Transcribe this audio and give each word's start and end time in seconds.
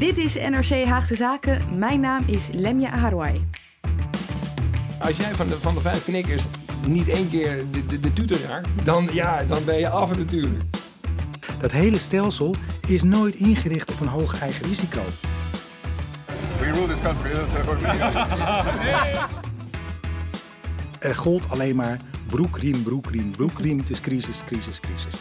Dit 0.00 0.18
is 0.18 0.34
NRC 0.34 0.84
Haagse 0.84 1.16
Zaken. 1.16 1.78
Mijn 1.78 2.00
naam 2.00 2.24
is 2.26 2.48
Lemja 2.52 2.90
Harouai. 2.90 3.46
Als 5.00 5.16
jij 5.16 5.34
van 5.34 5.48
de, 5.48 5.58
van 5.58 5.74
de 5.74 5.80
vijf 5.80 6.04
knikkers 6.04 6.42
niet 6.86 7.08
één 7.08 7.30
keer 7.30 7.64
de, 7.70 7.86
de, 7.86 8.00
de 8.00 8.12
tutor 8.12 8.38
raakt, 8.38 8.68
dan, 8.84 9.08
ja, 9.12 9.44
dan 9.44 9.64
ben 9.64 9.78
je 9.78 9.88
af 9.88 10.16
natuurlijk. 10.16 10.62
Dat 11.60 11.70
hele 11.70 11.98
stelsel 11.98 12.54
is 12.86 13.02
nooit 13.02 13.34
ingericht 13.34 13.90
op 13.90 14.00
een 14.00 14.06
hoog 14.06 14.40
eigen 14.40 14.66
risico. 14.66 15.02
We 16.58 16.70
rule 16.70 16.86
this 16.86 17.00
country. 17.00 17.30
Er 20.98 21.16
gold 21.16 21.50
alleen 21.50 21.76
maar 21.76 21.98
broekriem, 22.26 22.82
broekriem, 22.82 23.30
broekriem. 23.30 23.78
Het 23.78 23.90
is 23.90 24.00
crisis, 24.00 24.44
crisis, 24.44 24.80
crisis. 24.80 25.14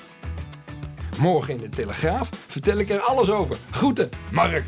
Morgen 1.20 1.54
in 1.54 1.60
de 1.60 1.70
Telegraaf 1.70 2.30
vertel 2.48 2.78
ik 2.78 2.90
er 2.90 3.00
alles 3.00 3.30
over. 3.30 3.58
Groeten, 3.72 4.10
Mark. 4.32 4.64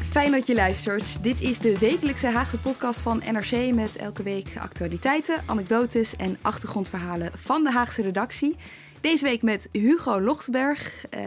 Fijn 0.00 0.30
dat 0.30 0.46
je 0.46 0.54
luistert. 0.54 1.22
Dit 1.22 1.40
is 1.40 1.58
de 1.58 1.78
wekelijkse 1.78 2.26
Haagse 2.26 2.58
podcast 2.58 3.00
van 3.00 3.22
NRC 3.32 3.74
met 3.74 3.96
elke 3.96 4.22
week 4.22 4.46
actualiteiten, 4.58 5.42
anekdotes 5.46 6.16
en 6.16 6.38
achtergrondverhalen 6.42 7.30
van 7.34 7.62
de 7.62 7.70
Haagse 7.70 8.02
redactie. 8.02 8.56
Deze 9.00 9.24
week 9.24 9.42
met 9.42 9.68
Hugo 9.72 10.20
Lochtberg 10.20 11.04
uh, 11.14 11.20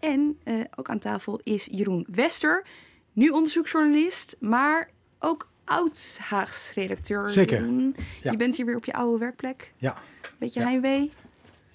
en 0.00 0.38
uh, 0.44 0.54
ook 0.76 0.88
aan 0.88 0.98
tafel 0.98 1.40
is 1.42 1.68
Jeroen 1.70 2.06
Wester, 2.10 2.64
nu 3.12 3.28
onderzoeksjournalist, 3.28 4.36
maar 4.40 4.90
ook 5.18 5.48
oud 5.64 6.18
Haags 6.22 6.72
redacteur. 6.74 7.30
Zeker. 7.30 7.60
Jeroen. 7.60 7.96
Ja. 8.22 8.30
Je 8.30 8.36
bent 8.36 8.56
hier 8.56 8.66
weer 8.66 8.76
op 8.76 8.84
je 8.84 8.92
oude 8.92 9.18
werkplek. 9.18 9.72
Ja. 9.76 9.96
Beetje 10.38 10.60
Ja. 10.60 10.66
heimwee. 10.66 11.10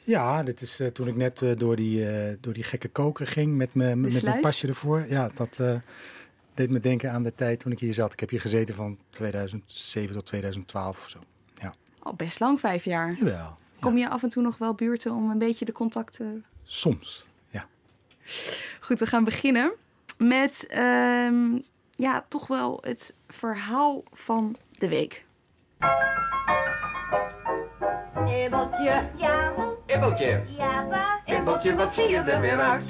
Ja, 0.08 0.44
dit 0.44 0.62
is 0.62 0.80
eh, 0.80 0.88
toen 0.88 1.08
ik 1.08 1.16
net 1.16 1.42
eh, 1.42 1.52
door, 1.58 1.76
die, 1.76 2.10
eh, 2.10 2.36
door 2.42 2.54
die 2.54 2.64
gekke 2.64 2.88
koker 2.88 3.28
ging 3.28 3.56
met, 3.56 3.74
me, 3.74 3.96
met 3.96 4.24
mijn 4.24 4.42
pasje 4.42 4.68
ervoor. 4.68 5.06
Ja, 5.10 5.30
dat 5.36 5.60
eh, 5.60 5.76
deed 6.54 6.70
me 6.70 6.80
denken 6.80 7.12
aan 7.12 7.24
de 7.24 7.36
tijd 7.36 7.60
toen 7.60 7.72
ik 7.72 7.80
hier 7.80 7.94
zat. 7.94 8.14
Ik 8.14 8.20
heb 8.20 8.30
hier 8.30 8.42
gezeten 8.42 8.76
van 8.76 8.98
2007 9.10 10.14
tot 10.16 10.26
2012 10.26 10.98
of 10.98 11.10
zo. 11.10 11.20
Ja, 11.62 11.74
Al 12.00 12.14
best 12.14 12.40
lang, 12.40 12.60
vijf 12.60 12.84
jaar. 12.84 13.14
jawel. 13.16 13.56
Kom 13.80 13.98
je 13.98 14.10
af 14.10 14.24
en 14.24 14.30
toe 14.30 14.44
nog 14.44 14.58
wel 14.58 14.74
buurten 14.76 15.12
om 15.14 15.30
een 15.30 15.38
beetje 15.38 15.66
de 15.66 15.72
contacten 15.72 16.46
Soms, 16.64 17.28
ja. 17.50 17.68
Goed, 18.80 19.00
we 19.00 19.06
gaan 19.06 19.24
beginnen 19.24 19.74
met 20.18 20.66
ehm, 20.70 21.58
ja, 21.92 22.26
toch 22.28 22.48
wel 22.48 22.78
het 22.82 23.14
verhaal 23.28 24.04
van 24.12 24.56
de 24.70 24.88
week. 24.88 25.26
Ibbeltje, 28.26 29.10
ja, 29.18 29.54
moe, 29.58 29.77
Ibbeltje, 29.88 30.42
ja, 30.58 30.86
pa. 30.90 31.34
Ibbeltje, 31.34 31.76
wat 31.76 31.94
zie 31.94 32.10
je 32.10 32.18
er 32.18 32.42
weer 32.42 32.60
uit? 32.60 32.84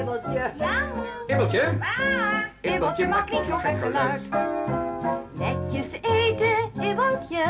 Ibbeltje, 0.00 0.52
ja, 0.58 0.72
moe, 0.94 1.04
Ibbeltje, 1.26 1.76
pa. 1.78 2.70
Ibbeltje, 2.70 3.06
maak 3.08 3.30
niet 3.30 3.44
zo 3.44 3.56
gek 3.56 3.76
geluid. 3.82 4.22
Netjes 5.32 5.86
eten, 6.00 6.70
Ibbeltje. 6.80 7.44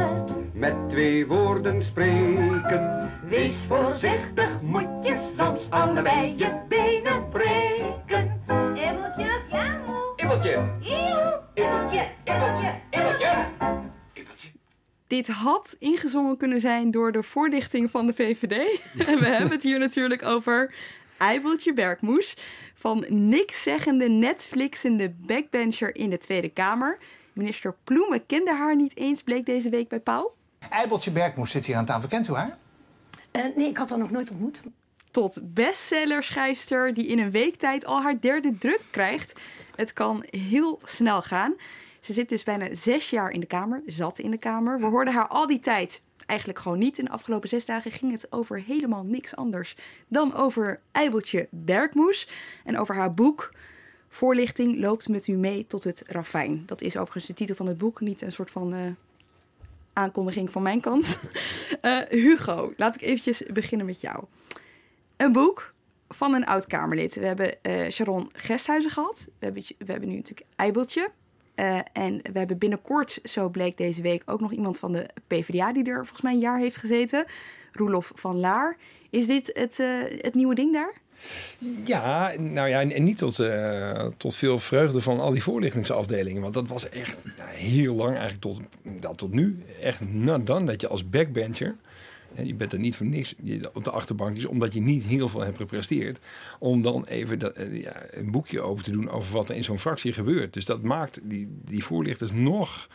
met 0.53 0.75
twee 0.89 1.27
woorden 1.27 1.83
spreken. 1.83 3.11
Wees 3.29 3.65
voorzichtig, 3.69 4.61
moet 4.63 5.07
je 5.07 5.33
soms 5.39 5.71
allebei 5.71 6.35
je 6.37 6.49
benen 6.69 7.29
breken. 7.29 8.43
Ibbeltje, 8.75 9.31
ja, 9.51 9.67
moe. 9.87 10.13
Ibbeltje, 10.17 10.63
Ibbeltje, 11.55 12.07
Ibbeltje. 12.25 12.86
Dit 15.07 15.29
had 15.29 15.77
ingezongen 15.79 16.37
kunnen 16.37 16.61
zijn 16.61 16.91
door 16.91 17.13
de 17.13 17.23
voorlichting 17.23 17.91
van 17.91 18.07
de 18.07 18.13
VVD. 18.15 18.81
En 19.11 19.19
we 19.19 19.27
hebben 19.27 19.51
het 19.51 19.63
hier 19.63 19.79
natuurlijk 19.79 20.23
over 20.23 20.75
Eibeltje 21.19 21.73
Bergmoes. 21.73 22.37
Van 22.75 23.05
niks 23.09 23.63
zeggende 23.63 24.09
Netflixende 24.09 25.15
backbencher 25.17 25.95
in 25.95 26.11
de 26.11 26.19
Tweede 26.19 26.49
Kamer. 26.49 26.99
Minister 27.33 27.75
Ploemen 27.85 28.27
kende 28.27 28.55
haar 28.55 28.77
niet 28.77 28.97
eens, 28.97 29.23
bleek 29.23 29.47
deze 29.47 29.69
week 29.71 29.89
bij 29.89 30.01
Pauw. 30.01 30.35
Eibeltje 30.71 31.11
Bergmoes 31.11 31.51
zit 31.51 31.67
hier 31.67 31.77
aan 31.77 31.85
tafel. 31.85 32.09
Kent 32.09 32.29
u 32.29 32.33
haar? 32.33 32.59
Eh, 33.31 33.43
nee, 33.57 33.69
ik 33.69 33.77
had 33.77 33.91
haar 33.91 33.99
nog 33.99 34.11
nooit 34.11 34.31
ontmoet. 34.31 34.63
tot 35.11 35.39
bestsellerschrijfster 35.43 36.95
die 36.95 37.07
in 37.07 37.19
een 37.19 37.31
week 37.31 37.57
tijd 37.57 37.85
al 37.85 38.03
haar 38.03 38.21
derde 38.21 38.59
druk 38.59 38.81
krijgt. 38.91 39.41
Het 39.77 39.93
kan 39.93 40.25
heel 40.31 40.81
snel 40.85 41.23
gaan. 41.23 41.55
Ze 42.07 42.13
zit 42.13 42.29
dus 42.29 42.43
bijna 42.43 42.75
zes 42.75 43.11
jaar 43.11 43.31
in 43.31 43.41
de 43.41 43.47
Kamer, 43.47 43.83
zat 43.87 44.19
in 44.19 44.31
de 44.31 44.39
Kamer. 44.39 44.81
We 44.81 44.87
hoorden 44.87 45.15
haar 45.15 45.29
al 45.29 45.47
die 45.47 45.61
tijd 45.61 46.03
eigenlijk 46.27 46.59
gewoon 46.59 46.79
niet. 46.79 46.99
In 46.99 47.05
de 47.05 47.11
afgelopen 47.11 47.49
zes 47.49 47.65
dagen 47.65 47.91
ging 47.91 48.13
het 48.13 48.33
over 48.33 48.63
helemaal 48.63 49.05
niks 49.05 49.37
anders 49.37 49.77
dan 50.09 50.35
over 50.35 50.81
Eibeltje 50.93 51.49
Bergmoes. 51.51 52.29
En 52.65 52.79
over 52.79 52.95
haar 52.95 53.15
boek 53.15 53.55
Voorlichting 54.09 54.81
loopt 54.81 55.09
met 55.09 55.27
u 55.27 55.33
mee 55.33 55.67
tot 55.67 55.85
het 55.85 56.03
ravijn. 56.07 56.63
Dat 56.67 56.83
is 56.83 56.97
overigens 56.97 57.27
de 57.27 57.35
titel 57.35 57.55
van 57.55 57.67
het 57.67 57.79
boek, 57.79 58.01
niet 58.01 58.23
een 58.23 58.33
soort 58.33 58.51
van 58.51 58.75
eh, 58.75 58.81
aankondiging 59.93 60.51
van 60.51 60.63
mijn 60.63 60.81
kant. 60.81 61.19
Eh, 61.81 61.99
Hugo, 62.09 62.73
laat 62.77 62.95
ik 62.95 63.03
eventjes 63.03 63.43
beginnen 63.53 63.87
met 63.87 64.01
jou. 64.01 64.25
Een 65.17 65.33
boek 65.33 65.75
van 66.09 66.35
een 66.35 66.47
oud-Kamerlid. 66.47 67.15
We 67.15 67.27
hebben 67.27 67.63
eh, 67.63 67.91
Sharon 67.91 68.31
Gesthuizen 68.33 68.91
gehad. 68.91 69.29
We 69.39 69.45
hebben, 69.45 69.63
we 69.79 69.91
hebben 69.91 70.09
nu 70.09 70.17
natuurlijk 70.17 70.49
Eibeltje. 70.57 71.11
Eh, 71.57 71.79
en 71.93 72.21
we 72.33 72.39
hebben 72.39 72.59
binnenkort, 72.59 73.19
zo 73.25 73.49
bleek 73.49 73.77
deze 73.77 74.03
week, 74.03 74.23
ook 74.27 74.41
nog 74.41 74.53
iemand 74.53 74.79
van 74.79 74.93
de 74.93 75.07
PvdA 75.27 75.73
die 75.73 75.85
er 75.85 75.97
volgens 75.97 76.21
mij 76.21 76.33
een 76.33 76.39
jaar 76.39 76.59
heeft 76.59 76.77
gezeten. 76.77 77.25
Roelof 77.73 78.13
van 78.15 78.37
Laar. 78.37 78.77
Is 79.11 79.27
dit 79.27 79.51
het, 79.55 79.79
eh, 79.81 79.89
het 80.21 80.35
nieuwe 80.35 80.55
ding 80.55 80.73
daar? 80.73 80.93
Ja, 81.85 82.33
nou 82.39 82.69
ja, 82.69 82.81
en 82.81 83.05
niet 83.05 83.19
tot, 83.19 83.39
eh, 83.39 84.07
tot 84.17 84.37
veel 84.37 84.59
vreugde 84.59 85.01
van 85.01 85.21
al 85.21 85.31
die 85.31 85.43
voorlichtingsafdelingen. 85.43 86.43
Want 86.43 86.55
dat 86.55 86.69
was 86.69 86.89
echt 86.89 87.25
nou, 87.37 87.51
heel 87.51 87.95
lang, 87.95 88.11
eigenlijk 88.11 88.41
tot, 88.41 88.61
nou, 88.83 89.17
tot 89.17 89.33
nu, 89.33 89.63
echt 89.81 90.01
done. 90.45 90.65
Dat 90.65 90.81
je 90.81 90.89
als 90.89 91.09
backbencher, 91.09 91.77
je 92.43 92.55
bent 92.55 92.73
er 92.73 92.79
niet 92.79 92.97
voor 92.97 93.07
niks 93.07 93.35
op 93.73 93.85
de 93.85 93.91
achterbankjes, 93.91 94.45
omdat 94.45 94.73
je 94.73 94.81
niet 94.81 95.03
heel 95.03 95.29
veel 95.29 95.41
hebt 95.41 95.57
gepresteerd. 95.57 96.19
Om 96.59 96.83
dan 96.83 97.05
even 97.05 97.55
eh, 97.55 97.83
ja, 97.83 98.03
een 98.11 98.31
boekje 98.31 98.61
open 98.61 98.85
te 98.85 98.91
doen 98.91 99.11
over 99.11 99.33
wat 99.33 99.49
er 99.49 99.57
in 99.57 99.65
zo'n 99.65 99.79
fractie 99.79 100.13
gebeurt. 100.13 100.53
Dus 100.53 100.65
dat 100.65 100.83
maakt 100.83 101.21
die, 101.23 101.49
die 101.65 101.85
voorlichters 101.85 102.33
nog 102.33 102.89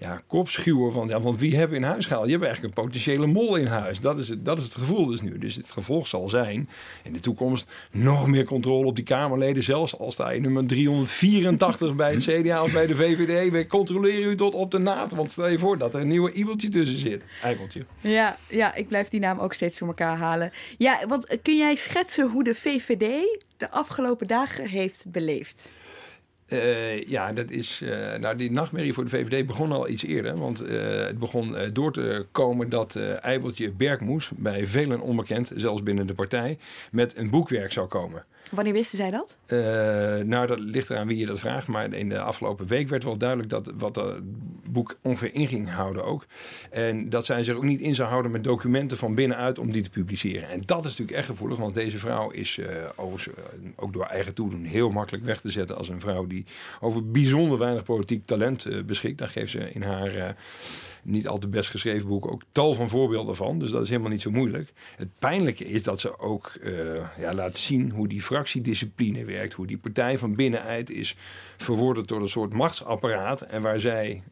ja, 0.00 0.22
kopschuwer 0.26 0.92
van, 0.92 1.08
ja, 1.08 1.20
want 1.20 1.40
wie 1.40 1.56
hebben 1.56 1.78
we 1.78 1.84
in 1.84 1.90
huis 1.90 2.06
gehaald? 2.06 2.26
Je 2.26 2.32
hebt 2.32 2.44
eigenlijk 2.44 2.76
een 2.76 2.84
potentiële 2.84 3.26
mol 3.26 3.56
in 3.56 3.66
huis. 3.66 4.00
Dat 4.00 4.18
is 4.18 4.28
het, 4.28 4.44
dat 4.44 4.58
is 4.58 4.64
het 4.64 4.74
gevoel 4.74 5.06
dus 5.06 5.20
nu. 5.20 5.38
Dus 5.38 5.54
het 5.54 5.70
gevolg 5.70 6.06
zal 6.06 6.28
zijn 6.28 6.68
in 7.02 7.12
de 7.12 7.20
toekomst 7.20 7.70
nog 7.90 8.26
meer 8.26 8.44
controle 8.44 8.86
op 8.86 8.96
die 8.96 9.04
Kamerleden. 9.04 9.62
Zelfs 9.62 9.98
al 9.98 10.12
sta 10.12 10.30
je 10.30 10.40
nummer 10.40 10.66
384 10.66 11.94
bij 11.94 12.12
het 12.12 12.22
CDA 12.22 12.62
of 12.62 12.72
bij 12.72 12.86
de 12.86 12.94
VVD. 12.94 13.50
We 13.50 13.66
controleren 13.66 14.30
u 14.30 14.36
tot 14.36 14.54
op 14.54 14.70
de 14.70 14.78
naad. 14.78 15.12
Want 15.12 15.30
stel 15.30 15.48
je 15.48 15.58
voor 15.58 15.78
dat 15.78 15.94
er 15.94 16.00
een 16.00 16.08
nieuwe 16.08 16.32
iebeltje 16.32 16.68
tussen 16.68 16.98
zit. 16.98 17.24
Eikeltje. 17.42 17.84
Ja, 18.00 18.36
ja, 18.48 18.74
ik 18.74 18.88
blijf 18.88 19.08
die 19.08 19.20
naam 19.20 19.38
ook 19.38 19.54
steeds 19.54 19.78
voor 19.78 19.88
elkaar 19.88 20.16
halen. 20.16 20.52
Ja, 20.78 21.06
want 21.08 21.26
eh, 21.26 21.38
kun 21.42 21.56
jij 21.56 21.74
schetsen 21.74 22.30
hoe 22.30 22.44
de 22.44 22.54
VVD 22.54 23.38
de 23.56 23.70
afgelopen 23.70 24.26
dagen 24.26 24.68
heeft 24.68 25.04
beleefd? 25.08 25.70
Eh, 26.50 27.02
ja, 27.06 27.32
dat 27.32 27.50
is. 27.50 27.80
eh, 27.80 28.18
nou, 28.18 28.36
die 28.36 28.50
nachtmerrie 28.50 28.92
voor 28.92 29.04
de 29.04 29.10
VVD 29.10 29.46
begon 29.46 29.72
al 29.72 29.88
iets 29.88 30.04
eerder. 30.04 30.36
Want 30.36 30.60
eh, 30.60 31.04
het 31.04 31.18
begon 31.18 31.56
door 31.72 31.92
te 31.92 32.26
komen 32.32 32.68
dat 32.68 32.96
Eibeltje 33.20 33.72
Bergmoes, 33.72 34.30
bij 34.36 34.66
velen 34.66 35.00
onbekend, 35.00 35.50
zelfs 35.54 35.82
binnen 35.82 36.06
de 36.06 36.14
partij, 36.14 36.58
met 36.90 37.16
een 37.16 37.30
boekwerk 37.30 37.72
zou 37.72 37.86
komen. 37.88 38.24
Wanneer 38.50 38.72
wisten 38.72 38.98
zij 38.98 39.10
dat? 39.10 39.38
Eh, 39.46 39.58
nou, 40.24 40.46
dat 40.46 40.58
ligt 40.58 40.90
eraan 40.90 41.06
wie 41.06 41.18
je 41.18 41.26
dat 41.26 41.38
vraagt. 41.38 41.66
Maar 41.66 41.92
in 41.92 42.08
de 42.08 42.20
afgelopen 42.20 42.66
week 42.66 42.88
werd 42.88 43.04
wel 43.04 43.16
duidelijk 43.16 43.48
dat 43.48 43.72
wat 43.78 43.94
dat 43.94 44.20
boek 44.70 44.98
ongeveer 45.02 45.34
in 45.34 45.48
ging 45.48 45.70
houden 45.70 46.04
ook. 46.04 46.26
En 46.70 47.10
dat 47.10 47.26
zij 47.26 47.42
zich 47.42 47.54
ook 47.54 47.62
niet 47.62 47.80
in 47.80 47.94
zou 47.94 48.08
houden 48.08 48.30
met 48.30 48.44
documenten 48.44 48.96
van 48.96 49.14
binnenuit 49.14 49.58
om 49.58 49.72
die 49.72 49.82
te 49.82 49.90
publiceren. 49.90 50.48
En 50.48 50.62
dat 50.64 50.84
is 50.84 50.90
natuurlijk 50.90 51.18
echt 51.18 51.26
gevoelig, 51.26 51.58
want 51.58 51.74
deze 51.74 51.98
vrouw 51.98 52.30
is 52.30 52.58
eh, 52.58 52.84
eh, 52.84 52.90
ook 53.76 53.92
door 53.92 54.04
eigen 54.04 54.34
toedoen 54.34 54.64
heel 54.64 54.90
makkelijk 54.90 55.24
weg 55.24 55.40
te 55.40 55.50
zetten 55.50 55.76
als 55.76 55.88
een 55.88 56.00
vrouw 56.00 56.26
die 56.26 56.44
over 56.80 57.10
bijzonder 57.10 57.58
weinig 57.58 57.84
politiek 57.84 58.24
talent 58.24 58.86
beschikt. 58.86 59.18
Daar 59.18 59.28
geeft 59.28 59.50
ze 59.50 59.70
in 59.70 59.82
haar 59.82 60.36
niet 61.02 61.28
al 61.28 61.38
te 61.38 61.48
best 61.48 61.70
geschreven 61.70 62.08
boek 62.08 62.30
ook 62.30 62.42
tal 62.52 62.74
van 62.74 62.88
voorbeelden 62.88 63.36
van. 63.36 63.58
Dus 63.58 63.70
dat 63.70 63.82
is 63.82 63.88
helemaal 63.88 64.10
niet 64.10 64.20
zo 64.20 64.30
moeilijk. 64.30 64.72
Het 64.96 65.08
pijnlijke 65.18 65.64
is 65.64 65.82
dat 65.82 66.00
ze 66.00 66.18
ook 66.18 66.52
eh, 66.62 66.72
ja, 67.18 67.34
laat 67.34 67.58
zien 67.58 67.90
hoe 67.90 68.08
die 68.08 68.22
fractiediscipline 68.22 69.24
werkt. 69.24 69.52
Hoe 69.52 69.66
die 69.66 69.78
partij 69.78 70.18
van 70.18 70.34
binnenuit 70.34 70.90
is 70.90 71.16
verworden 71.56 72.06
door 72.06 72.20
een 72.20 72.28
soort 72.28 72.52
machtsapparaat. 72.52 73.40
En 73.40 73.62
waar 73.62 73.80
zij, 73.80 74.22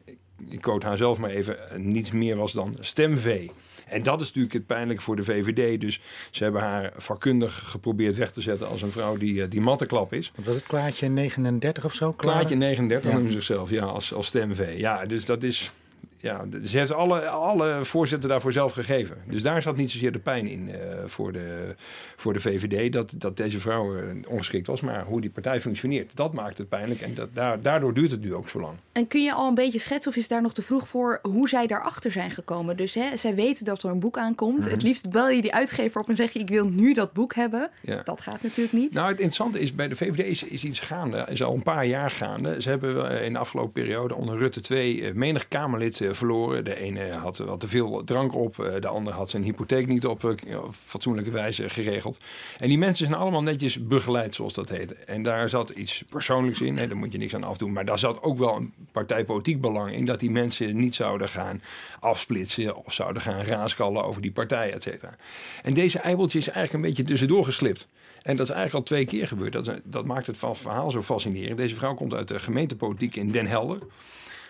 ik 0.49 0.61
quote 0.61 0.87
haar 0.87 0.97
zelf 0.97 1.19
maar 1.19 1.29
even, 1.29 1.57
niets 1.75 2.11
meer 2.11 2.35
was 2.35 2.51
dan 2.51 2.75
stemvee. 2.79 3.51
En 3.89 4.03
dat 4.03 4.21
is 4.21 4.27
natuurlijk 4.27 4.53
het 4.53 4.65
pijnlijke 4.65 5.03
voor 5.03 5.15
de 5.15 5.23
VVD. 5.23 5.81
Dus 5.81 6.01
ze 6.31 6.43
hebben 6.43 6.61
haar 6.61 6.93
vakkundig 6.95 7.69
geprobeerd 7.69 8.17
weg 8.17 8.31
te 8.31 8.41
zetten 8.41 8.67
als 8.67 8.81
een 8.81 8.91
vrouw 8.91 9.17
die, 9.17 9.43
eh, 9.43 9.49
die 9.49 9.61
matteklap 9.61 10.13
is. 10.13 10.31
Wat 10.35 10.45
was 10.45 10.55
het, 10.55 10.65
Klaartje 10.65 11.07
39 11.07 11.85
of 11.85 11.93
zo? 11.93 12.13
Klaar? 12.13 12.33
Klaartje 12.33 12.55
39 12.55 13.11
Ja. 13.11 13.19
ze 13.19 13.31
zichzelf, 13.31 13.69
ja, 13.69 13.85
als, 13.85 14.13
als 14.13 14.27
stemvee. 14.27 14.77
Ja, 14.77 15.05
dus 15.05 15.25
dat 15.25 15.43
is... 15.43 15.71
Ja, 16.21 16.45
ze 16.63 16.77
heeft 16.77 16.93
alle, 16.93 17.27
alle 17.27 17.79
voorzetten 17.85 18.29
daarvoor 18.29 18.51
zelf 18.51 18.73
gegeven. 18.73 19.17
Dus 19.27 19.41
daar 19.41 19.61
zat 19.61 19.75
niet 19.75 19.91
zozeer 19.91 20.11
de 20.11 20.19
pijn 20.19 20.47
in 20.47 20.69
eh, 20.69 20.79
voor, 21.05 21.31
de, 21.31 21.75
voor 22.15 22.33
de 22.33 22.39
VVD... 22.39 22.93
Dat, 22.93 23.13
dat 23.17 23.37
deze 23.37 23.59
vrouw 23.59 23.97
eh, 23.97 24.03
ongeschikt 24.27 24.67
was. 24.67 24.81
Maar 24.81 25.05
hoe 25.05 25.21
die 25.21 25.29
partij 25.29 25.59
functioneert, 25.59 26.15
dat 26.15 26.33
maakt 26.33 26.57
het 26.57 26.69
pijnlijk. 26.69 27.01
En 27.01 27.13
dat, 27.13 27.29
daar, 27.33 27.61
daardoor 27.61 27.93
duurt 27.93 28.11
het 28.11 28.21
nu 28.21 28.33
ook 28.33 28.49
zo 28.49 28.59
lang. 28.59 28.77
En 28.91 29.07
kun 29.07 29.23
je 29.23 29.33
al 29.33 29.47
een 29.47 29.53
beetje 29.55 29.79
schetsen, 29.79 30.11
of 30.11 30.17
is 30.17 30.27
daar 30.27 30.41
nog 30.41 30.53
te 30.53 30.61
vroeg 30.61 30.87
voor, 30.87 31.19
hoe 31.21 31.49
zij 31.49 31.67
daarachter 31.67 32.11
zijn 32.11 32.31
gekomen? 32.31 32.77
Dus 32.77 32.93
hè, 32.93 33.17
zij 33.17 33.35
weten 33.35 33.65
dat 33.65 33.83
er 33.83 33.89
een 33.89 33.99
boek 33.99 34.17
aankomt. 34.17 34.59
Mhm. 34.59 34.69
Het 34.69 34.83
liefst 34.83 35.09
bel 35.09 35.29
je 35.29 35.41
die 35.41 35.53
uitgever 35.53 36.01
op 36.01 36.09
en 36.09 36.15
zeg 36.15 36.31
je, 36.31 36.39
ik 36.39 36.49
wil 36.49 36.69
nu 36.69 36.93
dat 36.93 37.13
boek 37.13 37.35
hebben. 37.35 37.69
Ja. 37.81 38.01
Dat 38.03 38.21
gaat 38.21 38.41
natuurlijk 38.41 38.73
niet. 38.73 38.93
Nou, 38.93 39.07
het 39.07 39.19
interessante 39.19 39.59
is, 39.59 39.75
bij 39.75 39.87
de 39.87 39.95
VVD 39.95 40.19
is, 40.19 40.43
is 40.43 40.63
iets 40.63 40.79
gaande. 40.79 41.25
Is 41.29 41.43
al 41.43 41.53
een 41.53 41.63
paar 41.63 41.85
jaar 41.85 42.11
gaande. 42.11 42.61
Ze 42.61 42.69
hebben 42.69 43.09
eh, 43.11 43.25
in 43.25 43.33
de 43.33 43.39
afgelopen 43.39 43.71
periode 43.71 44.15
onder 44.15 44.37
Rutte 44.37 44.61
2 44.61 45.01
eh, 45.01 45.13
menig 45.13 45.47
Kamerlid 45.47 46.01
eh, 46.09 46.15
verloren. 46.15 46.63
De 46.63 46.75
ene 46.75 47.11
had 47.11 47.37
wat 47.37 47.59
te 47.59 47.67
veel 47.67 48.03
drank 48.03 48.35
op. 48.35 48.59
eh, 48.59 48.81
De 48.81 48.87
ander 48.87 49.13
had 49.13 49.29
zijn 49.29 49.43
hypotheek 49.43 49.87
niet 49.87 50.05
op 50.05 50.23
eh, 50.25 50.63
op 50.63 50.73
fatsoenlijke 50.73 51.31
wijze 51.31 51.69
geregeld. 51.69 52.19
En 52.59 52.67
die 52.69 52.77
mensen 52.77 53.05
zijn 53.05 53.19
allemaal 53.19 53.43
netjes 53.43 53.87
begeleid, 53.87 54.35
zoals 54.35 54.53
dat 54.53 54.69
heet. 54.69 55.03
En 55.03 55.23
daar 55.23 55.49
zat 55.49 55.69
iets 55.69 56.03
persoonlijks 56.09 56.61
in. 56.61 56.75
Daar 56.75 56.97
moet 56.97 57.11
je 57.11 57.17
niks 57.17 57.35
aan 57.35 57.43
afdoen. 57.43 57.73
Maar 57.73 57.85
daar 57.85 57.99
zat 57.99 58.21
ook 58.21 58.37
wel 58.37 58.55
een 58.55 58.73
partijpolitiek 58.91 59.61
belang 59.61 59.93
in. 59.93 60.05
Dat 60.05 60.19
die 60.19 60.31
mensen 60.31 60.77
niet 60.77 60.95
zouden 60.95 61.29
gaan 61.29 61.61
afsplitsen. 61.99 62.75
Of 62.85 62.93
zouden 62.93 63.21
gaan 63.21 63.41
raaskallen 63.41 64.03
over 64.03 64.21
die 64.21 64.31
partij, 64.31 64.73
et 64.73 64.83
cetera. 64.83 65.15
En 65.63 65.73
deze 65.73 65.99
eibeltje 65.99 66.37
is 66.37 66.49
eigenlijk 66.49 66.73
een 66.73 66.89
beetje 66.89 67.03
tussendoor 67.03 67.45
geslipt. 67.45 67.87
En 68.21 68.35
dat 68.35 68.45
is 68.49 68.53
eigenlijk 68.53 68.73
al 68.73 68.95
twee 68.95 69.05
keer 69.05 69.27
gebeurd. 69.27 69.53
Dat, 69.53 69.71
dat 69.83 70.05
maakt 70.05 70.27
het 70.27 70.37
verhaal 70.37 70.91
zo 70.91 71.03
fascinerend. 71.03 71.57
Deze 71.57 71.75
vrouw 71.75 71.93
komt 71.93 72.13
uit 72.13 72.27
de 72.27 72.39
gemeentepolitiek 72.39 73.15
in 73.15 73.27
Den 73.31 73.47
Helder. 73.47 73.79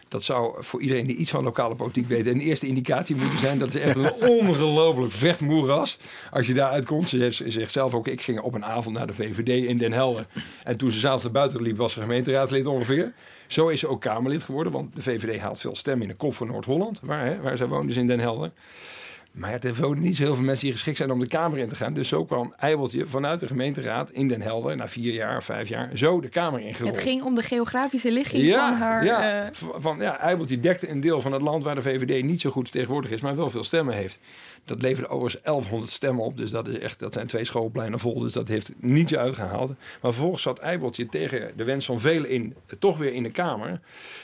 Dat 0.09 0.23
zou 0.23 0.63
voor 0.63 0.81
iedereen 0.81 1.07
die 1.07 1.15
iets 1.15 1.31
van 1.31 1.43
lokale 1.43 1.75
politiek 1.75 2.07
weet 2.07 2.25
een 2.25 2.39
eerste 2.39 2.67
indicatie 2.67 3.15
moeten 3.15 3.39
zijn. 3.39 3.59
Dat 3.59 3.67
is 3.73 3.81
echt 3.81 3.95
een 3.95 4.11
ongelooflijk 4.13 5.11
vechtmoeras. 5.11 5.97
Als 6.31 6.47
je 6.47 6.53
daar 6.53 6.69
uitkomt. 6.69 7.09
Ze 7.09 7.17
zegt- 7.17 7.35
ze 7.35 7.51
zegt 7.51 7.71
zelf 7.71 7.93
ook, 7.93 8.07
ik 8.07 8.21
ging 8.21 8.39
op 8.39 8.53
een 8.53 8.65
avond 8.65 8.97
naar 8.97 9.07
de 9.07 9.13
VVD 9.13 9.65
in 9.67 9.77
Den 9.77 9.91
Helder. 9.91 10.25
En 10.63 10.77
toen 10.77 10.91
ze 10.91 10.99
s'avonds 10.99 11.23
naar 11.23 11.31
buiten 11.31 11.61
liep, 11.61 11.77
was 11.77 11.93
ze 11.93 11.99
gemeenteraadslid 11.99 12.65
ongeveer. 12.67 13.13
Zo 13.47 13.67
is 13.67 13.79
ze 13.79 13.87
ook 13.87 14.01
Kamerlid 14.01 14.43
geworden. 14.43 14.73
Want 14.73 14.95
de 14.95 15.01
VVD 15.01 15.39
haalt 15.39 15.59
veel 15.59 15.75
stemmen 15.75 16.01
in 16.03 16.09
de 16.09 16.15
kop 16.17 16.35
van 16.35 16.47
Noord-Holland. 16.47 16.99
Waar, 17.03 17.41
waar 17.41 17.57
zij 17.57 17.67
woont, 17.67 17.87
dus 17.87 17.97
in 17.97 18.07
Den 18.07 18.19
Helder. 18.19 18.51
Maar 19.31 19.59
er 19.59 19.75
wonen 19.75 20.03
niet 20.03 20.15
zo 20.15 20.23
heel 20.23 20.35
veel 20.35 20.43
mensen 20.43 20.65
die 20.65 20.73
geschikt 20.73 20.97
zijn 20.97 21.11
om 21.11 21.19
de 21.19 21.27
Kamer 21.27 21.57
in 21.57 21.69
te 21.69 21.75
gaan. 21.75 21.93
Dus 21.93 22.07
zo 22.07 22.25
kwam 22.25 22.53
Eibeltje 22.57 23.07
vanuit 23.07 23.39
de 23.39 23.47
gemeenteraad 23.47 24.09
in 24.11 24.27
Den 24.27 24.41
Helder... 24.41 24.75
na 24.75 24.87
vier 24.87 25.13
jaar, 25.13 25.43
vijf 25.43 25.67
jaar, 25.67 25.89
zo 25.93 26.21
de 26.21 26.29
Kamer 26.29 26.61
ingerold. 26.61 26.95
het 26.95 27.05
ging 27.05 27.23
om 27.23 27.35
de 27.35 27.43
geografische 27.43 28.11
ligging 28.11 28.53
van 28.53 28.73
haar... 28.73 29.05
Ja, 29.05 29.45
eh, 29.45 29.49
van, 29.53 29.97
ja, 29.99 30.19
Eibeltje 30.19 30.59
dekte 30.59 30.89
een 30.89 30.99
deel 30.99 31.21
van 31.21 31.31
het 31.31 31.41
land 31.41 31.63
waar 31.63 31.75
de 31.75 31.81
VVD 31.81 32.23
niet 32.23 32.41
zo 32.41 32.49
goed 32.49 32.71
tegenwoordig 32.71 33.11
is, 33.11 33.21
maar 33.21 33.35
wel 33.35 33.49
veel 33.49 33.63
stemmen 33.63 33.95
heeft. 33.95 34.19
Dat 34.65 34.81
leverde 34.81 35.09
overigens 35.09 35.43
1100 35.43 35.91
stemmen 35.91 36.25
op, 36.25 36.37
dus 36.37 36.51
dat, 36.51 36.67
is 36.67 36.79
echt, 36.79 36.99
dat 36.99 37.13
zijn 37.13 37.27
twee 37.27 37.45
schoolpleinen 37.45 37.99
vol, 37.99 38.19
dus 38.19 38.33
dat 38.33 38.47
heeft 38.47 38.71
niets 38.77 39.15
uitgehaald. 39.15 39.69
Maar 39.69 40.11
vervolgens 40.11 40.41
zat 40.41 40.59
Eibeltje 40.59 41.05
tegen 41.05 41.51
de 41.55 41.63
wens 41.63 41.85
van 41.85 41.99
velen 41.99 42.29
in, 42.29 42.55
toch 42.79 42.97
weer 42.97 43.13
in 43.13 43.23
de 43.23 43.31
Kamer. 43.31 43.81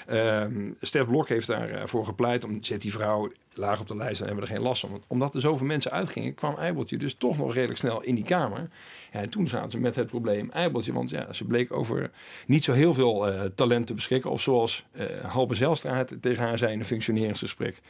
Ehm 0.07 0.71
Stef 0.81 1.05
Blok 1.07 1.29
heeft 1.29 1.47
daarvoor 1.47 2.05
gepleit, 2.05 2.43
om 2.43 2.63
zet 2.63 2.81
die 2.81 2.91
vrouw 2.91 3.31
laag 3.53 3.79
op 3.79 3.87
de 3.87 3.95
lijst, 3.95 4.17
dan 4.17 4.27
hebben 4.27 4.45
we 4.45 4.49
er 4.49 4.55
geen 4.55 4.65
last 4.65 4.81
van. 4.81 5.03
Omdat 5.07 5.35
er 5.35 5.41
zoveel 5.41 5.67
mensen 5.67 5.91
uitgingen, 5.91 6.33
kwam 6.33 6.55
Eibeltje 6.57 6.97
dus 6.97 7.13
toch 7.13 7.37
nog 7.37 7.53
redelijk 7.53 7.79
snel 7.79 8.01
in 8.01 8.15
die 8.15 8.23
Kamer. 8.23 8.69
Ja, 9.15 9.21
en 9.21 9.29
toen 9.29 9.47
zaten 9.47 9.71
ze 9.71 9.79
met 9.79 9.95
het 9.95 10.07
probleem 10.07 10.49
Eibeltje, 10.51 10.93
want 10.93 11.09
ja, 11.09 11.33
ze 11.33 11.45
bleek 11.45 11.73
over 11.73 12.11
niet 12.47 12.63
zo 12.63 12.71
heel 12.73 12.93
veel 12.93 13.27
eh, 13.27 13.41
talent 13.55 13.87
te 13.87 13.93
beschikken. 13.93 14.31
Of 14.31 14.41
zoals 14.41 14.85
eh 14.91 15.05
Halbe 15.23 15.55
Zijlstra 15.55 16.05
tegen 16.21 16.43
haar 16.43 16.57
zei 16.57 16.73
in 16.73 16.79
een 16.79 16.85
functioneringsgesprek. 16.85 17.81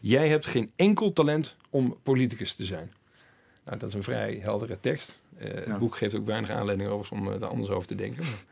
Jij 0.00 0.28
hebt 0.28 0.46
geen 0.46 0.70
enkel 0.76 1.12
talent 1.12 1.56
om 1.70 1.96
politicus 2.02 2.54
te 2.54 2.64
zijn. 2.64 2.92
Nou, 3.64 3.78
dat 3.78 3.88
is 3.88 3.94
een 3.94 4.02
vrij 4.02 4.38
heldere 4.42 4.80
tekst. 4.80 5.18
Eh, 5.36 5.48
Het 5.54 5.78
boek 5.78 5.96
geeft 5.96 6.14
ook 6.16 6.26
weinig 6.26 6.50
aanleiding 6.50 6.88
overigens 6.90 7.20
om 7.20 7.38
daar 7.40 7.48
anders 7.50 7.70
over 7.70 7.88
te 7.88 7.94
denken. 7.94 8.22
Maar- 8.22 8.44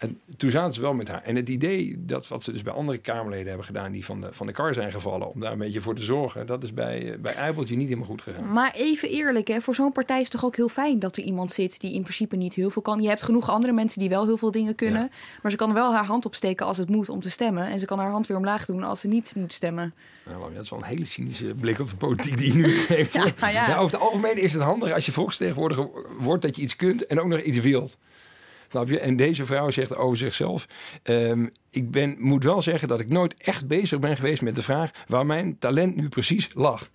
En 0.00 0.20
toen 0.36 0.50
zaten 0.50 0.74
ze 0.74 0.80
wel 0.80 0.94
met 0.94 1.08
haar. 1.08 1.22
En 1.22 1.36
het 1.36 1.48
idee 1.48 2.04
dat 2.04 2.28
wat 2.28 2.42
ze 2.42 2.52
dus 2.52 2.62
bij 2.62 2.72
andere 2.72 2.98
Kamerleden 2.98 3.46
hebben 3.46 3.66
gedaan... 3.66 3.92
die 3.92 4.04
van 4.04 4.20
de, 4.20 4.28
van 4.30 4.46
de 4.46 4.52
kar 4.52 4.74
zijn 4.74 4.90
gevallen, 4.90 5.32
om 5.32 5.40
daar 5.40 5.52
een 5.52 5.58
beetje 5.58 5.80
voor 5.80 5.94
te 5.94 6.02
zorgen... 6.02 6.46
dat 6.46 6.62
is 6.62 6.74
bij, 6.74 7.12
eh, 7.12 7.18
bij 7.18 7.34
Eibeltje 7.34 7.76
niet 7.76 7.88
helemaal 7.88 8.08
goed 8.08 8.22
gegaan. 8.22 8.52
Maar 8.52 8.72
even 8.74 9.08
eerlijk, 9.08 9.48
hè, 9.48 9.60
voor 9.60 9.74
zo'n 9.74 9.92
partij 9.92 10.16
is 10.16 10.22
het 10.22 10.32
toch 10.32 10.44
ook 10.44 10.56
heel 10.56 10.68
fijn 10.68 10.98
dat 10.98 11.16
er 11.16 11.22
iemand 11.22 11.52
zit 11.52 11.80
die 11.80 11.94
in 11.94 12.02
principe 12.02 12.36
niet 12.36 12.54
heel 12.54 12.70
veel 12.70 12.82
kan. 12.82 13.02
Je 13.02 13.08
hebt 13.08 13.22
genoeg 13.22 13.50
andere 13.50 13.72
mensen 13.72 14.00
die 14.00 14.08
wel 14.08 14.24
heel 14.24 14.36
veel 14.36 14.50
dingen 14.50 14.74
kunnen. 14.74 15.10
Maar 15.42 15.50
ze 15.50 15.56
kan 15.56 15.72
wel 15.72 15.94
haar 15.94 16.04
hand 16.04 16.26
opsteken 16.26 16.66
als 16.66 16.76
het 16.76 16.88
moet 16.88 17.08
om 17.08 17.20
te 17.20 17.30
stemmen. 17.30 17.66
En 17.66 17.78
ze 17.78 17.86
kan 17.86 17.98
haar 17.98 18.10
hand 18.10 18.26
weer 18.26 18.36
omlaag 18.36 18.64
doen 18.64 18.82
als 18.82 19.00
ze 19.00 19.08
niet 19.08 19.32
moet 19.36 19.52
stemmen. 19.52 19.94
Nou, 20.26 20.54
dat 20.54 20.62
is 20.62 20.70
wel 20.70 20.78
een 20.78 20.84
hele 20.84 21.06
cynische 21.06 21.54
blik 21.54 21.78
op 21.78 21.90
de 21.90 21.96
politiek 21.96 22.38
die 22.38 22.52
je 22.52 22.58
nu 22.58 22.74
geeft. 22.90 23.12
Ja, 23.12 23.26
maar 23.40 23.52
ja. 23.52 23.76
over 23.76 23.98
het 23.98 24.06
algemeen 24.06 24.36
is 24.36 24.52
het 24.52 24.62
handig 24.62 24.92
als 24.92 25.06
je 25.06 25.12
volksvertegenwoordiger 25.12 25.88
wordt 26.18 26.42
dat 26.42 26.56
je 26.56 26.62
iets 26.62 26.76
kunt 26.76 27.06
en 27.06 27.20
ook 27.20 27.28
nog 27.28 27.40
iets 27.40 27.60
wilt. 27.60 27.98
En 29.00 29.16
deze 29.16 29.46
vrouw 29.46 29.70
zegt 29.70 29.96
over 29.96 30.16
zichzelf: 30.16 30.66
ehm, 31.02 31.46
Ik 31.70 31.90
ben, 31.90 32.16
moet 32.18 32.44
wel 32.44 32.62
zeggen 32.62 32.88
dat 32.88 33.00
ik 33.00 33.08
nooit 33.08 33.34
echt 33.34 33.66
bezig 33.66 33.98
ben 33.98 34.16
geweest 34.16 34.42
met 34.42 34.54
de 34.54 34.62
vraag 34.62 34.90
waar 35.06 35.26
mijn 35.26 35.58
talent 35.58 35.96
nu 35.96 36.08
precies 36.08 36.48
lag. 36.54 36.88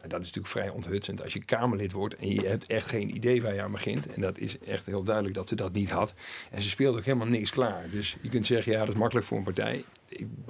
Dat 0.00 0.20
is 0.20 0.26
natuurlijk 0.26 0.46
vrij 0.46 0.68
onthutsend 0.68 1.22
als 1.22 1.32
je 1.32 1.44
Kamerlid 1.44 1.92
wordt 1.92 2.14
en 2.14 2.28
je 2.28 2.46
hebt 2.46 2.66
echt 2.66 2.88
geen 2.88 3.14
idee 3.14 3.42
waar 3.42 3.54
je 3.54 3.62
aan 3.62 3.72
begint. 3.72 4.06
En 4.06 4.20
dat 4.20 4.38
is 4.38 4.58
echt 4.58 4.86
heel 4.86 5.02
duidelijk 5.02 5.34
dat 5.34 5.48
ze 5.48 5.54
dat 5.54 5.72
niet 5.72 5.90
had. 5.90 6.14
En 6.50 6.62
ze 6.62 6.68
speelde 6.68 6.98
ook 6.98 7.04
helemaal 7.04 7.26
niks 7.26 7.50
klaar. 7.50 7.84
Dus 7.90 8.16
je 8.20 8.28
kunt 8.28 8.46
zeggen, 8.46 8.72
ja, 8.72 8.78
dat 8.78 8.88
is 8.88 8.94
makkelijk 8.94 9.26
voor 9.26 9.38
een 9.38 9.44
partij. 9.44 9.84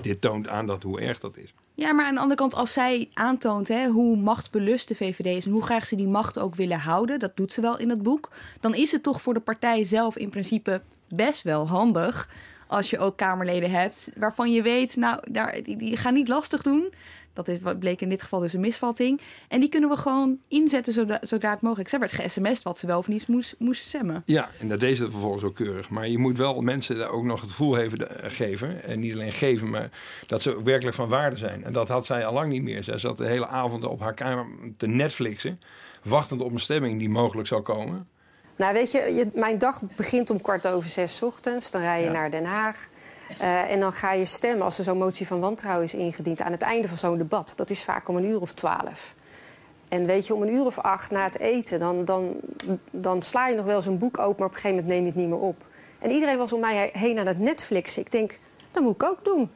Dit 0.01 0.21
toont 0.21 0.49
aan 0.49 0.67
dat 0.67 0.83
hoe 0.83 1.01
erg 1.01 1.19
dat 1.19 1.37
is. 1.37 1.53
Ja, 1.75 1.93
maar 1.93 2.07
aan 2.07 2.15
de 2.15 2.21
andere 2.21 2.41
kant, 2.41 2.55
als 2.55 2.73
zij 2.73 3.09
aantoont 3.15 3.69
hè, 3.69 3.87
hoe 3.87 4.17
machtsbelust 4.17 4.89
de 4.89 4.95
VVD 4.95 5.27
is 5.27 5.45
en 5.45 5.53
hoe 5.53 5.63
graag 5.63 5.87
ze 5.87 5.97
die 5.97 6.09
macht 6.09 6.39
ook 6.39 6.55
willen 6.55 6.79
houden, 6.79 7.19
dat 7.19 7.37
doet 7.37 7.53
ze 7.53 7.61
wel 7.61 7.79
in 7.79 7.91
het 7.91 8.03
boek, 8.03 8.31
dan 8.61 8.75
is 8.75 8.93
het 8.93 9.03
toch 9.03 9.23
voor 9.23 9.35
de 9.35 9.41
partij 9.41 9.85
zelf 9.85 10.17
in 10.17 10.31
principe 10.31 10.83
best 11.09 11.43
wel 11.43 11.69
handig 11.69 12.29
als 12.69 12.91
je 12.91 12.99
ook 12.99 13.17
Kamerleden 13.17 13.71
hebt 13.71 14.11
waarvan 14.17 14.53
je 14.53 14.63
weet, 14.63 14.97
nou, 14.97 15.21
daar, 15.31 15.63
die 15.63 15.97
gaan 15.97 16.15
niet 16.15 16.29
lastig 16.29 16.63
doen. 16.63 16.93
Dat 17.39 17.49
is, 17.49 17.59
bleek 17.79 18.01
in 18.01 18.09
dit 18.09 18.23
geval 18.23 18.41
dus 18.41 18.53
een 18.53 18.61
misvatting. 18.61 19.21
En 19.49 19.61
die 19.61 19.69
kunnen 19.69 19.91
we 19.91 19.97
gewoon 19.97 20.39
inzetten 20.49 20.93
zodra, 20.93 21.19
zodra 21.21 21.51
het 21.51 21.61
mogelijk 21.61 21.85
is. 21.85 21.91
Zij 21.91 22.01
werd 22.01 22.13
ge-sms'd 22.13 22.63
wat 22.63 22.79
ze 22.79 22.87
wel 22.87 22.99
of 22.99 23.09
niet 23.09 23.29
moest, 23.29 23.55
moest 23.59 23.83
stemmen. 23.87 24.23
Ja, 24.27 24.49
en 24.61 24.69
dat 24.69 24.81
deed 24.81 24.97
ze 24.97 25.11
vervolgens 25.11 25.45
ook 25.45 25.55
keurig. 25.55 25.91
Maar 25.91 26.09
je 26.09 26.19
moet 26.19 26.37
wel 26.37 26.61
mensen 26.61 26.97
daar 26.99 27.09
ook 27.11 27.25
nog 27.25 27.41
het 27.41 27.51
gevoel 27.51 27.79
even, 27.79 28.23
eh, 28.23 28.31
geven. 28.31 28.83
En 28.85 28.99
niet 29.01 29.13
alleen 29.13 29.33
geven, 29.33 29.71
maar 29.71 29.91
dat 30.27 30.43
ze 30.43 30.57
ook 30.57 30.65
werkelijk 30.65 30.97
van 30.97 31.09
waarde 31.09 31.37
zijn. 31.37 31.65
En 31.65 31.73
dat 31.73 31.89
had 31.89 32.07
zij 32.07 32.27
al 32.27 32.33
lang 32.33 32.49
niet 32.49 32.63
meer. 32.63 32.85
Zij 32.85 32.99
zat 32.99 33.17
de 33.17 33.27
hele 33.27 33.47
avond 33.47 33.85
op 33.85 34.01
haar 34.01 34.15
kamer 34.15 34.47
te 34.77 34.87
Netflixen. 34.87 35.61
Wachtend 36.03 36.43
op 36.43 36.53
een 36.53 36.61
stemming 36.61 36.99
die 36.99 37.09
mogelijk 37.09 37.49
zou 37.49 37.63
komen. 37.63 38.09
Nou, 38.57 38.73
weet 38.73 38.93
je, 38.93 38.99
je- 39.15 39.31
mijn 39.35 39.59
dag 39.59 39.81
begint 39.97 40.31
om 40.31 40.41
kwart 40.41 40.67
over 40.67 40.89
zes 40.89 41.17
's 41.17 41.23
ochtends. 41.23 41.71
Dan 41.71 41.81
rij 41.81 42.03
je 42.03 42.11
naar 42.11 42.31
Den 42.31 42.45
Haag. 42.45 42.89
Eh, 43.39 43.73
en 43.73 43.81
dan 43.81 43.93
ga 43.93 44.13
je 44.13 44.25
stemmen 44.25 44.65
als 44.65 44.79
er 44.79 44.85
zo'n 44.85 44.99
motie 44.99 45.27
van 45.27 45.41
wantrouwen 45.41 45.85
is 45.85 45.95
ingediend... 45.95 46.43
aan 46.43 46.53
het 46.53 46.63
einde 46.63 46.89
van 46.89 46.97
zo'n 46.97 47.19
debat. 47.19 47.53
Dat 47.57 47.71
is 47.71 47.85
vaak 47.85 48.09
om 48.09 48.17
een 48.17 48.25
uur 48.25 48.41
of 48.41 48.53
twaalf. 48.53 49.15
En 49.89 50.07
weet 50.07 50.27
je, 50.27 50.35
om 50.35 50.43
een 50.43 50.53
uur 50.53 50.65
of 50.65 50.79
acht 50.79 51.11
na 51.11 51.25
het 51.25 51.39
eten... 51.39 51.79
dan, 51.79 52.05
dan, 52.05 52.37
dan 52.91 53.23
sla 53.23 53.49
je 53.49 53.55
nog 53.55 53.65
wel 53.65 53.83
een 53.87 53.99
boek 53.99 54.19
open... 54.19 54.37
maar 54.39 54.49
op 54.49 54.55
een 54.55 54.61
gegeven 54.61 54.77
moment 54.77 54.87
neem 54.87 55.03
je 55.03 55.09
het 55.09 55.21
niet 55.21 55.29
meer 55.29 55.49
op. 55.49 55.67
En 55.99 56.11
iedereen 56.11 56.39
was 56.39 56.53
om 56.53 56.61
mij 56.61 56.91
heen 56.93 57.19
aan 57.19 57.27
het 57.27 57.39
Netflixen. 57.39 58.03
Ik 58.03 58.13
denk, 58.13 58.39
dat 58.71 58.83
moet 58.83 58.95
ik 58.95 59.03
ook 59.03 59.25
doen. 59.25 59.51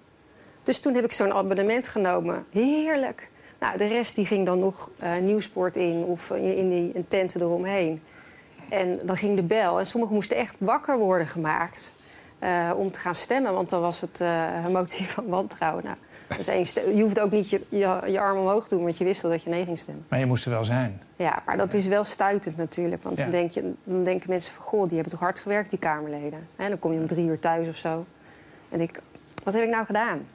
Dus 0.62 0.80
toen 0.80 0.94
heb 0.94 1.04
ik 1.04 1.12
zo'n 1.12 1.32
abonnement 1.32 1.88
genomen. 1.88 2.46
Heerlijk. 2.50 3.30
Nou, 3.58 3.78
de 3.78 3.86
rest 3.86 4.14
die 4.14 4.26
ging 4.26 4.46
dan 4.46 4.58
nog 4.58 4.90
eh 4.98 5.16
nieuwsport 5.16 5.76
in... 5.76 6.04
of 6.04 6.30
in, 6.30 6.56
in 6.56 6.68
die 6.68 7.04
tenten 7.08 7.40
eromheen. 7.40 8.02
En 8.68 9.00
dan 9.02 9.16
ging 9.16 9.36
de 9.36 9.42
bel. 9.42 9.78
En 9.78 9.86
sommigen 9.86 10.14
moesten 10.14 10.36
echt 10.36 10.56
wakker 10.60 10.98
worden 10.98 11.26
gemaakt. 11.26 11.94
Eh, 12.42 12.70
om 12.76 12.90
te 12.90 12.99
gaan 12.99 13.14
stemmen. 13.14 13.52
Want 13.54 13.68
dan 13.68 13.80
was 13.80 14.00
het 14.00 14.20
eh, 14.20 14.44
een 14.64 14.72
motie 14.72 15.06
van 15.08 15.26
wantrouwen. 15.26 15.84
Nou, 15.84 15.96
is 16.38 16.49
één 16.49 16.96
je 16.96 17.02
hoeft 17.02 17.20
ook 17.20 17.30
niet 17.30 17.50
je, 17.50 17.61
je, 17.68 18.00
je 18.06 18.20
arm 18.20 18.38
omhoog 18.38 18.68
te 18.68 18.75
doen, 18.75 18.84
want 18.84 18.99
je 18.99 19.04
wist 19.04 19.25
al 19.25 19.30
dat 19.30 19.42
je 19.42 19.50
nee 19.50 19.64
ging 19.64 19.78
stemmen. 19.78 20.04
Maar 20.08 20.18
je 20.18 20.26
moest 20.26 20.44
er 20.44 20.50
wel 20.50 20.64
zijn. 20.64 21.00
Ja, 21.16 21.42
maar 21.46 21.56
dat 21.56 21.75
is 21.75 21.87
wel 21.87 22.04
stuitend 22.04 22.56
natuurlijk. 22.56 23.02
Want 23.02 23.16
Ja. 23.18 23.22
dan, 23.22 23.32
denk 23.32 23.50
je, 23.52 23.72
dan 23.84 24.04
denken 24.04 24.30
mensen 24.30 24.54
van... 24.54 24.64
goh, 24.64 24.82
die 24.87 24.94
hebben 24.94 25.11
toch 25.12 25.20
hard 25.20 25.40
gewerkt, 25.40 25.70
die 25.70 25.78
Kamerleden. 25.78 26.46
En 26.56 26.68
dan 26.68 26.78
kom 26.78 26.92
je 26.92 26.99
om 26.99 27.06
drie 27.06 27.26
uur 27.26 27.38
thuis 27.38 27.68
of 27.68 27.76
zo. 27.76 28.06
En 28.68 28.80
ik, 28.80 29.00
wat 29.44 29.54
heb 29.54 29.62
ik 29.62 29.68
nou 29.70 29.84
gedaan? 29.84 30.26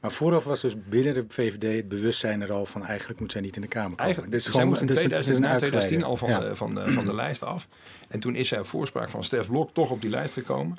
Maar 0.00 0.12
vooraf 0.12 0.44
was 0.44 0.60
dus 0.60 0.74
binnen 0.88 1.14
de 1.14 1.24
VVD 1.28 1.76
het 1.76 1.88
bewustzijn 1.88 2.40
er 2.40 2.52
al 2.52 2.66
van 2.66 2.86
eigenlijk 2.86 3.20
moet 3.20 3.32
zij 3.32 3.40
niet 3.40 3.56
in 3.56 3.62
de 3.62 3.68
Kamer 3.68 3.88
komen. 3.88 4.04
Eigenlijk, 4.04 4.30
Dit 4.32 4.40
is 4.40 4.44
zij 4.46 4.54
gewoon 4.54 4.68
moest 4.68 4.80
in 4.80 4.86
dit 4.86 4.96
is- 4.96 5.02
het 5.02 5.12
is 5.12 5.18
2000, 5.24 5.46
een 5.46 5.52
na 5.52 5.58
2010 5.58 6.04
al 6.10 6.16
van, 6.16 6.28
uitgeleide. 6.28 6.60
de, 6.60 6.82
van, 6.82 6.84
de, 6.86 6.92
van 6.92 7.06
de 7.06 7.14
lijst 7.14 7.42
af. 7.42 7.68
En 8.08 8.20
toen 8.20 8.34
is 8.34 8.48
zij 8.48 8.58
op 8.58 8.66
voorspraak 8.66 9.08
van 9.08 9.24
Stef 9.24 9.46
Blok 9.48 9.70
toch 9.74 9.90
op 9.90 10.00
die 10.00 10.10
lijst 10.10 10.34
gekomen. 10.34 10.78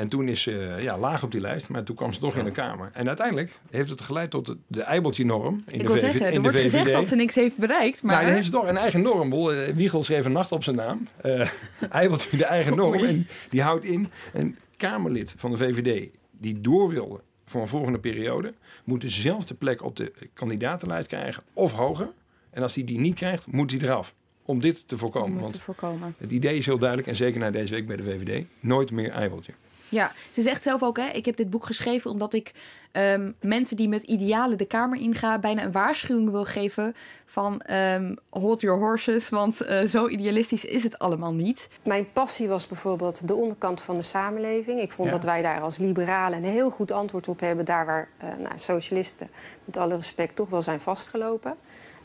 En 0.00 0.08
toen 0.08 0.28
is 0.28 0.42
ze 0.42 0.66
eh, 0.66 0.82
ja, 0.82 0.98
laag 0.98 1.22
op 1.22 1.30
die 1.30 1.40
lijst, 1.40 1.68
maar 1.68 1.82
toen 1.82 1.96
kwam 1.96 2.12
ze 2.12 2.20
toch 2.20 2.36
in 2.36 2.44
de 2.44 2.50
Kamer. 2.50 2.90
En 2.92 3.06
uiteindelijk 3.06 3.60
heeft 3.70 3.90
het 3.90 4.02
geleid 4.02 4.30
tot 4.30 4.54
de, 4.66 4.82
Eibeltje-norm 4.82 5.62
Ik 5.66 5.80
de 5.80 5.86
wil 5.86 5.96
zeggen, 5.96 6.32
er 6.32 6.40
wordt 6.40 6.56
gezegd 6.56 6.92
dat 6.92 7.08
ze 7.08 7.14
niks 7.14 7.34
heeft 7.34 7.56
bereikt. 7.56 8.02
Maar 8.02 8.12
Nou, 8.12 8.24
dan 8.24 8.34
heeft 8.34 8.46
ze 8.46 8.52
toch 8.52 8.66
een 8.66 8.76
eigen 8.76 9.02
norm. 9.02 9.32
Eh, 9.32 9.74
Wiegel 9.74 10.04
schreef 10.04 10.24
een 10.24 10.32
nacht 10.32 10.52
op 10.52 10.64
zijn 10.64 10.76
naam. 10.76 11.08
Eh 11.22 11.48
Eibeltje 11.90 12.36
de 12.36 12.44
eigen 12.44 12.76
norm. 12.76 13.04
En 13.04 13.26
die 13.50 13.62
houdt 13.62 13.84
in, 13.84 14.10
een 14.32 14.56
Kamerlid 14.76 15.34
van 15.36 15.50
de 15.50 15.56
VVD 15.56 16.08
die 16.30 16.60
door 16.60 16.88
wil 16.88 17.20
voor 17.46 17.60
een 17.60 17.68
volgende 17.68 17.98
periode... 17.98 18.54
moet 18.84 19.00
dezelfde 19.00 19.54
plek 19.54 19.82
op 19.82 19.96
de 19.96 20.12
kandidatenlijst 20.34 21.08
krijgen 21.08 21.42
of 21.52 21.72
hoger. 21.72 22.12
En 22.50 22.62
als 22.62 22.74
hij 22.74 22.84
die 22.84 22.98
niet 22.98 23.14
krijgt, 23.14 23.46
moet 23.46 23.70
hij 23.70 23.80
eraf. 23.80 24.14
Om 24.42 24.60
dit 24.60 24.88
te 24.88 24.98
voorkomen. 24.98 25.28
om 25.28 25.32
het 25.32 25.42
Want 25.42 25.54
te 25.54 25.60
voorkomen. 25.60 26.14
het 26.18 26.30
idee 26.30 26.56
is 26.56 26.66
heel 26.66 26.78
duidelijk, 26.78 27.08
en 27.08 27.16
zeker 27.16 27.40
na 27.40 27.50
deze 27.50 27.74
week 27.74 27.86
bij 27.86 27.96
de 27.96 28.02
VVD... 28.02 28.44
nooit 28.60 28.90
meer 28.90 29.10
Eibeltje. 29.10 29.52
Ja, 29.90 30.12
ze 30.30 30.42
zegt 30.42 30.62
zelf 30.62 30.82
ook, 30.82 30.96
hè, 30.96 31.06
ik 31.06 31.24
heb 31.24 31.36
dit 31.36 31.50
boek 31.50 31.64
geschreven 31.64 32.10
omdat 32.10 32.32
ik 32.34 32.52
ehm, 32.92 33.30
mensen 33.40 33.76
die 33.76 33.88
met 33.88 34.02
idealen 34.02 34.58
de 34.58 34.64
Kamer 34.64 35.00
ingaan 35.00 35.40
bijna 35.40 35.62
een 35.62 35.72
waarschuwing 35.72 36.30
wil 36.30 36.44
geven 36.44 36.94
van 37.26 37.60
ehm, 37.60 38.14
hold 38.30 38.60
your 38.60 38.78
horses, 38.80 39.28
want 39.28 39.60
eh, 39.60 39.82
zo 39.86 40.08
idealistisch 40.08 40.64
is 40.64 40.82
het 40.82 40.98
allemaal 40.98 41.32
niet. 41.32 41.68
Mijn 41.84 42.12
passie 42.12 42.48
was 42.48 42.66
bijvoorbeeld 42.66 43.28
de 43.28 43.34
onderkant 43.34 43.80
van 43.80 43.96
de 43.96 44.02
samenleving. 44.02 44.80
Ik 44.80 44.92
vond 44.92 45.08
Ja. 45.10 45.14
dat 45.14 45.24
wij 45.24 45.42
daar 45.42 45.60
als 45.60 45.76
liberalen 45.78 46.38
een 46.44 46.50
heel 46.50 46.70
goed 46.70 46.92
antwoord 46.92 47.28
op 47.28 47.40
hebben. 47.40 47.64
Daar 47.64 47.86
waar 47.86 48.08
eh, 48.18 48.28
nou, 48.38 48.54
socialisten, 48.56 49.30
met 49.64 49.76
alle 49.76 49.94
respect, 49.94 50.36
toch 50.36 50.48
wel 50.48 50.62
zijn 50.62 50.80
vastgelopen. 50.80 51.54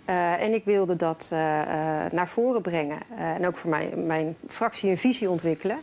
Eh, 0.05 0.41
en 0.41 0.53
ik 0.53 0.65
wilde 0.65 0.95
dat 0.95 1.27
naar 2.11 2.27
voren 2.27 2.61
brengen. 2.61 2.99
En 3.17 3.47
ook 3.47 3.57
voor 3.57 3.69
mijn, 3.69 4.05
mijn 4.05 4.35
fractie 4.47 4.89
een 4.89 4.97
visie 4.97 5.29
ontwikkelen. 5.29 5.77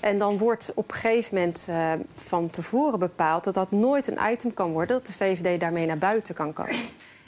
En 0.00 0.18
dan 0.18 0.38
wordt 0.38 0.72
op 0.74 0.88
een 0.88 0.94
gegeven 0.96 1.34
moment 1.34 1.66
eh, 1.68 1.92
van 2.14 2.50
tevoren 2.50 2.98
bepaald... 2.98 3.44
dat 3.44 3.54
dat 3.54 3.70
nooit 3.70 4.06
een 4.08 4.32
item 4.32 4.54
kan 4.54 4.72
worden, 4.72 4.96
dat 4.96 5.06
de 5.06 5.12
VVD 5.12 5.60
daarmee 5.60 5.86
naar 5.86 5.98
buiten 5.98 6.34
kan 6.34 6.52
komen. 6.52 6.76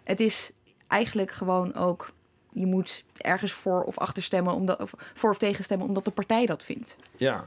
Het 0.04 0.20
is 0.20 0.50
eigenlijk 0.88 1.30
gewoon 1.30 1.74
ook, 1.74 2.12
je 2.52 2.66
moet 2.66 3.04
ergens 3.16 3.52
voor 3.52 3.82
of 3.82 3.98
achter 3.98 4.22
stemmen, 4.22 4.54
omdat, 4.54 4.80
of 4.80 4.92
voor 5.14 5.30
of 5.30 5.38
tegen 5.38 5.64
stemmen, 5.64 5.86
omdat 5.86 6.04
de 6.04 6.10
partij 6.10 6.46
dat 6.46 6.64
vindt. 6.64 6.96
Ja, 7.16 7.44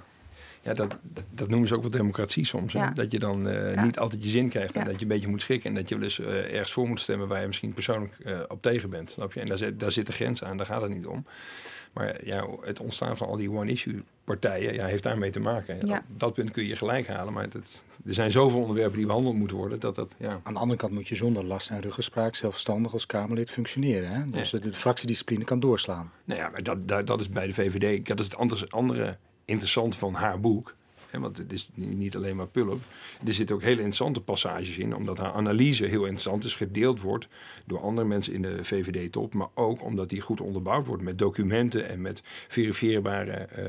ja 0.61 0.73
dat, 0.73 0.97
dat, 1.29 1.49
noemen 1.49 1.67
ze 1.67 1.75
ook 1.75 1.81
wel 1.81 1.91
democratie 1.91 2.45
soms. 2.45 2.73
Hè? 2.73 2.79
Ja. 2.79 2.89
Dat 2.89 3.11
je 3.11 3.19
dan 3.19 3.47
eh, 3.47 3.73
Ja. 3.73 3.83
niet 3.83 3.99
altijd 3.99 4.23
je 4.23 4.29
zin 4.29 4.49
krijgt. 4.49 4.73
En 4.73 4.79
Ja. 4.79 4.85
dat 4.85 4.95
je 4.95 5.01
een 5.01 5.07
beetje 5.07 5.27
moet 5.27 5.41
schikken. 5.41 5.69
En 5.69 5.75
dat 5.75 5.89
je 5.89 5.95
wel 5.95 6.03
eens 6.03 6.19
eh, 6.19 6.53
ergens 6.53 6.71
voor 6.71 6.87
moet 6.87 6.99
stemmen 6.99 7.27
waar 7.27 7.39
je 7.41 7.47
misschien 7.47 7.73
persoonlijk 7.73 8.13
eh, 8.23 8.39
op 8.47 8.61
tegen 8.61 8.89
bent. 8.89 9.09
Snap 9.11 9.33
je? 9.33 9.39
En 9.39 9.45
daar 9.45 9.57
zit, 9.57 9.79
daar 9.79 9.91
zit 9.91 10.05
de 10.07 10.13
grens 10.13 10.43
aan. 10.43 10.57
Daar 10.57 10.65
gaat 10.65 10.81
het 10.81 10.91
niet 10.95 11.05
om. 11.07 11.25
Maar 11.95 12.25
ja, 12.25 12.47
het 12.61 12.79
ontstaan 12.79 13.17
van 13.17 13.27
al 13.27 13.37
die 13.37 13.51
one-issue 13.51 14.03
partijen 14.23 14.73
ja, 14.73 14.85
heeft 14.85 15.03
daarmee 15.03 15.31
te 15.31 15.39
maken. 15.39 15.87
Ja. 15.87 15.97
Op 15.97 16.19
dat 16.19 16.33
punt 16.33 16.51
kun 16.51 16.63
je 16.63 16.69
je 16.69 16.75
gelijk 16.75 17.07
halen. 17.07 17.33
Maar 17.33 17.43
het, 17.43 17.83
er 18.05 18.13
zijn 18.13 18.31
zoveel 18.31 18.59
onderwerpen 18.59 18.97
die 18.97 19.05
behandeld 19.05 19.35
moeten 19.35 19.57
worden. 19.57 19.79
Dat 19.79 19.95
dat, 19.95 20.15
ja. 20.17 20.39
Aan 20.43 20.53
de 20.53 20.59
andere 20.59 20.79
kant 20.79 20.93
moet 20.93 21.07
je 21.07 21.15
zonder 21.15 21.45
last 21.45 21.69
en 21.69 21.81
ruggespraak 21.81 22.35
zelfstandig 22.35 22.93
als 22.93 23.05
Kamerlid 23.05 23.51
functioneren. 23.51 24.09
Hè? 24.09 24.29
Dus 24.29 24.51
Ja. 24.51 24.59
de 24.59 24.73
fractiediscipline 24.73 25.43
kan 25.43 25.59
doorslaan. 25.59 26.11
Nou 26.23 26.39
ja, 26.39 26.49
maar 26.49 26.63
dat, 26.63 26.87
dat, 26.87 27.07
dat 27.07 27.21
is 27.21 27.29
bij 27.29 27.47
de 27.47 27.53
VVD. 27.53 28.07
Dat 28.07 28.19
is 28.19 28.25
het 28.25 28.35
andere, 28.35 28.69
andere 28.69 29.17
interessante 29.45 29.97
van 29.97 30.13
haar 30.13 30.39
boek. 30.39 30.75
Want 31.21 31.37
het 31.37 31.51
is 31.53 31.69
ni- 31.73 31.95
niet 31.95 32.15
alleen 32.15 32.35
maar 32.35 32.47
pulp. 32.47 32.81
Er 33.27 33.33
zitten 33.33 33.55
ook 33.55 33.61
hele 33.61 33.75
interessante 33.75 34.21
passages 34.21 34.77
in. 34.77 34.95
Omdat 34.95 35.17
haar 35.17 35.31
analyse 35.31 35.85
heel 35.85 36.01
interessant 36.03 36.43
is. 36.43 36.55
Gedeeld 36.55 37.01
wordt 37.01 37.27
door 37.65 37.79
andere 37.79 38.07
mensen 38.07 38.33
in 38.33 38.41
de 38.41 38.63
VVD-top. 38.63 39.33
Maar 39.33 39.47
ook 39.53 39.83
omdat 39.83 40.09
die 40.09 40.21
goed 40.21 40.41
onderbouwd 40.41 40.87
wordt 40.87 41.03
met 41.03 41.17
documenten 41.17 41.87
en 41.89 42.01
met 42.01 42.21
verifieerbare 42.47 43.31
eh, 43.31 43.65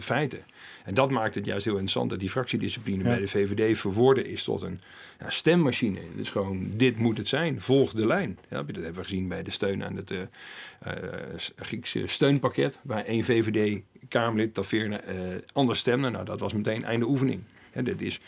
feiten. 0.00 0.40
En 0.84 0.94
dat 0.94 1.10
maakt 1.10 1.34
het 1.34 1.44
juist 1.44 1.64
heel 1.64 1.72
interessant. 1.74 2.10
Dat 2.10 2.18
die 2.20 2.30
fractiediscipline 2.30 3.02
Ja. 3.02 3.08
bij 3.08 3.18
de 3.18 3.26
VVD 3.28 3.78
verworden 3.78 4.26
is 4.26 4.44
tot 4.44 4.62
een 4.62 4.80
ja, 5.20 5.30
stemmachine. 5.30 6.00
Dus 6.16 6.30
gewoon, 6.30 6.70
dit 6.76 6.96
moet 6.96 7.18
het 7.18 7.28
zijn. 7.28 7.60
Volg 7.60 7.92
de 7.92 8.06
lijn. 8.06 8.38
Ja, 8.48 8.62
dat 8.62 8.74
hebben 8.74 8.94
we 8.94 9.02
gezien 9.02 9.28
bij 9.28 9.42
de 9.42 9.50
steun 9.50 9.84
aan 9.84 9.96
het 9.96 10.10
eh, 10.10 10.20
eh, 10.80 11.38
Griekse 11.56 12.06
steunpakket. 12.06 12.80
Waar 12.82 13.04
één 13.04 13.24
VVD-Kamerlid 13.24 14.70
weer 14.70 14.92
eh, 14.92 15.16
anders 15.52 15.78
stemde. 15.78 16.10
Nou, 16.10 16.24
dat 16.24 16.40
was 16.40 16.52
meteen 16.52 16.84
einde 16.84 17.06
oefening. 17.06 17.42
Ja, 17.74 17.82
dit 17.82 18.00
is 18.00 18.20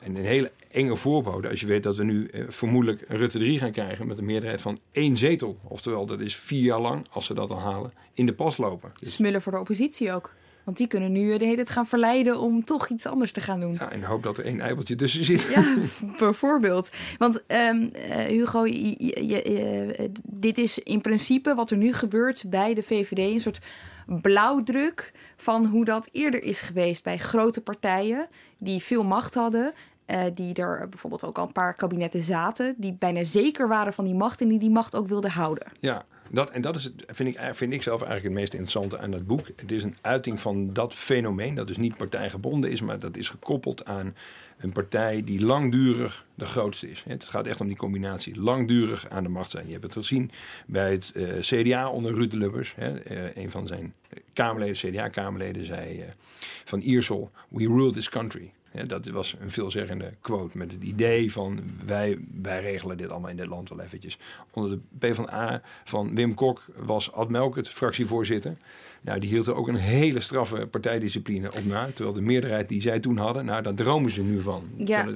een, 0.00 0.16
hele 0.16 0.52
enge 0.70 0.96
voorbode. 0.96 1.48
Als 1.48 1.60
je 1.60 1.66
weet 1.66 1.82
dat 1.82 1.96
we 1.96 2.04
nu 2.04 2.30
vermoedelijk 2.48 3.04
Rutte 3.08 3.38
3 3.38 3.58
gaan 3.58 3.72
krijgen 3.72 4.06
met 4.06 4.18
een 4.18 4.24
meerderheid 4.24 4.62
van 4.62 4.78
één 4.92 5.16
zetel. 5.16 5.58
Oftewel, 5.62 6.06
dat 6.06 6.20
is 6.20 6.36
vier 6.36 6.62
jaar 6.62 6.80
lang, 6.80 7.06
als 7.10 7.26
ze 7.26 7.34
dat 7.34 7.48
dan 7.48 7.58
halen, 7.58 7.92
in 8.14 8.26
de 8.26 8.34
pas 8.34 8.56
lopen. 8.56 8.92
Dus, 8.98 9.12
Smullen 9.12 9.42
voor 9.42 9.52
de 9.52 9.58
oppositie 9.58 10.12
ook. 10.12 10.32
Want 10.64 10.76
die 10.76 10.86
kunnen 10.86 11.12
nu 11.12 11.32
eh, 11.32 11.38
de 11.38 11.44
hele 11.44 11.56
tijd 11.56 11.70
gaan 11.70 11.86
verleiden 11.86 12.38
om 12.40 12.64
toch 12.64 12.88
iets 12.88 13.06
anders 13.06 13.32
te 13.32 13.40
gaan 13.40 13.60
doen. 13.60 13.72
ja, 13.72 13.90
en 13.90 14.02
hoop 14.02 14.22
dat 14.22 14.38
er 14.38 14.44
één 14.44 14.60
eibeltje 14.60 14.94
tussen 14.94 15.24
zit. 15.24 15.42
Ja, 15.54 15.74
bijvoorbeeld. 16.18 16.90
Want 17.18 17.42
eh, 17.46 17.70
Hugo, 18.28 18.66
je- 18.66 19.04
je- 19.06 19.26
je- 19.26 19.42
eh, 19.42 20.08
dit 20.22 20.58
is 20.58 20.78
in 20.78 21.00
principe 21.00 21.54
wat 21.54 21.70
er 21.70 21.76
nu 21.76 21.92
gebeurt 21.92 22.44
bij 22.46 22.74
de 22.74 22.82
VVD. 22.82 23.18
Een 23.18 23.40
soort 23.40 23.58
blauwdruk 24.22 25.12
van 25.36 25.66
hoe 25.66 25.84
dat 25.84 26.08
eerder 26.12 26.42
is 26.42 26.60
geweest 26.60 27.02
bij 27.02 27.18
grote 27.18 27.60
partijen 27.62 28.28
die 28.58 28.82
veel 28.82 29.04
macht 29.04 29.34
hadden. 29.34 29.72
die 30.34 30.54
er 30.54 30.88
bijvoorbeeld 30.88 31.24
ook 31.24 31.38
al 31.38 31.46
een 31.46 31.52
paar 31.52 31.74
kabinetten 31.74 32.22
zaten. 32.22 32.74
Die 32.78 32.96
bijna 32.98 33.24
zeker 33.24 33.68
waren 33.68 33.92
van 33.92 34.04
die 34.04 34.14
macht 34.14 34.40
en 34.40 34.48
die 34.48 34.58
die 34.58 34.70
macht 34.70 34.94
ook 34.96 35.06
wilden 35.08 35.30
houden. 35.30 35.66
Ja, 35.80 36.04
dat, 36.30 36.50
en 36.50 36.62
dat 36.62 36.76
is 36.76 36.84
het, 36.84 37.04
vind, 37.06 37.28
ik, 37.28 37.38
vind 37.52 37.72
ik 37.72 37.82
zelf 37.82 38.02
eigenlijk 38.02 38.34
het 38.34 38.40
meest 38.40 38.52
interessante 38.52 38.98
aan 38.98 39.12
het 39.12 39.26
boek. 39.26 39.46
Het 39.56 39.72
is 39.72 39.82
een 39.82 39.96
uiting 40.00 40.40
van 40.40 40.72
dat 40.72 40.94
fenomeen 40.94 41.54
dat 41.54 41.66
dus 41.66 41.76
niet 41.76 41.96
partijgebonden 41.96 42.70
is, 42.70 42.80
maar 42.80 42.98
dat 42.98 43.16
is 43.16 43.28
gekoppeld 43.28 43.84
aan 43.84 44.14
een 44.58 44.72
partij 44.72 45.24
die 45.24 45.44
langdurig 45.44 46.26
de 46.34 46.44
grootste 46.44 46.90
is. 46.90 47.04
Het 47.08 47.24
gaat 47.24 47.46
echt 47.46 47.60
om 47.60 47.66
die 47.66 47.76
combinatie. 47.76 48.40
Langdurig 48.40 49.08
aan 49.08 49.22
de 49.22 49.28
macht 49.28 49.50
zijn. 49.50 49.66
Je 49.66 49.72
hebt 49.72 49.84
het 49.84 49.92
gezien 49.92 50.30
bij 50.66 50.92
het 50.92 51.12
eh, 51.14 51.38
CDA 51.38 51.90
onder 51.90 52.14
Ruud 52.14 52.32
Lubbers. 52.32 52.74
Hè, 52.76 52.98
eh, 52.98 53.42
een 53.42 53.50
van 53.50 53.66
zijn 53.66 53.94
Kamerleden, 54.32 54.76
CDA-Kamerleden, 54.76 55.66
zei 55.66 56.00
eh, 56.00 56.08
van 56.64 56.80
Iersel: 56.80 57.30
We 57.48 57.66
rule 57.66 57.92
this 57.92 58.08
country. 58.08 58.52
Ja, 58.74 58.84
dat 58.84 59.06
was 59.06 59.36
een 59.38 59.50
veelzeggende 59.50 60.12
quote 60.20 60.58
met 60.58 60.72
het 60.72 60.82
idee 60.82 61.32
van 61.32 61.60
wij, 61.86 62.18
wij 62.42 62.60
regelen 62.60 62.96
dit 62.96 63.10
allemaal 63.10 63.30
in 63.30 63.36
dit 63.36 63.46
land 63.46 63.68
wel 63.68 63.80
eventjes. 63.80 64.18
Onder 64.50 64.70
de 64.70 64.78
PvdA 64.98 65.62
van 65.84 66.14
Wim 66.14 66.34
Kok 66.34 66.64
was 66.76 67.12
Ad 67.12 67.28
Melkert 67.28 67.68
fractievoorzitter. 67.68 68.56
Nou, 69.00 69.20
die 69.20 69.28
hield 69.28 69.46
er 69.46 69.54
ook 69.54 69.68
een 69.68 69.74
hele 69.74 70.20
straffe 70.20 70.66
partijdiscipline 70.66 71.46
op 71.46 71.64
na. 71.64 71.86
Terwijl 71.94 72.14
de 72.14 72.20
meerderheid 72.20 72.68
die 72.68 72.80
zij 72.80 73.00
toen 73.00 73.16
hadden, 73.16 73.44
nou, 73.44 73.62
daar 73.62 73.74
dromen 73.74 74.10
ze 74.10 74.22
nu 74.22 74.40
van. 74.40 74.70
Ja. 74.76 75.06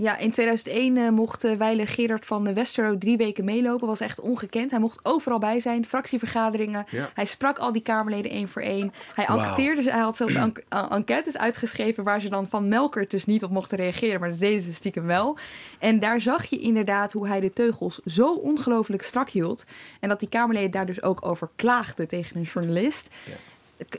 Ja, 0.00 0.16
in 0.16 0.30
2001 0.30 0.96
eh, 0.96 1.08
mocht 1.08 1.44
uh, 1.44 1.56
Weile 1.56 1.86
Gerard 1.86 2.26
van 2.26 2.44
de 2.44 2.52
Westerlo 2.52 2.98
drie 2.98 3.16
weken 3.16 3.44
meelopen. 3.44 3.86
Was 3.86 4.00
echt 4.00 4.20
ongekend. 4.20 4.70
Hij 4.70 4.80
mocht 4.80 5.00
overal 5.02 5.38
bij 5.38 5.60
zijn, 5.60 5.86
fractievergaderingen. 5.86 6.84
Ja. 6.90 7.10
Hij 7.14 7.24
sprak 7.24 7.58
al 7.58 7.72
die 7.72 7.82
Kamerleden 7.82 8.30
één 8.30 8.48
voor 8.48 8.62
één. 8.62 8.92
Hij 9.14 9.26
Wauw. 9.26 9.38
enquêteerde, 9.38 9.82
ze- 9.82 9.90
hij 9.90 10.00
had 10.00 10.16
zelfs 10.16 10.34
en- 10.34 10.52
en- 10.68 10.88
enquêtes 10.90 11.38
uitgeschreven 11.38 12.04
waar 12.04 12.20
ze 12.20 12.28
dan 12.28 12.48
van 12.48 12.68
Melkert 12.68 13.10
dus 13.10 13.24
niet 13.26 13.42
op 13.44 13.50
mochten 13.50 13.78
reageren. 13.78 14.20
Maar 14.20 14.28
dat 14.28 14.38
deden 14.38 14.60
ze 14.60 14.72
stiekem 14.74 15.06
wel. 15.06 15.36
En 15.78 15.98
daar 15.98 16.20
zag 16.20 16.44
je 16.44 16.58
inderdaad 16.58 17.12
hoe 17.12 17.26
hij 17.28 17.40
de 17.40 17.52
teugels 17.52 18.00
zo 18.04 18.32
ongelooflijk 18.34 19.02
strak 19.02 19.30
hield. 19.30 19.64
En 20.00 20.08
dat 20.08 20.20
die 20.20 20.28
Kamerleden 20.28 20.70
daar 20.70 20.86
dus 20.86 21.02
ook 21.02 21.26
over 21.26 21.48
klaagden 21.56 22.08
tegen 22.08 22.36
een 22.36 22.42
journalist. 22.42 23.08
K- 23.08 23.28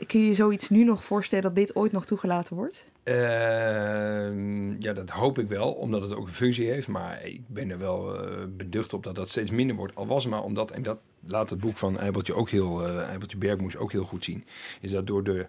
Kun 0.06 0.24
je 0.24 0.34
zoiets 0.34 0.68
nu 0.68 0.84
nog 0.84 1.04
voorstellen 1.04 1.44
dat 1.44 1.54
dit 1.54 1.76
ooit 1.76 1.92
nog 1.92 2.04
toegelaten 2.04 2.56
wordt? 2.56 2.84
Ehm, 3.02 4.80
ja, 4.80 4.92
dat 4.92 5.10
hoop 5.10 5.38
ik 5.38 5.48
wel, 5.48 5.72
omdat 5.72 6.02
het 6.02 6.14
ook 6.14 6.26
een 6.26 6.32
functie 6.32 6.70
heeft. 6.70 6.88
Maar 6.88 7.24
ik 7.24 7.40
ben 7.46 7.70
er 7.70 7.78
wel 7.78 8.18
eh, 8.18 8.44
beducht 8.56 8.92
op 8.92 9.04
dat 9.04 9.14
dat 9.14 9.28
steeds 9.28 9.50
minder 9.50 9.76
wordt. 9.76 9.94
Al 9.94 10.06
was 10.06 10.26
maar 10.26 10.42
omdat, 10.42 10.70
en 10.70 10.82
dat 10.82 10.98
laat 11.26 11.50
het 11.50 11.60
boek 11.60 11.76
van 11.76 11.98
Eibeltje 11.98 12.34
ook 12.34 12.50
heel, 12.50 12.86
eh 12.86 13.08
Eibeltje 13.08 13.38
Bergmoes 13.38 13.76
ook 13.76 13.92
heel 13.92 14.04
goed 14.04 14.24
zien, 14.24 14.44
is 14.80 14.90
dat 14.90 15.06
door 15.06 15.24
de 15.24 15.46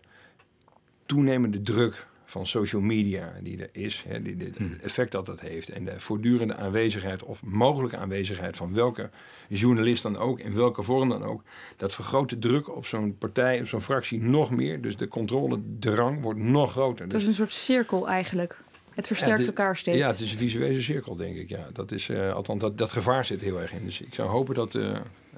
toenemende 1.06 1.62
druk 1.62 2.08
van 2.34 2.46
social 2.46 2.82
media 2.82 3.34
die 3.42 3.58
er 3.62 3.70
is, 3.72 4.04
hè, 4.08 4.22
die, 4.22 4.38
die- 4.38 4.48
het 4.58 4.82
effect 4.82 5.12
dat 5.12 5.26
dat 5.26 5.40
heeft 5.40 5.70
en 5.70 5.86
de 5.86 6.00
voortdurende 6.00 6.56
aanwezigheid 6.56 7.24
of 7.24 7.44
mogelijke 7.44 7.98
aanwezigheid 7.98 8.56
van 8.58 8.74
welke 8.74 9.10
journalist 9.50 10.04
dan 10.04 10.18
ook, 10.18 10.40
in 10.40 10.56
welke 10.56 10.84
vorm 10.84 11.10
dan 11.10 11.24
ook, 11.24 11.42
dat 11.78 11.94
vergroot 11.96 12.30
de 12.30 12.40
druk 12.40 12.76
op 12.76 12.86
zo'n 12.86 13.18
partij, 13.18 13.60
op 13.62 13.68
zo'n 13.68 13.82
fractie 13.82 14.22
nog 14.22 14.52
meer. 14.52 14.82
Dus 14.82 14.98
de 14.98 15.08
controledrang 15.08 16.22
wordt 16.22 16.40
nog 16.40 16.72
groter. 16.72 17.06
Het 17.06 17.14
is 17.14 17.20
Dus, 17.20 17.28
een 17.28 17.34
soort 17.36 17.54
cirkel 17.54 18.08
eigenlijk. 18.08 18.60
Het 18.96 19.08
versterkt 19.08 19.34
Ja, 19.40 19.44
het 19.46 19.54
is- 19.54 19.58
elkaar 19.60 19.78
steeds. 19.78 19.98
Ja, 19.98 20.08
het 20.08 20.20
is 20.20 20.32
een 20.32 20.38
visuele 20.38 20.82
cirkel, 20.82 21.16
denk 21.16 21.36
ik. 21.38 21.50
Ja, 21.50 21.68
dat 21.74 21.92
is, 21.92 22.10
eh, 22.10 22.34
althans, 22.34 22.62
dat, 22.62 22.78
dat 22.78 22.92
gevaar 22.92 23.26
zit 23.26 23.42
heel 23.42 23.62
erg 23.62 23.74
in. 23.74 23.86
Dus 23.86 24.02
ik 24.02 24.14
zou 24.14 24.30
hopen 24.30 24.56
dat... 24.56 24.76
eh, 24.76 24.92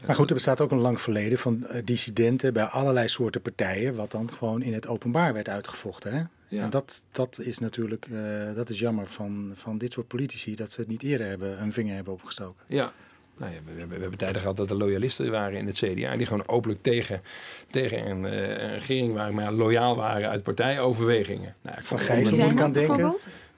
Maar 0.06 0.16
goed, 0.16 0.28
er 0.30 0.34
bestaat 0.36 0.62
ook 0.62 0.72
een 0.72 0.78
lang 0.80 1.02
verleden 1.02 1.38
van 1.38 1.66
eh, 1.66 1.82
dissidenten 1.86 2.54
bij 2.54 2.64
allerlei 2.64 3.08
soorten 3.08 3.42
partijen, 3.42 3.96
wat 3.96 4.12
dan 4.12 4.34
gewoon 4.34 4.62
in 4.62 4.74
het 4.74 4.88
openbaar 4.88 5.34
werd 5.34 5.50
uitgevochten. 5.50 6.14
Hè? 6.14 6.22
Ja. 6.48 6.64
En 6.64 6.70
dat, 6.70 7.04
dat 7.12 7.40
is 7.40 7.60
natuurlijk 7.60 8.06
eh, 8.12 8.54
dat 8.56 8.70
is 8.70 8.80
jammer 8.80 9.08
van, 9.08 9.52
van 9.56 9.78
dit 9.78 9.92
soort 9.94 10.08
politici, 10.08 10.56
dat 10.56 10.72
ze 10.72 10.80
het 10.80 10.90
niet 10.90 11.04
eerder 11.04 11.28
hebben, 11.28 11.58
hun 11.58 11.74
vinger 11.74 11.96
hebben 11.96 12.14
opgestoken. 12.14 12.64
Ja. 12.68 12.94
Nou 13.38 13.52
ja, 13.54 13.58
we, 13.66 13.72
we 13.74 13.80
hebben, 13.80 13.96
we 13.96 14.02
hebben 14.02 14.20
tijden 14.20 14.42
gehad 14.42 14.58
dat 14.58 14.70
er 14.70 14.76
loyalisten 14.76 15.32
waren 15.32 15.60
in 15.60 15.66
het 15.66 15.76
CDA. 15.78 16.18
Die 16.18 16.26
gewoon 16.26 16.48
openlijk 16.48 16.82
tegen, 16.82 17.22
tegen 17.70 18.10
een, 18.10 18.24
een 18.24 18.74
regering 18.74 19.14
waren, 19.14 19.34
maar 19.34 19.52
loyaal 19.52 19.96
waren 19.96 20.30
uit 20.30 20.44
partijoverwegingen. 20.44 21.56
Nou, 21.62 21.78
ik 21.78 21.84
Van 21.84 22.00
zijn 22.00 22.20
moet 22.22 22.52
ik 22.52 22.62
aan 22.62 22.72
denken. 22.72 23.16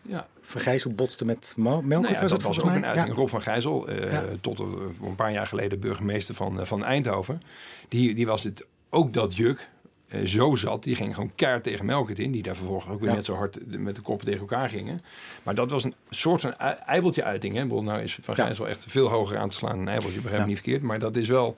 Ja, 0.08 0.28
Van 0.42 0.62
Gijzel 0.62 0.92
botste 0.92 1.26
met 1.26 1.54
Melkert, 1.58 1.88
nou 1.90 2.02
ja, 2.08 2.12
was 2.12 2.20
dat 2.20 2.32
het 2.32 2.42
was 2.42 2.60
ook 2.60 2.66
mij? 2.66 2.76
een 2.76 2.86
uiting. 2.86 3.08
Ja. 3.08 3.14
Rob 3.14 3.30
van 3.30 3.42
Gijzel, 3.42 3.88
eh, 3.88 4.20
tot 4.42 4.60
eh, 4.60 4.66
een 5.04 5.16
paar 5.16 5.32
jaar 5.32 5.48
geleden 5.48 5.80
burgemeester 5.80 6.36
van, 6.36 6.60
eh, 6.60 6.66
van 6.66 6.84
Eindhoven. 6.84 7.42
Die, 7.88 8.16
die 8.16 8.26
was 8.26 8.42
dit, 8.42 8.66
ook 8.90 9.14
dat 9.14 9.36
juk 9.36 9.70
zo 10.26 10.56
zat. 10.56 10.84
Die 10.84 10.96
ging 10.96 11.14
gewoon 11.14 11.32
keihard 11.36 11.64
tegen 11.64 11.86
Melkert 11.86 12.20
in. 12.20 12.32
Die 12.32 12.44
daar 12.44 12.56
vervolgens 12.56 12.92
ook 12.94 13.00
weer 13.00 13.10
Ja. 13.10 13.16
net 13.16 13.26
zo 13.26 13.36
hard 13.36 13.60
de- 13.72 13.78
met 13.78 13.96
de 13.96 14.02
koppen 14.02 14.26
tegen 14.26 14.42
elkaar 14.42 14.70
gingen. 14.70 15.02
Maar 15.44 15.56
dat 15.56 15.70
was 15.72 15.84
een 15.84 15.94
soort 16.10 16.42
van 16.42 16.58
ei- 16.58 16.78
eibeltje 16.86 17.24
uiting. 17.24 17.56
Hè. 17.56 17.66
Nou 17.66 18.02
is 18.02 18.20
Van 18.22 18.34
Ja. 18.38 18.44
Gijzel 18.46 18.68
echt 18.68 18.86
veel 18.88 19.08
hoger 19.10 19.38
aan 19.38 19.50
te 19.50 19.56
slaan 19.56 19.72
dan 19.72 19.80
een 19.82 19.88
eibeltje. 19.88 20.16
Begrijp 20.22 20.34
me 20.36 20.42
Ja. 20.42 20.46
niet 20.48 20.56
verkeerd. 20.62 20.82
Maar 20.82 21.00
dat 21.00 21.16
is 21.16 21.28
wel... 21.28 21.56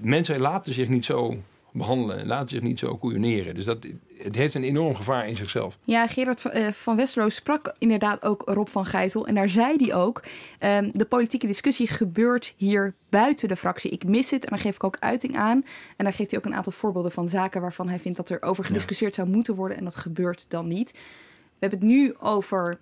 Mensen 0.00 0.38
laten 0.40 0.72
zich 0.72 0.88
niet 0.88 1.04
zo 1.04 1.36
behandelen. 1.72 2.26
Laten 2.26 2.48
zich 2.48 2.60
niet 2.60 2.78
zo 2.78 2.96
koeioneren. 2.96 3.54
Dus 3.54 3.64
dat, 3.64 3.86
het 4.18 4.34
heeft 4.34 4.54
een 4.54 4.62
enorm 4.62 4.94
gevaar 4.94 5.28
in 5.28 5.36
zichzelf. 5.36 5.78
Ja, 5.84 6.06
Gerard 6.06 6.40
van- 6.40 6.50
eh, 6.50 6.96
Westerlo 6.96 7.28
sprak 7.28 7.74
inderdaad 7.78 8.22
ook 8.22 8.42
Rob 8.46 8.68
van 8.68 8.86
Gijzel. 8.86 9.26
En 9.26 9.34
daar 9.34 9.48
zei 9.48 9.76
hij 9.78 9.94
ook, 9.94 10.22
ehm, 10.58 10.90
de 10.92 11.04
politieke 11.04 11.46
discussie 11.46 11.86
gebeurt 11.88 12.54
hier 12.56 12.94
buiten 13.08 13.48
de 13.48 13.56
fractie. 13.56 13.90
Ik 13.90 14.04
mis 14.04 14.30
het 14.30 14.44
en 14.44 14.50
daar 14.50 14.58
geef 14.58 14.74
ik 14.74 14.84
ook 14.84 14.96
uiting 15.00 15.36
aan. 15.36 15.64
En 15.96 16.04
daar 16.04 16.12
geeft 16.14 16.30
hij 16.30 16.38
ook 16.40 16.46
een 16.46 16.54
aantal 16.54 16.72
voorbeelden 16.72 17.12
van 17.12 17.28
zaken 17.28 17.60
waarvan 17.60 17.88
hij 17.88 17.98
vindt 17.98 18.16
dat 18.16 18.30
er 18.30 18.42
over 18.42 18.64
gediscussieerd 18.64 19.14
zou 19.14 19.28
moeten 19.28 19.54
worden. 19.54 19.76
En 19.76 19.84
dat 19.84 19.96
gebeurt 19.96 20.44
dan 20.48 20.68
niet. 20.68 20.92
We 20.92 21.66
hebben 21.66 21.78
het 21.78 21.88
nu 21.88 22.14
over 22.20 22.78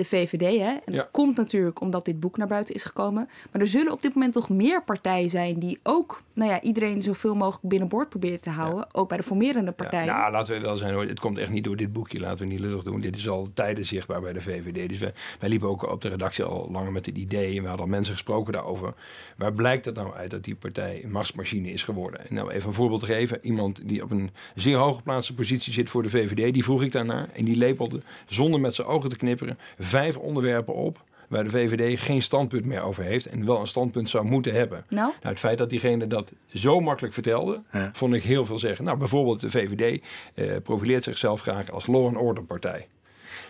de 0.00 0.06
VVD. 0.06 0.40
Hè? 0.58 0.66
En 0.70 0.80
dat 0.84 0.94
Ja. 0.94 1.08
komt 1.10 1.36
natuurlijk 1.36 1.80
omdat 1.80 2.04
dit 2.04 2.20
boek 2.20 2.36
naar 2.36 2.46
buiten 2.46 2.74
is 2.74 2.84
gekomen. 2.84 3.28
Maar 3.52 3.60
er 3.60 3.68
zullen 3.68 3.92
op 3.92 4.02
dit 4.02 4.14
moment 4.14 4.32
toch 4.32 4.48
meer 4.48 4.82
partijen 4.84 5.30
zijn 5.30 5.58
die 5.58 5.78
ook 5.82 6.22
nou 6.32 6.50
ja, 6.50 6.60
iedereen 6.60 7.02
zoveel 7.02 7.34
mogelijk 7.34 7.68
binnenboord 7.68 8.08
proberen 8.08 8.40
te 8.40 8.50
houden. 8.50 8.86
Ook 8.94 9.08
bij 9.08 9.16
de 9.16 9.22
formerende 9.22 9.72
partijen. 9.72 10.06
Ja, 10.06 10.20
nou, 10.20 10.32
laten 10.32 10.54
we 10.54 10.60
wel 10.60 10.76
zijn 10.76 10.92
hoor. 10.94 11.04
Het 11.06 11.20
komt 11.20 11.38
echt 11.38 11.50
niet 11.50 11.64
door 11.64 11.76
dit 11.76 11.92
boekje. 11.92 12.20
Laten 12.20 12.38
we 12.46 12.52
niet 12.52 12.60
lullig 12.60 12.82
doen. 12.82 13.00
Dit 13.00 13.16
is 13.16 13.28
al 13.28 13.46
tijden 13.54 13.86
zichtbaar 13.86 14.20
bij 14.20 14.32
de 14.32 14.40
VVD. 14.40 14.88
Dus 14.88 14.98
wij, 14.98 15.12
wij 15.40 15.48
liepen 15.48 15.68
ook 15.68 15.90
op 15.90 16.00
de 16.02 16.08
redactie 16.08 16.44
al 16.44 16.68
langer 16.70 16.92
met 16.92 17.06
het 17.06 17.16
idee. 17.16 17.56
En 17.56 17.62
we 17.62 17.68
hadden 17.68 17.84
al 17.86 17.90
mensen 17.92 18.12
gesproken 18.14 18.52
daarover. 18.52 18.94
Waar 19.36 19.52
blijkt 19.52 19.84
het 19.84 19.94
nou 19.94 20.14
uit 20.14 20.30
dat 20.30 20.44
die 20.44 20.54
partij 20.54 21.00
een 21.04 21.10
machtsmachine 21.12 21.70
is 21.72 21.82
geworden? 21.82 22.28
En 22.28 22.34
nou 22.34 22.50
even 22.50 22.68
een 22.68 22.74
voorbeeld 22.74 23.00
te 23.00 23.06
geven. 23.06 23.38
Iemand 23.42 23.88
die 23.88 24.02
op 24.02 24.10
een 24.10 24.30
zeer 24.54 24.76
hooggeplaatste 24.76 25.34
positie 25.34 25.72
zit 25.72 25.88
voor 25.90 26.02
de 26.02 26.10
VVD. 26.10 26.54
Die 26.54 26.64
vroeg 26.64 26.82
ik 26.82 26.92
daarnaar. 26.92 27.28
En 27.32 27.44
die 27.44 27.56
lepelde 27.56 28.00
zonder 28.26 28.60
met 28.60 28.74
zijn 28.74 28.86
ogen 28.88 29.08
te 29.10 29.16
knipperen 29.16 29.58
vijf 29.90 30.16
onderwerpen 30.16 30.74
op. 30.74 31.00
Waar 31.28 31.44
de 31.44 31.50
VVD 31.50 32.00
geen 32.00 32.22
standpunt 32.22 32.64
meer 32.64 32.80
over 32.82 33.04
heeft. 33.04 33.26
En 33.26 33.46
wel 33.46 33.60
een 33.60 33.66
standpunt 33.66 34.08
zou 34.10 34.24
moeten 34.24 34.52
hebben. 34.52 34.84
Nou, 34.88 35.06
Nou, 35.08 35.28
het 35.28 35.38
feit 35.38 35.58
dat 35.58 35.70
diegene 35.70 36.06
dat 36.06 36.32
zo 36.54 36.80
makkelijk 36.80 37.14
vertelde, 37.14 37.62
Ja. 37.72 37.90
vond 37.92 38.14
ik 38.14 38.22
heel 38.22 38.46
veel 38.46 38.58
zeggen. 38.58 38.84
Nou, 38.84 38.96
bijvoorbeeld 38.98 39.40
de 39.40 39.50
VVD 39.50 40.02
eh, 40.34 40.56
profileert 40.62 41.04
zichzelf 41.04 41.40
graag 41.40 41.70
als 41.70 41.86
law 41.86 42.06
and 42.06 42.16
order 42.16 42.44
partij. 42.44 42.86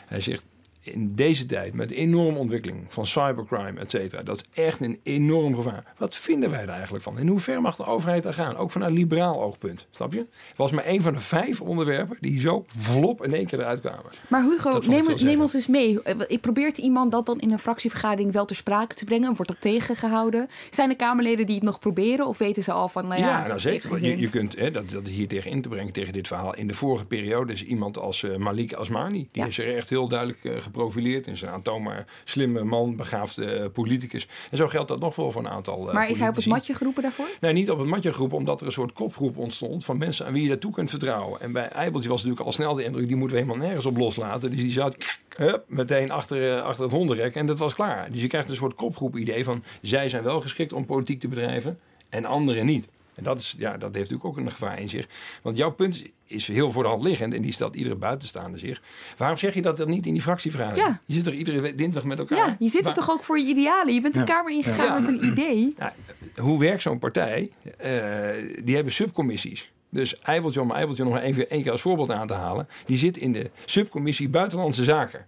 Hij 0.07 0.21
zegt, 0.21 0.45
in 0.83 1.15
deze 1.15 1.47
tijd 1.47 1.75
met 1.75 1.89
de 1.89 1.95
enorme 1.95 2.39
ontwikkeling 2.39 2.85
van 2.89 3.07
cybercrime, 3.07 3.81
et 3.81 3.91
cetera, 3.91 4.23
dat 4.23 4.37
is 4.37 4.63
echt 4.65 4.81
een 4.81 4.99
enorm 5.03 5.55
gevaar. 5.55 5.85
Wat 5.99 6.17
vinden 6.17 6.51
wij 6.51 6.63
er 6.63 6.69
eigenlijk 6.69 7.05
van? 7.05 7.19
In 7.19 7.29
hoever 7.29 7.61
mag 7.61 7.77
de 7.77 7.85
overheid 7.85 8.23
daar 8.23 8.35
gaan? 8.35 8.57
Ook 8.57 8.71
vanuit 8.71 8.93
liberaal 8.93 9.43
oogpunt, 9.43 9.87
snap 9.91 10.13
je? 10.13 10.19
Het 10.19 10.57
was 10.57 10.73
maar 10.73 10.87
een 10.87 11.03
van 11.03 11.13
de 11.13 11.21
vijf 11.21 11.61
onderwerpen 11.61 12.17
die 12.21 12.41
zo 12.41 12.65
vlop 12.67 13.25
in 13.25 13.35
één 13.35 13.47
keer 13.47 13.59
eruit 13.61 13.81
kwamen. 13.81 14.05
Maar 14.29 14.43
Hugo, 14.43 14.81
neem, 15.23 15.41
ons 15.41 15.55
eens 15.55 15.67
mee. 15.67 16.03
Eh, 16.03 16.15
Ik 16.27 16.41
probeert 16.41 16.79
iemand 16.79 17.11
dat 17.11 17.27
dan 17.27 17.41
in 17.41 17.51
een 17.53 17.59
fractievergadering 17.59 18.33
wel 18.33 18.45
ter 18.45 18.57
sprake 18.57 18.95
te 18.95 19.05
brengen? 19.05 19.35
Wordt 19.35 19.49
dat 19.49 19.61
tegengehouden? 19.61 20.49
Zijn 20.71 20.91
er 20.91 20.97
Kamerleden 20.97 21.47
die 21.47 21.55
het 21.55 21.65
nog 21.65 21.79
proberen? 21.79 22.27
Of 22.27 22.39
weten 22.39 22.63
ze 22.63 22.73
al 22.73 22.89
van, 22.89 23.07
nou 23.07 23.21
ja... 23.21 23.29
Ja, 23.29 23.47
nou 23.47 23.61
zeker. 23.61 24.05
Je, 24.05 24.19
je 24.19 24.31
kunt 24.31 24.59
hè, 24.59 24.71
dat, 24.71 24.91
dat 24.91 25.07
hier 25.09 25.29
tegen 25.29 25.51
in 25.51 25.63
te 25.63 25.69
brengen 25.69 25.93
tegen 25.93 26.13
dit 26.13 26.27
verhaal. 26.27 26.55
In 26.55 26.67
de 26.67 26.75
vorige 26.75 27.07
periode 27.07 27.53
is 27.53 27.65
iemand 27.65 27.99
als 27.99 28.23
eh, 28.23 28.37
Malik 28.37 28.73
Asmani. 28.73 29.29
Die 29.33 29.43
Ja. 29.43 29.47
is 29.47 29.59
er 29.59 29.77
echt 29.77 29.89
heel 29.89 30.09
duidelijk 30.09 30.45
eh, 30.45 30.57
geprofileerd. 30.71 31.27
Is 31.27 31.43
een 31.43 31.49
aantoonbaar 31.49 32.05
slimme 32.25 32.65
man, 32.65 32.97
begaafde 32.97 33.45
eh, 33.45 33.71
politicus. 33.73 34.29
En 34.51 34.57
zo 34.57 34.69
geldt 34.69 34.89
dat 34.89 35.01
nog 35.01 35.17
wel 35.17 35.31
voor 35.31 35.43
een 35.43 35.49
aantal 35.49 35.89
eh, 35.89 35.95
Maar 35.95 36.09
is 36.09 36.19
hij 36.19 36.29
op 36.29 36.35
het 36.35 36.47
matje 36.47 36.75
geroepen 36.75 37.03
daarvoor? 37.03 37.29
Nee, 37.41 37.53
niet 37.53 37.71
op 37.71 37.79
het 37.79 37.89
matje 37.89 38.13
groep, 38.13 38.33
omdat 38.33 38.61
er 38.61 38.67
een 38.67 38.73
soort 38.73 38.93
kopgroep 38.93 39.37
ontstond 39.37 39.85
van 39.85 39.99
mensen 39.99 40.27
aan 40.27 40.33
wie 40.33 40.43
je 40.43 40.49
daartoe 40.49 40.73
kunt 40.73 40.91
vertrouwen. 40.91 41.41
En 41.41 41.53
bij 41.53 41.69
Eibeltje 41.69 42.09
was 42.09 42.19
natuurlijk 42.23 42.47
al 42.47 42.53
snel 42.53 42.75
de 42.75 42.85
indruk, 42.85 43.07
die 43.07 43.17
moeten 43.17 43.37
we 43.37 43.43
helemaal 43.43 43.67
nergens 43.67 43.87
op 43.87 43.97
loslaten. 43.97 44.51
Dus 44.51 44.61
die 44.61 44.73
zat 44.73 44.97
hup, 45.37 45.65
meteen 45.67 46.11
achter, 46.11 46.57
eh, 46.57 46.63
achter 46.63 46.85
het 46.85 46.93
hondenrek 46.93 47.35
en 47.35 47.47
dat 47.47 47.59
was 47.59 47.75
klaar. 47.75 48.13
Dus 48.13 48.21
je 48.21 48.29
krijgt 48.29 48.49
een 48.49 48.55
soort 48.55 48.75
kopgroep 48.75 49.17
idee 49.17 49.45
van, 49.45 49.65
zij 49.83 50.09
zijn 50.09 50.23
wel 50.23 50.41
geschikt 50.41 50.73
om 50.73 50.87
politiek 50.87 51.21
te 51.21 51.29
bedrijven 51.29 51.79
en 52.09 52.25
anderen 52.25 52.67
niet. 52.67 52.89
En 53.15 53.23
dat, 53.23 53.39
is, 53.39 53.55
ja, 53.59 53.71
dat 53.71 53.95
heeft 53.95 54.11
natuurlijk 54.11 54.25
ook 54.25 54.37
een 54.37 54.51
gevaar 54.53 54.81
in 54.81 54.89
zich. 54.89 55.07
Want 55.43 55.57
jouw 55.57 55.71
punt 55.71 56.03
is 56.27 56.47
heel 56.49 56.73
voor 56.73 56.83
de 56.83 56.89
hand 56.89 57.03
liggend 57.03 57.35
en 57.35 57.43
die 57.43 57.53
stelt 57.53 57.77
iedere 57.77 57.95
buitenstaande 57.97 58.59
zich. 58.59 58.83
Waarom 59.17 59.37
zeg 59.39 59.55
je 59.55 59.63
dat 59.63 59.77
dan 59.77 59.89
niet 59.89 60.07
in 60.07 60.13
die 60.13 60.23
fractievergadering? 60.23 60.87
Ja. 60.87 61.01
Je 61.07 61.15
zit 61.15 61.27
er 61.27 61.33
iedere 61.35 61.75
dinsdag 61.75 62.05
met 62.05 62.19
elkaar. 62.19 62.39
Ja, 62.39 62.57
je 62.59 62.69
zit 62.69 62.87
er 62.87 62.93
toch 62.95 63.11
ook 63.11 63.25
voor 63.25 63.39
je 63.39 63.47
idealen? 63.47 63.95
Je 63.95 64.01
bent 64.01 64.15
de 64.15 64.21
Ja. 64.21 64.27
Kamer 64.27 64.53
ingegaan 64.53 64.85
Ja. 64.87 64.99
met 64.99 65.09
een 65.09 65.25
idee. 65.25 65.75
nou, 65.79 65.93
hoe 66.37 66.59
werkt 66.59 66.83
zo'n 66.83 66.99
partij? 66.99 67.51
Eh, 67.79 68.63
die 68.65 68.75
hebben 68.75 68.93
subcommissies. 68.93 69.73
Dus 69.91 70.19
Eibeltje, 70.21 70.61
om 70.61 70.71
Eibeltje 70.73 71.05
nog 71.05 71.19
even 71.19 71.51
één 71.51 71.63
keer 71.63 71.73
als 71.73 71.81
voorbeeld 71.81 72.11
aan 72.11 72.27
te 72.27 72.35
halen. 72.35 72.69
Die 72.87 72.99
zit 72.99 73.17
in 73.17 73.33
de 73.33 73.51
subcommissie 73.65 74.29
Buitenlandse 74.29 74.85
Zaken. 74.85 75.27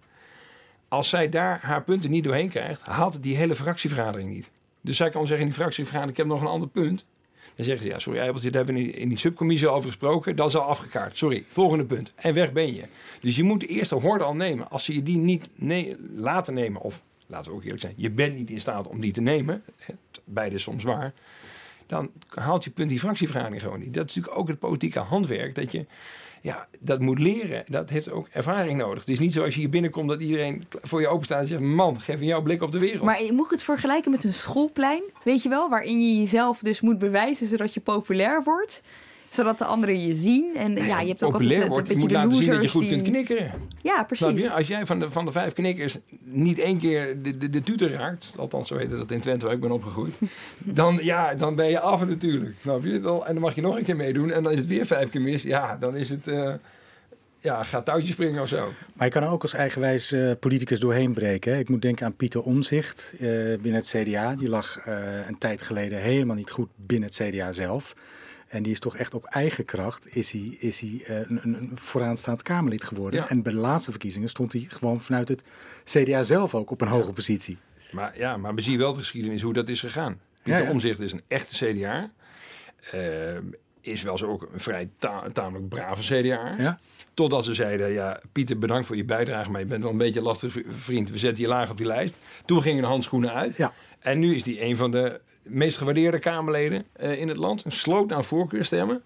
Als 0.89 1.09
zij 1.09 1.29
daar 1.29 1.59
haar 1.63 1.83
punten 1.85 2.11
niet 2.11 2.25
doorheen 2.25 2.49
krijgt, 2.49 2.87
haalt 2.87 3.13
het 3.15 3.23
die 3.23 3.37
hele 3.37 3.55
fractievergadering 3.55 4.31
niet. 4.31 4.49
Dus 4.81 4.97
zij 4.97 5.11
kan 5.11 5.21
zeggen 5.27 5.41
in 5.47 5.47
die 5.53 5.61
fractievergadering, 5.61 6.19
ik 6.19 6.25
heb 6.25 6.33
nog 6.33 6.41
een 6.41 6.47
ander 6.53 6.69
punt. 6.69 7.05
Dan 7.57 7.65
zeggen 7.65 7.83
ze, 7.87 7.93
ja, 7.93 7.99
sorry 7.99 8.19
Eibeltje, 8.19 8.51
daar 8.51 8.65
hebben 8.65 8.83
we 8.85 8.91
in 8.91 9.09
die- 9.09 9.19
subcommissie 9.19 9.69
over 9.69 9.89
gesproken. 9.89 10.37
Dat 10.37 10.49
is 10.49 10.57
al 10.57 10.63
afgekaart. 10.63 11.17
Sorry, 11.17 11.45
volgende 11.49 11.85
punt. 11.85 12.13
En 12.17 12.35
weg 12.35 12.53
ben 12.53 12.75
je. 12.75 12.83
Dus 13.21 13.37
je 13.37 13.43
moet 13.43 13.61
de 13.61 13.67
eerste 13.67 13.95
horde 13.95 14.25
al 14.25 14.35
nemen. 14.35 14.71
Als 14.71 14.85
ze 14.85 14.95
je 14.95 15.03
die 15.03 15.19
niet 15.19 15.49
ne- 15.55 15.97
laten 16.17 16.55
nemen, 16.55 16.81
of 16.81 17.03
laten 17.27 17.51
we 17.51 17.57
ook 17.57 17.63
eerlijk 17.63 17.81
zijn, 17.81 17.95
je 17.97 18.11
bent 18.11 18.35
niet 18.37 18.51
in 18.51 18.61
staat 18.61 18.87
om 18.89 19.01
die 19.01 19.13
te 19.13 19.21
nemen. 19.21 19.63
Beide 20.25 20.59
soms 20.59 20.85
waar 20.85 21.13
dan 21.87 22.11
haalt 22.29 22.65
je 22.65 22.71
punt 22.71 22.89
die 22.89 22.99
fractievergadering 22.99 23.63
gewoon 23.63 23.79
niet. 23.81 23.95
Dat 23.95 24.09
is 24.09 24.15
natuurlijk 24.15 24.41
ook 24.43 24.49
het 24.49 24.59
politieke 24.59 24.99
handwerk. 24.99 25.55
Dat 25.55 25.73
je 25.73 25.87
ja, 26.43 26.69
dat 26.81 27.01
moet 27.01 27.19
leren. 27.19 27.65
Dat 27.69 27.91
heeft 27.91 28.11
ook 28.11 28.29
ervaring 28.29 28.79
nodig. 28.79 29.01
Het 29.01 29.09
is 29.09 29.19
niet 29.19 29.33
zo 29.33 29.45
als 29.45 29.55
je 29.55 29.61
hier 29.61 29.71
binnenkomt 29.71 30.09
dat 30.09 30.21
iedereen 30.21 30.63
voor 30.83 31.01
je 31.01 31.09
openstaat 31.09 31.41
en 31.41 31.47
zegt: 31.47 31.61
Man, 31.61 32.01
geef 32.01 32.19
me 32.19 32.25
jouw 32.25 32.43
blik 32.43 32.63
op 32.63 32.73
de 32.73 32.79
wereld. 32.79 33.03
Maar 33.03 33.21
moet 33.31 33.45
ik 33.45 33.51
het 33.51 33.63
vergelijken 33.63 34.11
met 34.11 34.25
een 34.25 34.33
schoolplein? 34.33 35.03
Weet 35.25 35.43
je 35.43 35.49
wel? 35.49 35.69
Waarin 35.69 36.01
je 36.01 36.19
jezelf 36.19 36.59
dus 36.59 36.81
moet 36.81 36.99
bewijzen 36.99 37.47
zodat 37.47 37.75
je 37.75 37.81
populair 37.81 38.43
wordt. 38.43 38.83
Zodat 39.33 39.59
de 39.59 39.65
anderen 39.65 40.07
je 40.07 40.15
zien. 40.15 40.57
En 40.57 40.75
ja, 40.75 41.01
je 41.01 41.09
hebt 41.09 41.23
ook 41.23 41.33
populair 41.33 41.69
altijd 41.69 41.69
wordt, 41.69 41.89
een 41.89 41.99
je 41.99 42.01
beetje 42.01 42.01
moet 42.01 42.09
de 42.09 42.15
laten 42.15 42.45
zien 42.45 42.51
dat 42.51 42.63
je 42.63 42.69
goed 42.69 42.81
die... 42.83 42.91
kunt 42.91 43.03
knikkeren. 43.03 43.51
Ja, 43.83 44.05
precies. 44.05 44.43
je? 44.43 44.51
Als 44.51 44.67
jij 44.67 44.87
van 44.87 44.99
de, 44.99 45.11
van 45.11 45.25
de 45.25 45.33
vijf 45.33 45.53
knikkers 45.53 45.99
niet 46.25 46.59
één 46.59 46.79
keer 46.79 47.23
de, 47.23 47.39
de, 47.39 47.51
de 47.51 47.63
tutor 47.63 47.91
raakt, 47.91 48.35
althans 48.39 48.69
zo 48.69 48.77
heet 48.77 48.91
dat 48.91 49.11
in 49.11 49.21
Twente 49.21 49.45
waar 49.45 49.55
ik 49.55 49.61
ben 49.61 49.71
opgegroeid, 49.71 50.15
dan, 50.59 50.99
ja, 51.03 51.35
dan 51.35 51.55
ben 51.55 51.69
je 51.69 51.81
af 51.81 52.07
natuurlijk. 52.07 52.55
Snap 52.61 52.85
je? 52.85 53.01
Dan, 53.01 53.27
en 53.27 53.33
dan 53.33 53.43
mag 53.43 53.55
je 53.55 53.61
nog 53.61 53.77
een 53.77 53.85
keer 53.85 53.97
meedoen 53.97 54.31
en 54.31 54.43
dan 54.43 54.53
is 54.53 54.59
het 54.59 54.69
weer 54.69 54.87
vijf 54.87 55.09
keer 55.09 55.21
mis. 55.21 55.43
Ja, 55.43 55.77
dan 55.77 55.97
is 55.97 56.11
het, 56.11 56.29
eh, 56.29 56.55
ja, 57.43 57.65
gaat 57.65 57.85
touwtjes 57.85 58.13
springen 58.13 58.43
of 58.43 58.49
zo. 58.49 58.73
Maar 58.93 59.07
je 59.07 59.13
kan 59.13 59.23
er 59.23 59.29
ook 59.29 59.43
als 59.43 59.55
eigenwijs 59.55 60.13
eh, 60.13 60.31
politicus 60.41 60.81
doorheen 60.81 61.13
breken. 61.13 61.53
hè. 61.53 61.59
Ik 61.59 61.69
moet 61.69 61.83
denken 61.83 62.07
aan 62.07 62.17
Pieter 62.17 62.43
Omzicht 62.43 63.13
eh, 63.13 63.29
binnen 63.61 63.75
het 63.75 63.95
CDA. 63.97 64.35
Die 64.35 64.49
lag 64.49 64.79
eh, 64.79 65.27
een 65.29 65.39
tijd 65.39 65.63
geleden 65.63 65.99
helemaal 65.99 66.37
niet 66.37 66.51
goed 66.51 66.69
binnen 66.77 67.09
het 67.09 67.23
CDA 67.23 67.53
zelf. 67.53 67.95
En 68.53 68.63
die 68.63 68.73
is 68.73 68.81
toch 68.81 68.97
echt 68.97 69.15
op 69.15 69.25
eigen 69.25 69.65
kracht 69.65 70.17
is 70.17 70.33
hij, 70.33 70.57
is 70.59 70.81
hij 70.81 71.03
eh, 71.07 71.17
een, 71.17 71.41
een, 71.43 71.71
vooraanstaand 71.75 72.43
Kamerlid 72.43 72.85
geworden. 72.85 73.21
Ja. 73.21 73.29
En 73.29 73.43
bij 73.43 73.53
de 73.53 73.59
laatste 73.59 73.91
verkiezingen 73.91 74.29
stond 74.29 74.53
hij 74.53 74.67
gewoon 74.69 75.01
vanuit 75.01 75.29
het 75.29 75.43
CDA 75.85 76.23
zelf 76.23 76.55
ook 76.55 76.71
op 76.71 76.81
een 76.81 76.89
hoge 76.89 77.13
positie. 77.13 77.59
Maar 77.91 78.19
ja, 78.19 78.37
maar 78.37 78.55
we 78.55 78.61
zien 78.61 78.79
wel 78.79 78.93
de 78.93 78.99
geschiedenis 78.99 79.43
hoe 79.43 79.53
dat 79.53 79.69
is 79.69 79.81
gegaan. 79.81 80.21
Pieter 80.43 80.65
Ja. 80.65 80.71
Omzicht 80.71 81.01
is 81.01 81.13
een 81.13 81.23
echte 81.29 81.65
CDA. 81.73 82.11
Eh, 82.91 83.01
is 83.81 84.03
wel 84.03 84.19
zo 84.19 84.27
ook 84.27 84.49
een 84.53 84.61
vrij 84.61 84.89
ta- 84.99 85.31
tamelijk 85.33 85.69
brave 85.69 86.03
CDA. 86.03 86.55
Ja? 86.59 86.79
Totdat 87.15 87.45
ze 87.45 87.55
zeiden, 87.55 87.91
ja, 87.93 88.21
Pieter, 88.33 88.59
bedankt 88.59 88.87
voor 88.87 88.97
je 88.97 89.05
bijdrage, 89.05 89.51
maar 89.51 89.61
je 89.61 89.67
bent 89.67 89.83
wel 89.83 89.93
een 89.93 89.99
beetje 89.99 90.19
een 90.19 90.27
lastige 90.27 90.65
vriend. 90.71 91.11
We 91.11 91.19
zetten 91.19 91.43
je 91.43 91.49
laag 91.49 91.71
op 91.71 91.77
die 91.77 91.87
lijst. 91.87 92.17
Toen 92.45 92.63
gingen 92.63 92.83
de 92.83 92.89
handschoenen 92.89 93.33
uit. 93.33 93.57
Ja. 93.57 93.73
En 93.99 94.19
nu 94.19 94.35
is 94.35 94.45
hij 94.45 94.63
een 94.63 94.77
van 94.77 94.91
de 94.91 95.21
meest 95.43 95.77
gewaardeerde 95.77 96.19
Kamerleden 96.19 96.85
eh, 96.93 97.21
in 97.21 97.29
het 97.29 97.37
land. 97.37 97.65
Een 97.65 97.73
sloot 97.73 98.13
aan 98.13 98.25
voorkeurstemmen. 98.25 99.03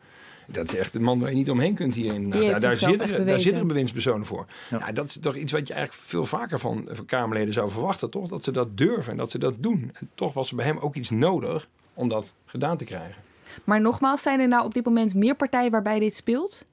Dat 0.46 0.66
is 0.66 0.74
echt 0.74 0.94
een 0.94 1.02
man 1.02 1.20
waar 1.20 1.30
je 1.30 1.36
niet 1.36 1.50
omheen 1.50 1.74
kunt 1.74 1.94
hier 1.94 2.14
in 2.14 2.22
Den 2.22 2.32
Haag. 2.32 2.40
Die 2.40 2.50
Daar, 2.50 2.60
daar, 2.60 2.76
zitten, 2.76 3.26
echt 3.26 3.52
daar 3.52 3.66
bewindspersonen 3.66 4.26
voor. 4.26 4.46
Ja. 4.70 4.78
Ja. 4.78 4.92
dat 4.92 5.06
is 5.06 5.18
toch 5.20 5.36
iets 5.36 5.52
wat 5.52 5.68
je 5.68 5.74
eigenlijk 5.74 6.04
veel 6.04 6.26
vaker 6.26 6.58
van, 6.58 6.88
van 6.92 7.06
Kamerleden 7.06 7.54
zou 7.54 7.70
verwachten, 7.70 8.10
toch? 8.10 8.28
Dat 8.28 8.44
ze 8.44 8.50
dat 8.50 8.76
durven 8.76 9.12
en 9.12 9.18
dat 9.18 9.30
ze 9.30 9.38
dat 9.38 9.54
doen. 9.58 9.90
En 9.94 10.10
toch 10.14 10.32
was 10.32 10.50
er 10.50 10.56
bij 10.56 10.64
hem 10.64 10.78
ook 10.78 10.94
iets 10.94 11.10
nodig 11.10 11.68
om 11.94 12.08
dat 12.08 12.34
gedaan 12.44 12.76
te 12.76 12.84
krijgen. 12.84 13.22
Maar 13.64 13.80
nogmaals, 13.80 14.22
zijn 14.22 14.40
er 14.40 14.48
nou 14.48 14.64
op 14.64 14.74
dit 14.74 14.84
moment 14.84 15.14
meer 15.14 15.34
partijen 15.34 15.70
waarbij 15.70 15.98
dit 15.98 16.14
speelt? 16.14 16.64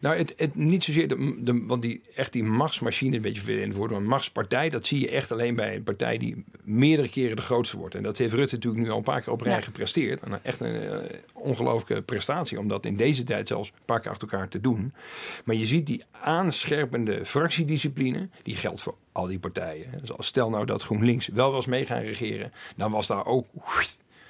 Nou, 0.00 0.16
het, 0.16 0.34
het, 0.36 0.54
niet 0.54 0.84
zozeer, 0.84 1.08
de, 1.08 1.36
de, 1.40 1.64
want 1.66 1.82
die, 1.82 2.00
echt 2.14 2.32
die 2.32 2.44
machtsmachine, 2.44 3.16
een 3.16 3.22
beetje 3.22 3.42
vervelend 3.42 3.74
worden, 3.74 3.92
maar 3.92 4.04
een 4.04 4.10
machtspartij, 4.10 4.68
dat 4.68 4.86
zie 4.86 5.00
je 5.00 5.10
echt 5.10 5.32
alleen 5.32 5.54
bij 5.54 5.74
een 5.74 5.82
partij 5.82 6.18
die 6.18 6.44
meerdere 6.62 7.08
keren 7.08 7.36
de 7.36 7.42
grootste 7.42 7.76
wordt. 7.76 7.94
En 7.94 8.02
dat 8.02 8.18
heeft 8.18 8.32
Rutte 8.32 8.54
natuurlijk 8.54 8.82
nu 8.84 8.90
al 8.90 8.96
een 8.96 9.02
paar 9.02 9.20
keer 9.22 9.32
op 9.32 9.40
rij 9.40 9.54
Ja. 9.54 9.60
gepresteerd. 9.60 10.20
En 10.22 10.44
echt 10.44 10.60
een 10.60 10.74
eh, 10.74 11.18
ongelooflijke 11.32 12.02
prestatie 12.02 12.58
om 12.58 12.68
dat 12.68 12.86
in 12.86 12.96
deze 12.96 13.24
tijd 13.24 13.48
zelfs 13.48 13.68
een 13.68 13.84
paar 13.84 14.00
keer 14.00 14.10
achter 14.10 14.28
elkaar 14.28 14.48
te 14.48 14.60
doen. 14.60 14.92
Maar 15.44 15.56
je 15.56 15.66
ziet 15.66 15.86
die 15.86 16.02
aanscherpende 16.10 17.24
fractiediscipline, 17.24 18.28
die 18.42 18.56
geldt 18.56 18.82
voor 18.82 18.94
al 19.12 19.26
die 19.26 19.38
partijen. 19.38 19.86
Dus 20.00 20.10
stel 20.18 20.50
nou 20.50 20.66
dat 20.66 20.82
GroenLinks 20.82 21.28
wel 21.28 21.52
was 21.52 21.66
mee 21.66 21.86
gaan 21.86 22.02
regeren, 22.02 22.52
dan 22.76 22.90
was 22.90 23.06
daar 23.06 23.26
ook 23.26 23.46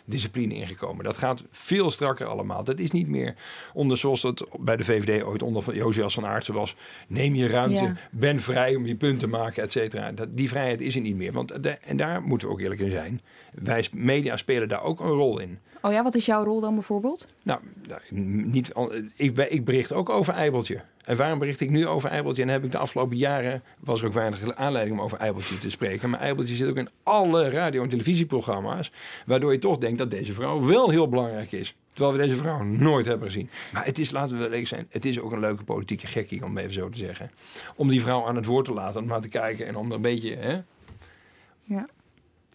discipline 0.05 0.55
ingekomen. 0.55 1.05
Dat 1.05 1.17
gaat 1.17 1.45
veel 1.51 1.91
strakker 1.91 2.27
allemaal. 2.27 2.65
Dat 2.65 2.79
is 2.79 2.91
niet 2.91 3.09
meer 3.09 3.35
onder 3.75 3.97
zoals 3.97 4.21
dat 4.21 4.47
bij 4.61 4.77
de 4.77 4.85
VVD 4.85 5.23
ooit 5.23 5.43
onder 5.43 5.75
Josias 5.75 6.15
van 6.15 6.27
Aartsen 6.27 6.55
was. 6.55 6.75
Neem 7.09 7.35
je 7.35 7.49
ruimte, 7.49 7.83
Ja. 7.83 7.97
ben 8.11 8.41
vrij 8.41 8.75
om 8.75 8.87
je 8.87 8.97
punt 8.97 9.21
te 9.21 9.27
maken, 9.29 9.63
et 9.63 9.73
cetera. 9.73 10.13
Dat- 10.13 10.37
Die 10.37 10.49
vrijheid 10.49 10.81
is 10.81 10.95
er 10.95 11.01
niet 11.01 11.17
meer. 11.17 11.33
Want 11.33 11.63
de- 11.63 11.69
en 11.71 11.97
daar 11.97 12.23
moeten 12.23 12.49
we 12.49 12.55
ook 12.55 12.61
eerlijk 12.61 12.81
in 12.81 12.91
zijn. 12.91 13.21
Wij 13.55 13.87
media 13.93 14.37
spelen 14.37 14.69
daar 14.69 14.83
ook 14.83 15.01
een 15.01 15.09
rol 15.11 15.39
in. 15.39 15.59
Oh 15.83 15.93
ja, 15.93 16.03
wat 16.03 16.15
is 16.15 16.27
jouw 16.27 16.45
rol 16.45 16.61
dan 16.61 16.75
bijvoorbeeld? 16.75 17.27
Nou, 17.43 17.61
nou, 17.89 18.01
niet, 18.45 18.73
ik, 19.17 19.37
ik 19.39 19.65
bericht 19.65 19.93
ook 19.93 20.09
over 20.09 20.35
Eibeltje. 20.35 20.81
En 21.05 21.17
waarom 21.17 21.39
bericht 21.39 21.61
ik 21.61 21.71
nu 21.71 21.87
over 21.87 22.11
Eibeltje? 22.11 22.43
En 22.43 22.49
heb 22.49 22.65
ik 22.65 22.71
de 22.71 22.79
afgelopen 22.79 23.17
jaren, 23.17 23.63
was 23.79 24.01
er 24.01 24.07
ook 24.07 24.13
weinig 24.13 24.55
aanleiding 24.55 24.99
om 24.99 25.05
over 25.05 25.19
Eibeltje 25.19 25.59
te 25.59 25.71
spreken. 25.71 26.11
Maar 26.11 26.21
Eibeltje 26.21 26.55
zit 26.55 26.69
ook 26.69 26.77
in 26.77 26.89
alle 27.03 27.49
radio- 27.51 27.83
en 27.83 27.89
televisieprogramma's. 27.89 28.93
Waardoor 29.27 29.53
je 29.53 29.59
toch 29.59 29.79
denkt 29.79 29.99
dat 29.99 30.11
deze 30.11 30.33
vrouw 30.33 30.65
wel 30.67 30.91
heel 30.91 31.09
belangrijk 31.09 31.53
is. 31.53 31.75
Terwijl 31.93 32.17
we 32.17 32.23
deze 32.25 32.37
vrouw 32.37 32.63
nooit 32.63 33.07
hebben 33.07 33.27
gezien. 33.27 33.51
Maar 33.73 33.85
het 33.85 33.99
is, 33.99 34.11
laten 34.11 34.33
we 34.33 34.39
wel 34.39 34.47
eerlijk 34.49 34.67
zijn, 34.69 34.87
het 34.91 35.05
is 35.05 35.21
ook 35.21 35.33
een 35.33 35.41
leuke 35.41 35.65
politieke 35.65 36.07
gekkie, 36.07 36.45
om 36.45 36.51
het 36.51 36.61
even 36.61 36.75
zo 36.75 36.89
te 36.89 36.99
zeggen. 36.99 37.31
Om 37.77 37.89
die 37.89 38.01
vrouw 38.03 38.27
aan 38.27 38.37
het 38.37 38.45
woord 38.45 38.65
te 38.65 38.73
laten, 38.73 39.01
om 39.01 39.07
maar 39.07 39.21
te 39.21 39.29
kijken 39.29 39.67
en 39.67 39.77
om 39.77 39.89
er 39.89 39.95
een 39.95 40.01
beetje... 40.03 40.37
Hè, 40.37 40.59
Ja. 41.65 41.87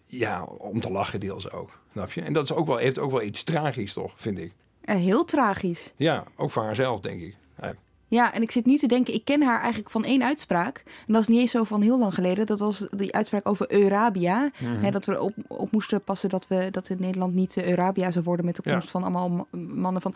ja, 0.06 0.42
om 0.42 0.80
te 0.80 0.90
lachen 0.90 1.20
deels 1.20 1.50
ook. 1.50 1.70
Snap 1.92 2.12
je? 2.12 2.20
En 2.22 2.32
dat 2.32 2.44
is 2.44 2.52
ook 2.52 2.66
wel, 2.66 2.76
heeft 2.76 2.98
ook 2.98 3.10
wel 3.10 3.22
iets 3.22 3.42
tragisch, 3.42 3.92
toch, 3.92 4.12
vind 4.16 4.38
ik. 4.38 4.52
Heel 4.84 5.24
tragisch. 5.24 5.92
Ja, 5.96 6.24
ook 6.36 6.50
voor 6.50 6.62
haarzelf, 6.62 7.00
denk 7.00 7.20
ik. 7.20 7.34
Eigenlijk. 7.58 7.85
Ja, 8.08 8.32
en 8.34 8.42
ik 8.42 8.50
zit 8.50 8.66
nu 8.66 8.76
te 8.76 8.86
denken, 8.86 9.14
ik 9.14 9.24
ken 9.24 9.42
haar 9.42 9.58
eigenlijk 9.60 9.90
van 9.90 10.04
één 10.04 10.22
uitspraak. 10.22 10.82
En 11.06 11.12
dat 11.12 11.22
is 11.22 11.28
niet 11.28 11.38
eens 11.40 11.50
zo 11.50 11.64
van 11.64 11.82
heel 11.82 11.98
lang 11.98 12.14
geleden. 12.14 12.46
Dat 12.46 12.58
was 12.58 12.86
die 12.90 13.12
uitspraak 13.14 13.48
over 13.48 13.72
Eurabia. 13.72 14.50
Mhm. 14.60 14.84
Hè, 14.84 14.90
dat 14.90 15.04
we 15.04 15.20
op, 15.20 15.32
op 15.46 15.72
moesten 15.72 16.02
passen 16.02 16.28
dat, 16.28 16.46
we, 16.48 16.68
dat 16.70 16.88
in 16.88 16.96
Nederland 17.00 17.34
niet 17.34 17.56
eh, 17.56 17.68
Eurabia 17.68 18.10
zou 18.10 18.24
worden 18.24 18.44
met 18.44 18.56
de 18.56 18.62
Ja. 18.64 18.72
komst 18.72 18.90
van 18.90 19.02
allemaal 19.02 19.28
ma- 19.28 19.58
mannen 19.74 20.02
van. 20.02 20.14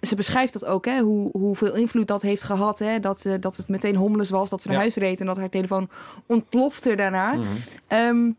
En 0.00 0.08
ze 0.08 0.14
beschrijft 0.14 0.52
dat 0.52 0.64
ook, 0.64 0.84
hè, 0.84 1.00
hoe, 1.00 1.28
hoeveel 1.32 1.74
invloed 1.74 2.06
dat 2.08 2.22
heeft 2.22 2.42
gehad. 2.42 2.78
Hè, 2.78 3.00
dat, 3.00 3.24
eh, 3.24 3.32
dat 3.40 3.56
het 3.56 3.68
meteen 3.68 3.96
homeless 3.96 4.30
was, 4.30 4.50
dat 4.50 4.60
ze 4.62 4.66
naar 4.68 4.76
Ja. 4.76 4.82
huis 4.82 4.96
reed 4.96 5.20
en 5.20 5.26
dat 5.26 5.36
haar 5.36 5.48
telefoon 5.50 5.88
ontplofte 6.26 6.94
daarna. 6.94 7.32
Mhm. 7.32 7.46
Ehm, 7.86 8.30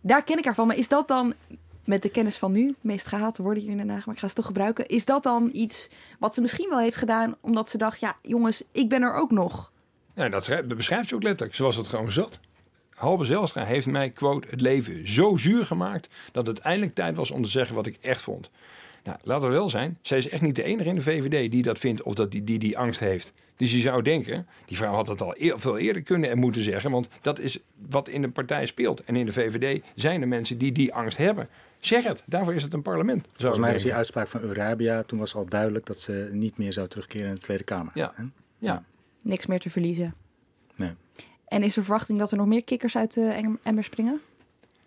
daar 0.00 0.24
ken 0.24 0.38
ik 0.38 0.44
haar 0.44 0.54
van. 0.54 0.66
Maar 0.66 0.76
is 0.76 0.88
dat 0.88 1.08
dan, 1.08 1.34
met 1.90 2.02
de 2.02 2.10
kennis 2.10 2.36
van 2.36 2.52
nu, 2.52 2.74
meest 2.80 3.06
gehate 3.06 3.42
woorden 3.42 3.62
hier 3.62 3.78
in 3.78 3.86
maar 3.86 4.02
ik 4.12 4.18
ga 4.18 4.28
ze 4.28 4.34
toch 4.34 4.46
gebruiken. 4.46 4.86
Is 4.86 5.04
dat 5.04 5.22
dan 5.22 5.50
iets 5.52 5.88
wat 6.18 6.34
ze 6.34 6.40
misschien 6.40 6.68
wel 6.68 6.78
heeft 6.78 6.96
gedaan 6.96 7.36
omdat 7.40 7.68
ze 7.70 7.78
dacht, 7.78 8.00
ja 8.00 8.16
jongens, 8.22 8.62
ik 8.72 8.88
ben 8.88 9.02
er 9.02 9.14
ook 9.14 9.30
nog. 9.30 9.72
Ja, 10.14 10.28
dat 10.28 10.66
beschrijft 10.76 11.08
ze 11.08 11.14
ook 11.14 11.22
letterlijk. 11.22 11.56
Ze 11.56 11.62
was 11.62 11.76
het 11.76 11.88
gewoon 11.88 12.10
zat. 12.10 12.40
Halbe 12.90 13.24
Zelstra 13.24 13.64
heeft 13.64 13.86
mij, 13.86 14.10
quote, 14.10 14.48
het 14.50 14.60
leven 14.60 15.08
zo 15.08 15.36
zuur 15.36 15.66
gemaakt... 15.66 16.12
dat 16.32 16.46
het 16.46 16.58
eindelijk 16.58 16.94
tijd 16.94 17.16
was 17.16 17.30
om 17.30 17.42
te 17.42 17.48
zeggen 17.48 17.74
wat 17.74 17.86
ik 17.86 17.98
echt 18.00 18.22
vond. 18.22 18.50
Nou, 19.04 19.18
laten 19.22 19.48
we 19.48 19.54
wel 19.54 19.68
zijn. 19.68 19.98
Zij 20.02 20.18
is 20.18 20.28
echt 20.28 20.42
niet 20.42 20.56
de 20.56 20.62
enige 20.62 20.88
in 20.88 20.94
de 20.94 21.00
VVD 21.00 21.50
die 21.50 21.62
dat 21.62 21.78
vindt... 21.78 22.02
of 22.02 22.14
dat 22.14 22.30
die, 22.30 22.44
die 22.44 22.58
die 22.58 22.78
angst 22.78 23.00
heeft. 23.00 23.32
Dus 23.56 23.72
je 23.72 23.78
zou 23.78 24.02
denken, 24.02 24.46
die 24.66 24.76
vrouw 24.76 24.94
had 24.94 25.06
dat 25.06 25.20
al 25.22 25.34
eer- 25.38 25.60
veel 25.60 25.78
eerder 25.78 26.02
kunnen 26.02 26.30
en 26.30 26.38
moeten 26.38 26.62
zeggen... 26.62 26.90
want 26.90 27.08
dat 27.20 27.38
is 27.38 27.58
wat 27.88 28.08
in 28.08 28.22
de 28.22 28.28
partij 28.30 28.66
speelt. 28.66 29.04
En 29.04 29.16
in 29.16 29.26
de 29.26 29.32
VVD 29.32 29.82
zijn 29.94 30.20
er 30.20 30.28
mensen 30.28 30.58
die 30.58 30.72
die 30.72 30.94
angst 30.94 31.18
hebben. 31.18 31.48
Zeg 31.78 32.04
het, 32.04 32.22
daarvoor 32.26 32.54
is 32.54 32.62
het 32.62 32.72
een 32.72 32.82
parlement. 32.82 33.26
Volgens 33.32 33.60
mij 33.60 33.72
was 33.72 33.82
die 33.82 33.94
uitspraak 33.94 34.28
van 34.28 34.40
Eurabia, 34.40 35.02
toen 35.02 35.18
was 35.18 35.34
al 35.34 35.46
duidelijk 35.46 35.86
dat 35.86 36.00
ze 36.00 36.28
niet 36.32 36.58
meer 36.58 36.72
zou 36.72 36.88
terugkeren 36.88 37.28
in 37.28 37.34
de 37.34 37.40
Tweede 37.40 37.64
Kamer. 37.64 37.92
Ja. 37.94 38.12
Hè? 38.14 38.24
Ja. 38.58 38.84
Niks 39.20 39.46
meer 39.46 39.60
te 39.60 39.70
verliezen. 39.70 40.14
Nee. 40.76 40.90
En 41.46 41.62
is 41.62 41.76
er 41.76 41.82
verwachting 41.82 42.18
dat 42.18 42.30
er 42.30 42.36
nog 42.36 42.46
meer 42.46 42.64
kikkers 42.64 42.96
uit 42.96 43.14
de 43.14 43.24
em- 43.28 43.58
emmer 43.62 43.84
springen? 43.84 44.20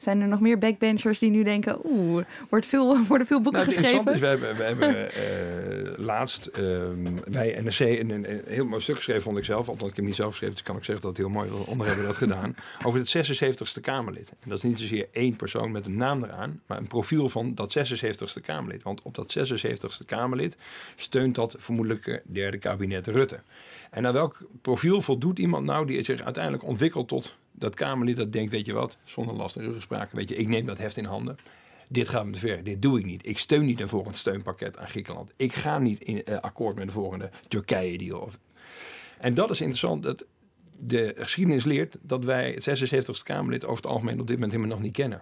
Zijn 0.04 0.22
er 0.22 0.28
nog 0.28 0.40
meer 0.40 0.58
backbenchers 0.58 1.20
die 1.20 1.30
nu 1.30 1.44
denken, 1.44 1.80
oeh, 1.86 2.24
wordt 2.50 2.66
veel, 2.66 2.98
worden 3.08 3.28
veel 3.28 3.42
boeken 3.42 3.62
Nou, 3.62 3.74
het 3.74 3.86
geschreven? 3.86 4.14
interessante 4.14 4.14
is, 4.14 4.20
we 4.20 4.46
hebben, 4.46 4.56
we 4.56 4.86
hebben 4.86 5.12
eh, 5.12 6.06
laatst 6.06 6.46
ehm, 6.46 7.32
bij 7.32 7.62
NRC 7.62 7.80
een, 7.80 8.10
een, 8.10 8.30
een 8.30 8.42
heel 8.46 8.66
mooi 8.66 8.82
stuk 8.82 8.96
geschreven, 8.96 9.22
vond 9.22 9.38
ik 9.38 9.46
zelf. 9.46 9.68
Althans, 9.70 9.82
ik 9.82 9.88
heb 9.88 9.96
hem 9.96 10.06
niet 10.06 10.16
zelf 10.16 10.30
geschreven, 10.30 10.56
dus 10.56 10.64
kan 10.64 10.78
ik 10.78 10.84
zeggen 10.84 11.06
dat 11.06 11.18
het 11.18 11.26
heel 11.26 11.36
mooi 11.36 11.50
was. 11.50 11.66
Onder 11.66 11.88
hebben 11.88 12.06
we 12.06 12.12
dat 12.12 12.20
gedaan. 12.20 12.56
Over 12.86 13.00
het 13.00 13.18
76ste 13.18 13.82
Kamerlid. 13.82 14.30
En 14.40 14.50
dat 14.50 14.58
is 14.58 14.64
niet 14.64 14.80
zozeer 14.80 15.08
één 15.12 15.36
persoon 15.36 15.72
met 15.72 15.86
een 15.86 15.98
naam 15.98 16.24
eraan, 16.24 16.62
maar 16.66 16.78
een 16.78 16.88
profiel 16.88 17.30
van 17.30 17.56
dat 17.56 17.78
76ste 17.78 18.42
Kamerlid. 18.42 18.84
Want 18.84 19.02
op 19.02 19.16
dat 19.16 19.38
76ste 19.38 20.06
Kamerlid 20.06 20.56
steunt 20.96 21.36
dat 21.36 21.56
vermoedelijke 21.60 22.22
derde 22.26 22.58
kabinet 22.58 23.08
Rutte. 23.08 23.40
En 23.92 24.08
aan 24.08 24.14
welk 24.14 24.38
profiel 24.62 25.02
voldoet 25.02 25.40
iemand 25.40 25.66
nou 25.66 25.86
die 25.86 26.04
zich 26.04 26.22
uiteindelijk 26.22 26.64
ontwikkelt 26.64 27.08
tot 27.08 27.38
dat 27.54 27.76
Kamerlid 27.76 28.16
dat 28.16 28.32
denkt, 28.32 28.52
weet 28.52 28.66
je 28.66 28.74
wat, 28.74 28.98
zonder 29.04 29.36
last 29.36 29.56
en 29.56 29.64
ruggespraak, 29.64 30.12
weet 30.12 30.30
je, 30.30 30.36
ik 30.36 30.48
neem 30.48 30.66
dat 30.66 30.78
heft 30.78 30.98
in 30.98 31.06
handen. 31.06 31.36
Dit 31.88 32.10
gaat 32.10 32.26
me 32.26 32.32
te 32.32 32.40
ver. 32.40 32.64
Dit 32.64 32.82
doe 32.82 33.00
ik 33.00 33.06
niet. 33.06 33.28
Ik 33.28 33.38
steun 33.38 33.66
niet 33.66 33.80
een 33.80 33.90
volgend 33.90 34.18
steunpakket 34.18 34.78
aan 34.78 34.88
Griekenland. 34.88 35.34
Ik 35.36 35.54
ga 35.54 35.80
niet 35.80 36.02
in 36.02 36.24
eh, 36.24 36.40
akkoord 36.40 36.76
met 36.76 36.88
de 36.88 36.94
volgende 36.94 37.30
Turkije-deal. 37.48 38.32
En 39.20 39.34
dat 39.34 39.50
is 39.50 39.60
interessant. 39.60 40.04
Dat 40.04 40.26
de 40.80 41.14
geschiedenis 41.18 41.64
leert 41.64 41.96
dat 42.02 42.24
wij 42.24 42.52
het 42.52 42.84
76ste 42.84 43.24
Kamerlid 43.24 43.66
over 43.66 43.84
het 43.84 43.92
algemeen 43.92 44.20
op 44.20 44.28
dit 44.28 44.36
moment 44.36 44.52
helemaal 44.52 44.76
nog 44.76 44.86
niet 44.86 44.96
kennen. 44.96 45.22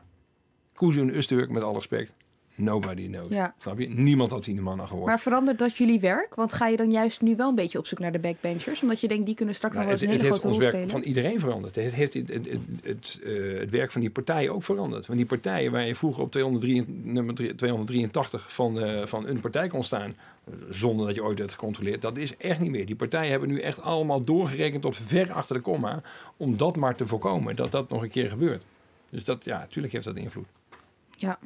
Koezoen 0.74 1.16
Usturk, 1.16 1.50
met 1.50 1.64
alle 1.64 1.74
respect. 1.74 2.12
Nobody 2.56 3.08
knows. 3.08 3.28
Ja. 3.30 3.54
Snap 3.62 3.80
je? 3.80 3.90
Niemand 3.90 4.32
had 4.32 4.44
die 4.44 4.62
man 4.62 4.82
aan 4.82 4.88
gehoord. 4.88 5.06
Maar 5.06 5.20
verandert 5.20 5.58
dat 5.60 5.78
jullie 5.78 6.00
werk? 6.00 6.36
Want 6.36 6.54
ga 6.54 6.68
je 6.68 6.78
dan 6.78 6.92
juist 6.92 7.22
nu 7.22 7.36
wel 7.36 7.50
een 7.50 7.56
beetje 7.56 7.78
op 7.78 7.86
zoek 7.88 8.00
naar 8.00 8.12
de 8.12 8.20
backbenchers? 8.20 8.82
Omdat 8.82 9.00
je 9.02 9.08
denkt, 9.08 9.26
die 9.26 9.36
kunnen 9.36 9.56
straks 9.56 9.76
Nou, 9.76 9.86
nog 9.86 9.94
het, 9.94 10.02
wel 10.02 10.10
eens 10.12 10.22
het 10.22 10.32
een 10.32 10.40
hele 10.40 10.52
heeft 10.52 10.56
grote 10.56 10.74
ons 10.74 10.74
rol 10.74 10.82
werk 10.82 10.90
spelen. 10.90 11.14
van 11.16 11.24
iedereen 11.24 11.40
veranderd. 11.40 11.76
Het 11.76 11.94
heeft 11.94 12.14
het, 12.14 12.28
het, 12.28 12.46
het, 12.46 12.60
het, 12.84 13.20
eh, 13.24 13.60
het 13.60 13.70
werk 13.70 13.92
van 13.92 14.02
die 14.02 14.10
partijen 14.10 14.54
ook 14.54 14.64
veranderd. 14.64 15.06
Want 15.06 15.20
die 15.20 15.28
partijen 15.28 15.72
waar 15.72 15.86
je 15.86 15.96
vroeger 15.96 16.24
op 16.24 16.32
203, 16.32 16.86
nummer 16.88 17.36
3 17.36 17.56
283 17.56 18.54
van, 18.54 18.80
eh, 18.80 19.06
van 19.06 19.28
een 19.28 19.40
partij 19.40 19.68
kon 19.68 19.84
staan, 19.84 20.14
zonder 20.70 21.06
dat 21.06 21.16
je 21.16 21.24
ooit 21.24 21.40
werd 21.40 21.52
gecontroleerd, 21.52 22.02
dat 22.02 22.18
is 22.18 22.38
echt 22.38 22.60
niet 22.60 22.72
meer. 22.72 22.86
Die 22.86 22.96
partijen 22.96 23.32
hebben 23.32 23.50
nu 23.50 23.60
echt 23.60 23.82
allemaal 23.82 24.22
doorgerekend 24.22 24.82
tot 24.82 24.96
ver 24.96 25.32
achter 25.32 25.56
de 25.56 25.62
komma, 25.62 26.02
om 26.38 26.58
dat 26.58 26.76
maar 26.76 26.96
te 26.96 27.08
voorkomen, 27.08 27.56
dat 27.56 27.72
dat 27.72 27.90
nog 27.90 28.02
een 28.02 28.10
keer 28.10 28.30
gebeurt. 28.30 28.64
Dus 29.10 29.24
dat, 29.24 29.46
ja, 29.46 29.60
natuurlijk 29.60 29.94
heeft 29.94 30.06
dat 30.06 30.16
invloed. 30.16 30.48
Ja. 31.18 31.40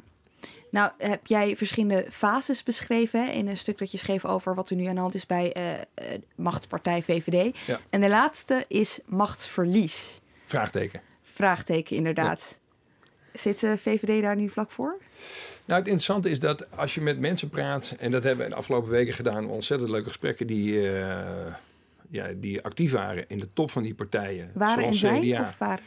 Nou, 0.70 0.90
heb 0.98 1.26
jij 1.26 1.56
verschillende 1.56 2.06
fases 2.10 2.62
beschreven 2.62 3.24
hè, 3.24 3.30
in 3.32 3.48
een 3.48 3.56
stuk 3.56 3.78
dat 3.78 3.90
je 3.90 3.98
schreef 3.98 4.24
over 4.24 4.54
wat 4.54 4.70
er 4.70 4.76
nu 4.76 4.84
aan 4.84 4.94
de 4.94 5.00
hand 5.00 5.14
is 5.14 5.26
bij 5.26 5.52
eh 5.52 5.72
eh, 5.72 6.20
machtspartij 6.34 7.02
VVD. 7.02 7.56
Ja. 7.66 7.80
En 7.90 8.00
de 8.00 8.08
laatste 8.08 8.64
is 8.68 8.98
machtsverlies. 9.04 10.20
Vraagteken. 10.44 11.00
Vraagteken, 11.22 11.96
inderdaad. 11.96 12.58
Zit 13.32 13.60
de 13.60 13.78
VVD 13.78 14.22
daar 14.22 14.36
nu 14.36 14.48
vlak 14.48 14.70
voor? 14.70 14.98
Nou, 15.64 15.78
het 15.78 15.88
interessante 15.88 16.30
is 16.30 16.40
dat 16.40 16.76
als 16.76 16.94
je 16.94 17.00
met 17.00 17.18
mensen 17.18 17.48
praat, 17.48 17.94
en 17.98 18.10
dat 18.10 18.22
hebben 18.22 18.44
we 18.44 18.50
de 18.50 18.56
afgelopen 18.56 18.90
weken 18.90 19.14
gedaan, 19.14 19.46
ontzettend 19.46 19.90
leuke 19.90 20.08
gesprekken 20.08 20.46
die, 20.46 20.90
eh, 20.90 21.54
ja, 22.10 22.28
die 22.34 22.62
actief 22.62 22.92
waren 22.92 23.28
in 23.28 23.38
de 23.38 23.48
top 23.52 23.70
van 23.70 23.82
die 23.82 23.94
partijen. 23.94 24.50
Waren 24.54 24.84
en 24.84 24.94
zijn? 24.94 25.22
CDA. 25.22 25.40
Of 25.40 25.58
waren? 25.58 25.84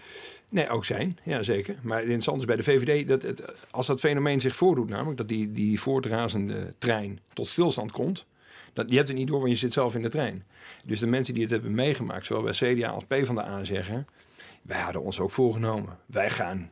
Nee, 0.49 0.69
ook 0.69 0.85
zijn, 0.85 1.17
ja 1.23 1.43
zeker. 1.43 1.75
Maar 1.81 1.97
het 1.97 2.05
interessante 2.05 2.39
is 2.39 2.45
bij 2.45 2.55
de 2.55 2.63
VVD, 2.63 3.07
dat 3.07 3.21
het, 3.21 3.43
als 3.71 3.87
dat 3.87 3.99
fenomeen 3.99 4.41
zich 4.41 4.55
voordoet, 4.55 4.89
namelijk 4.89 5.17
dat 5.17 5.27
die, 5.27 5.51
die 5.51 5.79
voortrazende 5.79 6.73
trein 6.77 7.19
tot 7.33 7.47
stilstand 7.47 7.91
komt, 7.91 8.25
dat, 8.73 8.89
je 8.89 8.95
hebt 8.95 9.07
het 9.07 9.17
niet 9.17 9.27
door, 9.27 9.39
want 9.39 9.51
je 9.51 9.57
zit 9.57 9.73
zelf 9.73 9.95
in 9.95 10.01
de 10.01 10.09
trein. 10.09 10.43
Dus 10.85 10.99
de 10.99 11.07
mensen 11.07 11.33
die 11.33 11.43
het 11.43 11.51
hebben 11.51 11.73
meegemaakt, 11.73 12.25
zowel 12.25 12.43
bij 12.43 12.75
CDA 12.75 12.89
als 12.89 13.03
PvdA 13.03 13.63
zeggen, 13.63 14.07
wij 14.61 14.79
hadden 14.79 15.01
ons 15.01 15.19
ook 15.19 15.31
voorgenomen. 15.31 15.97
Wij 16.05 16.29
gaan 16.29 16.69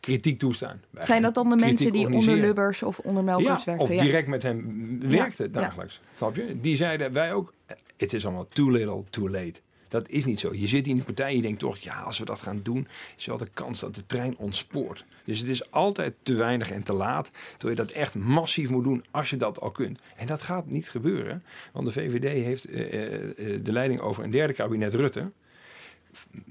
kritiek 0.00 0.38
toestaan. 0.38 0.82
Wij 0.90 1.04
Zijn 1.04 1.22
dat 1.22 1.34
dan 1.34 1.48
de 1.48 1.56
mensen 1.56 1.92
die 1.92 2.06
onder. 2.06 2.36
Lubbers 2.36 2.82
of 2.82 2.98
onder 2.98 3.24
Melkers 3.24 3.64
ja, 3.64 3.76
werkten? 3.76 3.96
Of 3.96 4.02
direct 4.02 4.28
met 4.28 4.42
hem 4.42 5.00
werkten 5.00 5.50
Ja, 5.52 5.60
dagelijks. 5.60 6.00
Snap 6.16 6.36
je? 6.36 6.60
Die 6.60 6.76
zeiden 6.76 7.12
wij 7.12 7.32
ook, 7.32 7.52
het 7.96 8.12
is 8.12 8.24
allemaal 8.24 8.46
too 8.46 8.70
little, 8.70 9.02
too 9.10 9.30
late. 9.30 9.60
Dat 9.88 10.08
is 10.08 10.24
niet 10.24 10.40
zo. 10.40 10.54
Je 10.54 10.66
zit 10.66 10.86
in 10.86 10.94
die 10.94 11.04
partij 11.04 11.28
en 11.28 11.36
je 11.36 11.42
denkt 11.42 11.58
toch, 11.58 11.76
ja, 11.76 12.00
als 12.00 12.18
we 12.18 12.24
dat 12.24 12.40
gaan 12.40 12.60
doen, 12.62 12.88
is 13.16 13.26
wel 13.26 13.36
de 13.36 13.48
kans 13.54 13.80
dat 13.80 13.94
de 13.94 14.06
trein 14.06 14.36
ontspoort. 14.36 15.04
Dus 15.24 15.38
het 15.38 15.48
is 15.48 15.70
altijd 15.70 16.14
te 16.22 16.34
weinig 16.34 16.70
en 16.70 16.82
te 16.82 16.92
laat. 16.92 17.30
Terwijl 17.56 17.78
je 17.78 17.86
dat 17.86 17.94
echt 17.94 18.14
massief 18.14 18.70
moet 18.70 18.84
doen 18.84 19.04
als 19.10 19.30
je 19.30 19.36
dat 19.36 19.60
al 19.60 19.70
kunt. 19.70 20.00
En 20.16 20.26
dat 20.26 20.42
gaat 20.42 20.66
niet 20.66 20.88
gebeuren. 20.88 21.42
Want 21.72 21.86
de 21.86 21.92
VVD 21.92 22.44
heeft 22.44 22.64
eh, 22.64 22.92
eh, 22.92 23.54
eh, 23.54 23.64
de 23.64 23.72
leiding 23.72 24.00
over 24.00 24.24
een 24.24 24.30
derde 24.30 24.52
kabinet 24.52 24.94
Rutte. 24.94 25.30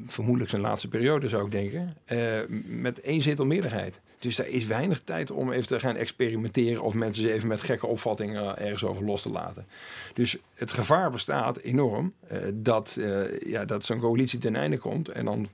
Vermoedelijk 0.07 0.49
zijn 0.49 0.61
laatste 0.61 0.87
periode 0.87 1.29
zou 1.29 1.45
ik 1.45 1.51
denken. 1.51 1.97
eh, 2.05 2.39
met 2.65 3.01
één 3.01 3.21
zetel 3.21 3.45
meerderheid. 3.45 3.99
Dus 4.19 4.35
daar 4.35 4.47
is 4.47 4.65
weinig 4.65 5.01
tijd 5.01 5.31
om 5.31 5.51
even 5.51 5.67
te 5.67 5.79
gaan 5.79 5.95
experimenteren. 5.95 6.81
Of 6.81 6.93
mensen 6.93 7.23
ze 7.23 7.33
even 7.33 7.47
met 7.47 7.61
gekke 7.61 7.87
opvattingen 7.87 8.57
ergens 8.57 8.83
over 8.83 9.03
los 9.03 9.21
te 9.21 9.29
laten. 9.29 9.65
Dus 10.13 10.37
het 10.53 10.71
gevaar 10.71 11.11
bestaat 11.11 11.57
enorm 11.57 12.13
eh, 12.27 12.39
dat, 12.53 12.97
eh, 12.99 13.39
ja, 13.39 13.65
dat 13.65 13.85
zo'n 13.85 13.99
coalitie 13.99 14.39
ten 14.39 14.55
einde 14.55 14.77
komt. 14.77 15.09
En 15.09 15.25
dan 15.25 15.47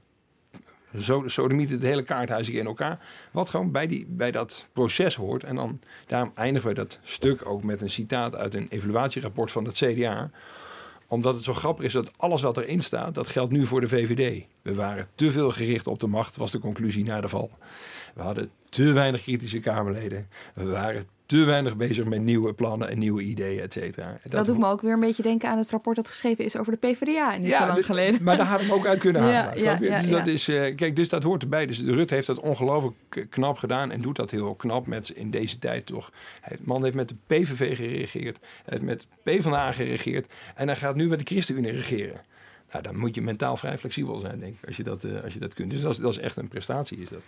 zo, 1.00 1.24
sodemiet 1.26 1.70
het 1.70 1.82
hele 1.82 2.04
kaarthuis 2.04 2.50
in 2.50 2.66
elkaar. 2.66 3.00
Wat 3.32 3.50
gewoon 3.50 3.72
bij, 3.72 3.88
die, 3.88 4.06
bij 4.10 4.32
dat 4.32 4.68
proces 4.74 5.16
hoort. 5.16 5.44
En 5.44 5.56
dan 5.56 5.80
daarom 6.08 6.32
eindigen 6.36 6.70
we 6.70 6.76
dat 6.76 7.00
stuk 7.04 7.46
ook 7.46 7.64
met 7.64 7.82
een 7.82 7.90
citaat 7.90 8.36
uit 8.36 8.54
een 8.54 8.68
evaluatierapport 8.70 9.52
van 9.52 9.66
het 9.66 9.74
CDA. 9.74 10.32
Omdat 11.14 11.36
het 11.36 11.44
zo 11.44 11.54
grappig 11.54 11.86
is 11.86 11.94
dat 11.94 12.12
alles 12.18 12.42
wat 12.42 12.58
erin 12.58 12.82
staat, 12.82 13.16
dat 13.16 13.28
geldt 13.28 13.52
nu 13.52 13.66
voor 13.66 13.82
de 13.82 13.88
VVD. 13.88 14.46
We 14.62 14.74
waren 14.74 15.08
te 15.16 15.32
veel 15.32 15.52
gericht 15.52 15.88
op 15.88 16.00
de 16.00 16.08
macht, 16.08 16.36
was 16.36 16.52
de 16.52 16.60
conclusie 16.60 17.04
na 17.04 17.22
de 17.22 17.30
val. 17.30 17.52
We 18.16 18.22
hadden 18.22 18.52
te 18.70 18.92
weinig 18.92 19.22
kritische 19.22 19.60
Kamerleden. 19.60 20.26
We 20.56 20.66
waren 20.66 21.06
te 21.26 21.44
weinig 21.44 21.78
bezig 21.78 22.06
met 22.06 22.22
nieuwe 22.22 22.54
plannen 22.54 22.90
en 22.90 23.00
nieuwe 23.00 23.22
ideeën, 23.22 23.60
et 23.62 23.74
cetera. 23.74 24.18
Dat, 24.24 24.46
doet 24.46 24.58
me 24.58 24.66
ook 24.68 24.82
weer 24.82 24.94
een 24.94 25.00
beetje 25.00 25.24
denken 25.24 25.50
aan 25.50 25.58
het 25.58 25.72
rapport 25.72 25.96
dat 25.96 26.08
geschreven 26.08 26.46
is 26.46 26.58
over 26.58 26.72
de 26.72 26.88
PvdA. 26.88 27.38
Niet 27.38 27.54
zo 27.54 27.60
lang 27.60 27.74
dit- 27.74 27.86
geleden. 27.86 28.24
Maar 28.24 28.38
daar 28.38 28.46
hadden 28.46 28.68
we 28.68 28.74
hem 28.74 28.82
ook 28.82 28.88
uit 28.88 29.00
kunnen 29.00 29.22
halen. 29.32 29.34
Ja, 29.36 29.72
ja, 29.72 29.76
dus, 29.76 29.88
ja, 29.88 30.02
dat 30.02 30.26
ja. 30.26 30.32
is, 30.32 30.48
eh, 30.48 30.76
kijk, 30.76 30.96
dus 30.96 31.10
dat 31.10 31.24
hoort 31.24 31.42
erbij. 31.42 31.66
Dus 31.66 31.80
Rutte 31.80 32.14
heeft 32.14 32.28
dat 32.28 32.40
ongelooflijk 32.40 33.28
knap 33.30 33.58
gedaan 33.58 33.92
en 33.92 34.02
doet 34.02 34.16
dat 34.16 34.32
heel 34.32 34.56
knap 34.56 34.88
met 34.88 35.10
in 35.10 35.30
deze 35.30 35.60
tijd 35.60 35.86
toch. 35.86 36.12
Hij, 36.42 36.58
de 36.58 36.64
man 36.66 36.84
heeft 36.84 36.96
met 36.96 37.10
de 37.10 37.16
PVV 37.28 37.78
geregeerd, 37.78 38.38
hij 38.42 38.78
heeft 38.80 38.84
met 38.84 39.08
PvdA 39.24 39.72
geregeerd 39.72 40.28
en 40.56 40.68
hij 40.68 40.76
gaat 40.76 40.96
nu 40.96 41.08
met 41.08 41.20
de 41.20 41.26
ChristenUnie 41.26 41.72
regeren. 41.72 42.22
Nou, 42.74 42.86
dan 42.86 42.98
moet 42.98 43.16
je 43.16 43.22
mentaal 43.22 43.58
vrij 43.58 43.78
flexibel 43.78 44.20
zijn, 44.20 44.40
denk 44.40 44.54
ik, 44.54 44.68
als 44.68 44.78
je 44.78 44.84
dat, 44.84 45.04
eh, 45.04 45.24
als 45.24 45.34
je 45.34 45.40
dat 45.40 45.54
kunt. 45.54 45.72
Dus 45.72 45.82
dat 45.82 45.92
is, 45.92 45.98
dat 45.98 46.12
is 46.12 46.18
echt 46.18 46.38
een 46.38 46.48
prestatie, 46.48 46.98
is 46.98 47.10
dat. 47.10 47.22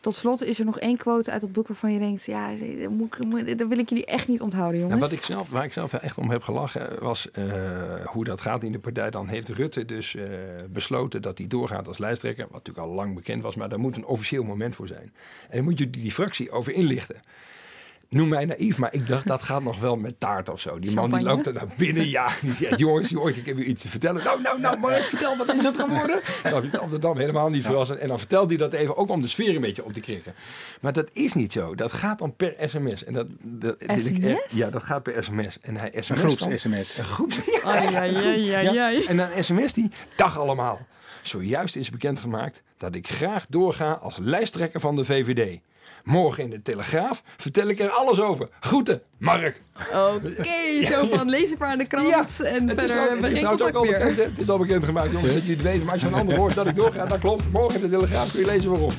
Tot 0.00 0.14
slot 0.14 0.42
is 0.42 0.58
er 0.58 0.64
nog 0.64 0.78
één 0.78 0.96
quote 0.96 1.30
uit 1.30 1.40
dat 1.40 1.52
boek 1.52 1.68
waarvan 1.68 1.92
je 1.92 1.98
denkt... 1.98 2.24
ja, 2.24 2.48
dat 3.56 3.68
wil 3.68 3.78
ik 3.78 3.88
jullie 3.88 4.04
echt 4.04 4.28
niet 4.28 4.40
onthouden, 4.40 4.80
jongens. 4.80 5.00
Nou, 5.00 5.10
wat 5.10 5.18
ik 5.18 5.24
zelf, 5.24 5.48
waar 5.48 5.64
ik 5.64 5.72
zelf 5.72 5.92
echt 5.92 6.18
om 6.18 6.30
heb 6.30 6.42
gelachen 6.42 7.02
was 7.02 7.30
eh, 7.30 8.06
hoe 8.06 8.24
dat 8.24 8.40
gaat 8.40 8.62
in 8.62 8.72
de 8.72 8.78
partij. 8.78 9.10
Dan 9.10 9.28
heeft 9.28 9.48
Rutte 9.48 9.84
dus 9.84 10.14
eh, 10.14 10.24
besloten 10.70 11.22
dat 11.22 11.38
hij 11.38 11.46
doorgaat 11.46 11.88
als 11.88 11.98
lijsttrekker. 11.98 12.44
Wat 12.44 12.52
natuurlijk 12.52 12.86
al 12.86 12.94
lang 12.94 13.14
bekend 13.14 13.42
was, 13.42 13.54
maar 13.54 13.68
daar 13.68 13.80
moet 13.80 13.96
een 13.96 14.06
officieel 14.06 14.42
moment 14.42 14.74
voor 14.74 14.88
zijn. 14.88 15.12
En 15.48 15.56
dan 15.56 15.64
moet 15.64 15.78
je 15.78 15.90
die 15.90 16.12
fractie 16.12 16.50
over 16.50 16.72
inlichten. 16.72 17.16
Noem 18.12 18.28
mij 18.28 18.44
naïef, 18.44 18.78
maar 18.78 18.94
ik 18.94 19.06
dacht 19.06 19.26
dat 19.26 19.42
gaat 19.42 19.62
nog 19.62 19.80
wel 19.80 19.96
met 19.96 20.20
taart 20.20 20.48
of 20.48 20.60
zo. 20.60 20.78
Die 20.78 20.90
man 20.90 21.10
die 21.10 21.20
loopt 21.22 21.46
er 21.46 21.52
naar 21.52 21.66
binnen, 21.76 22.08
ja. 22.08 22.28
Die 22.42 22.54
zegt, 22.54 22.78
jongens, 22.78 23.08
jongens, 23.08 23.36
ik 23.36 23.46
heb 23.46 23.58
u 23.58 23.64
iets 23.64 23.82
te 23.82 23.88
vertellen. 23.88 24.24
Nou, 24.24 24.42
nou, 24.42 24.60
nou, 24.60 24.78
maar 24.78 25.00
vertel, 25.00 25.36
wat 25.36 25.54
is 25.54 25.62
het 25.62 25.76
geworden? 25.80 26.20
Nou, 26.42 26.54
heb 26.62 26.72
je 26.72 26.78
Amsterdam 26.78 27.16
helemaal 27.18 27.50
niet 27.50 27.64
verrassend. 27.64 27.98
En 27.98 28.08
dan 28.08 28.18
vertelt 28.18 28.48
hij 28.48 28.58
dat 28.58 28.72
even, 28.72 28.96
ook 28.96 29.08
om 29.08 29.22
de 29.22 29.28
sfeer 29.28 29.54
een 29.54 29.60
beetje 29.60 29.84
op 29.84 29.92
te 29.92 30.00
krikken. 30.00 30.34
Maar 30.80 30.92
dat 30.92 31.08
is 31.12 31.32
niet 31.32 31.52
zo. 31.52 31.74
Dat 31.74 31.92
gaat 31.92 32.18
dan 32.18 32.36
per 32.36 32.54
sms. 32.66 33.04
En 33.04 33.12
dat, 33.12 33.26
dat, 33.40 33.76
echt- 33.76 34.52
ja, 34.52 34.70
dat 34.70 34.82
gaat 34.82 35.02
per 35.02 35.24
sms. 35.24 35.58
En 35.60 35.76
hij 35.76 35.90
sms 35.94 36.08
Een 36.08 36.14
dan- 36.16 36.36
groeps-sms. 36.36 36.98
Een 36.98 37.04
groeps. 37.04 37.38
Ai, 37.64 37.94
ai, 37.94 38.14
ai, 38.16 38.44
Ja, 38.44 38.84
ai. 38.84 39.04
En 39.04 39.16
dan 39.16 39.28
sms 39.40 39.72
die, 39.72 39.90
dag 40.16 40.38
allemaal. 40.38 40.86
Zojuist 41.22 41.76
is 41.76 41.90
bekendgemaakt 41.90 42.62
dat 42.76 42.94
ik 42.94 43.08
graag 43.08 43.46
doorga 43.48 43.92
als 43.92 44.18
lijsttrekker 44.18 44.80
van 44.80 44.96
de 44.96 45.04
VVD. 45.04 45.58
Morgen 46.04 46.44
in 46.44 46.50
de 46.50 46.62
Telegraaf 46.62 47.22
vertel 47.36 47.68
ik 47.68 47.78
er 47.78 47.90
alles 47.90 48.20
over. 48.20 48.48
Groeten, 48.60 49.02
Mark. 49.18 49.60
Oké, 49.92 50.84
zo 50.92 51.06
van 51.06 51.30
lees 51.30 51.50
het 51.50 51.58
maar 51.58 51.68
aan 51.68 51.78
de 51.78 51.86
krant 51.86 52.40
en 52.40 52.68
Het 52.68 52.78
verder 52.78 52.96
hebben 52.96 53.20
we 53.20 53.26
het 53.26 53.32
is 53.32 53.38
geen 53.38 53.48
ook 53.48 53.74
al 53.74 53.86
bekend? 53.86 54.16
Het 54.16 54.38
is 54.38 54.48
al 54.48 54.58
bekendgemaakt, 54.58 55.12
jongens, 55.12 55.32
dat 55.32 55.40
jullie 55.42 55.56
het 55.56 55.64
weten. 55.64 55.84
Maar 55.84 55.92
als 55.92 56.02
je 56.02 56.08
van 56.08 56.18
anderen 56.18 56.40
hoort 56.40 56.54
dat 56.54 56.66
ik 56.66 56.76
doorga, 56.76 57.06
dat 57.06 57.18
klopt. 57.18 57.52
Morgen 57.52 57.74
in 57.74 57.80
de 57.80 57.96
Telegraaf 57.96 58.30
kun 58.30 58.40
je 58.40 58.46
lezen 58.46 58.70
waarom. 58.70 58.92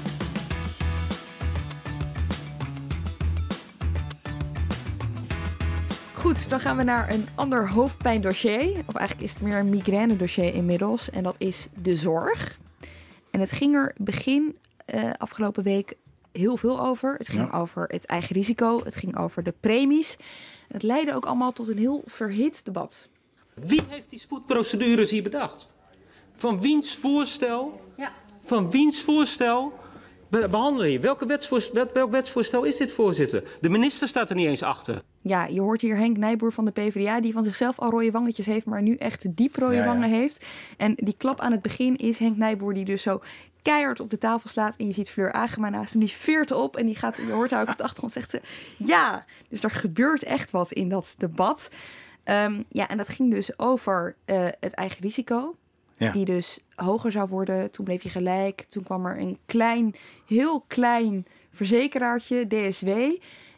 Goed, 6.13 6.49
dan 6.49 6.59
gaan 6.59 6.77
we 6.77 6.83
naar 6.83 7.09
een 7.09 7.27
ander 7.35 7.69
hoofdpijndossier. 7.69 8.83
Of 8.85 8.95
eigenlijk 8.95 9.27
is 9.27 9.33
het 9.33 9.41
meer 9.41 9.57
een 9.57 9.69
migraine 9.69 10.15
dossier 10.15 10.53
inmiddels. 10.53 11.09
En 11.09 11.23
dat 11.23 11.35
is 11.37 11.67
de 11.81 11.95
zorg. 11.95 12.59
En 13.31 13.39
het 13.39 13.51
ging 13.51 13.75
er 13.75 13.93
begin 13.97 14.57
eh, 14.85 15.09
afgelopen 15.17 15.63
week 15.63 15.93
heel 16.33 16.57
veel 16.57 16.79
over. 16.85 17.13
Het 17.17 17.27
ging 17.29 17.49
Ja. 17.51 17.57
over 17.59 17.83
het 17.87 18.05
eigen 18.05 18.35
risico. 18.35 18.81
Het 18.83 18.95
ging 18.95 19.17
over 19.17 19.43
de 19.43 19.53
premies. 19.59 20.17
Het 20.67 20.83
leidde 20.83 21.15
ook 21.15 21.25
allemaal 21.25 21.53
tot 21.53 21.67
een 21.67 21.77
heel 21.77 22.01
verhit 22.05 22.65
debat. 22.65 23.09
Wie 23.53 23.81
heeft 23.89 24.09
die 24.09 24.19
spoedprocedures 24.19 25.09
hier 25.09 25.23
bedacht? 25.23 25.67
Van 26.35 26.61
wiens 26.61 26.95
voorstel? 26.95 27.81
Van 28.43 28.71
wiens 28.71 29.01
voorstel 29.01 29.73
be- 30.29 30.47
behandelen 30.49 30.91
je? 30.91 30.99
Welke 30.99 31.25
wetsvoorstel, 31.25 31.73
welk, 31.75 31.93
welk 31.93 32.11
wetsvoorstel 32.11 32.63
is 32.63 32.77
dit, 32.77 32.91
voorzitter? 32.91 33.43
De 33.61 33.69
minister 33.69 34.07
staat 34.07 34.29
er 34.29 34.35
niet 34.35 34.47
eens 34.47 34.63
achter. 34.63 35.01
Ja, 35.21 35.45
je 35.45 35.61
hoort 35.61 35.81
hier 35.81 35.97
Henk 35.97 36.17
Nijboer 36.17 36.51
van 36.53 36.65
de 36.65 36.71
PvdA, 36.71 37.21
die 37.21 37.33
van 37.33 37.43
zichzelf 37.43 37.79
al 37.79 37.89
rode 37.89 38.11
wangetjes 38.11 38.45
heeft, 38.45 38.65
maar 38.65 38.81
nu 38.81 38.95
echt 38.95 39.35
diep 39.35 39.55
rode 39.55 39.73
Ja, 39.75 39.79
ja. 39.79 39.85
wangen 39.87 40.09
heeft. 40.09 40.45
En 40.77 40.93
die 40.95 41.15
klap 41.17 41.39
aan 41.39 41.51
het 41.51 41.61
begin 41.61 41.95
is 41.95 42.19
Henk 42.19 42.37
Nijboer 42.37 42.73
die 42.73 42.85
dus 42.85 43.01
zo 43.01 43.21
keihard 43.63 43.99
op 43.99 44.10
de 44.10 44.17
tafel 44.17 44.49
slaat. 44.49 44.76
En 44.76 44.86
je 44.86 44.91
ziet 44.91 45.10
Fleur 45.10 45.32
Agema 45.32 45.69
naast 45.69 45.91
hem, 45.91 46.02
die 46.02 46.12
veert 46.12 46.52
op 46.52 46.76
en 46.76 46.86
die 46.86 46.95
gaat, 46.95 47.17
je 47.17 47.32
hoort 47.32 47.52
haar 47.52 47.62
ook 47.62 47.69
op 47.69 47.78
de 47.78 47.84
achtergrond, 47.84 48.13
zegt 48.13 48.30
ze 48.30 48.41
ja. 48.78 49.26
Dus 49.49 49.63
er 49.63 49.71
gebeurt 49.71 50.23
echt 50.23 50.52
wat 50.52 50.71
in 50.71 50.89
dat 50.89 51.15
debat. 51.17 51.69
Ehm, 52.23 52.62
ja, 52.69 52.88
en 52.88 52.97
dat 52.97 53.10
ging 53.10 53.32
dus 53.32 53.60
over 53.60 54.15
eh, 54.26 54.45
het 54.60 54.73
eigen 54.73 55.02
risico. 55.02 55.56
Ja. 55.97 56.12
Die 56.12 56.26
dus 56.26 56.60
hoger 56.76 57.12
zou 57.12 57.30
worden. 57.30 57.71
Toen 57.71 57.86
bleef 57.86 58.04
je 58.04 58.10
gelijk. 58.10 58.62
Toen 58.62 58.84
kwam 58.84 59.06
er 59.06 59.19
een 59.19 59.38
klein, 59.45 59.95
heel 60.28 60.63
klein 60.67 61.26
verzekeraartje, 61.52 62.47
DSW. 62.47 62.89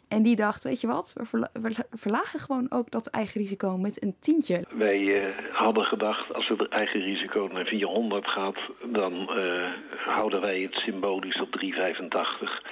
En 0.08 0.22
die 0.22 0.36
dacht, 0.36 0.64
weet 0.64 0.80
je 0.80 0.86
wat, 0.86 1.12
we 1.16 1.24
verla- 1.24 1.50
we 1.52 1.84
verlagen 1.90 2.38
gewoon 2.38 2.66
ook 2.70 2.90
dat 2.90 3.06
eigen 3.06 3.40
risico 3.40 3.76
met 3.78 4.02
een 4.02 4.16
tientje. 4.20 4.64
Wij 4.70 5.22
eh, 5.22 5.34
hadden 5.52 5.84
gedacht, 5.84 6.34
als 6.34 6.48
het 6.48 6.68
eigen 6.68 7.00
risico 7.00 7.48
naar 7.52 7.66
400 7.66 8.28
gaat, 8.28 8.58
dan 8.92 9.30
eh, 9.30 9.70
houden 10.06 10.40
wij 10.40 10.60
het 10.60 10.74
symbolisch 10.74 11.40
op 11.40 11.50
385. 11.52 12.62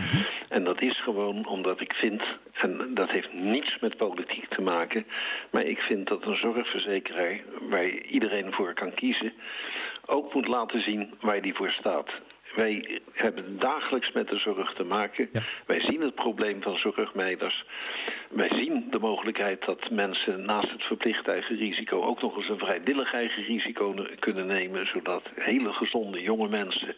En 0.49 0.65
dat 0.65 0.83
is 0.83 1.01
gewoon 1.03 1.47
omdat 1.47 1.81
ik 1.81 1.93
vind, 1.95 2.23
en 2.53 2.91
dat 2.95 3.11
heeft 3.11 3.33
niets 3.33 3.79
met 3.81 3.97
politiek 3.97 4.49
te 4.49 4.63
maken, 4.63 5.07
maar 5.51 5.65
ik 5.65 5.79
vind 5.79 6.09
dat 6.09 6.27
een 6.27 6.37
zorgverzekeraar 6.37 7.41
waar 7.69 7.89
iedereen 7.89 8.53
voor 8.53 8.75
kan 8.75 8.95
kiezen, 8.95 9.33
ook 10.07 10.35
moet 10.35 10.49
laten 10.49 10.81
zien 10.81 11.15
waar 11.21 11.43
die 11.43 11.55
voor 11.55 11.71
staat. 11.71 12.11
Wij 12.55 13.01
hebben 13.13 13.59
dagelijks 13.59 14.13
met 14.13 14.29
de 14.29 14.39
zorg 14.39 14.75
te 14.75 14.85
maken. 14.85 15.31
Wij 15.67 15.81
zien 15.81 16.01
het 16.01 16.15
probleem 16.15 16.63
van 16.63 16.79
zorgmeiders. 16.79 17.65
Wij 18.31 18.51
zien 18.55 18.87
de 18.91 18.99
mogelijkheid 18.99 19.65
dat 19.65 19.91
mensen 19.91 20.45
naast 20.45 20.71
het 20.71 20.83
verplicht 20.83 21.29
eigen 21.29 21.57
risico 21.57 22.03
ook 22.03 22.23
nog 22.23 22.37
eens 22.37 22.49
een 22.49 22.59
vrijwillig 22.59 23.13
eigen 23.13 23.43
risico 23.43 23.93
ne- 23.97 24.15
kunnen 24.19 24.47
nemen, 24.47 24.87
zodat 24.87 25.23
hele 25.35 25.73
gezonde 25.73 26.23
jonge 26.23 26.49
mensen 26.49 26.95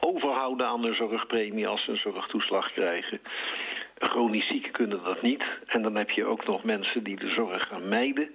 overhouden 0.00 0.66
aan 0.66 0.82
de 0.82 0.94
zorgpremie 0.94 1.66
als 1.66 1.84
ze 1.84 1.90
een 1.90 1.96
zorgtoeslag 1.96 2.72
krijgen. 2.72 3.20
Chronisch 3.98 4.46
zieken 4.46 4.72
kunnen 4.72 5.04
dat 5.04 5.22
niet. 5.22 5.44
En 5.66 5.82
dan 5.82 5.94
heb 5.94 6.10
je 6.10 6.24
ook 6.24 6.46
nog 6.46 6.64
mensen 6.64 7.02
die 7.02 7.16
de 7.16 7.28
zorg 7.28 7.66
gaan 7.68 7.88
mijden, 7.88 8.30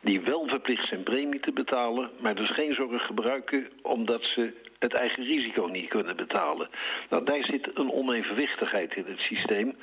die 0.00 0.20
wel 0.20 0.46
verplicht 0.46 0.88
zijn 0.88 1.02
premie 1.02 1.40
te 1.40 1.52
betalen, 1.52 2.10
maar 2.20 2.34
dus 2.34 2.50
geen 2.50 2.72
zorg 2.72 3.06
gebruiken 3.06 3.68
omdat 3.82 4.22
ze 4.22 4.52
het 4.78 4.94
eigen 4.94 5.24
risico 5.24 5.66
niet 5.66 5.88
kunnen 5.88 6.16
betalen. 6.16 6.68
Nou, 7.10 7.24
daar 7.24 7.44
zit 7.44 7.70
een 7.74 7.92
onevenwichtigheid 7.92 8.94
in 8.96 9.04
het 9.06 9.18
systeem. 9.18 9.76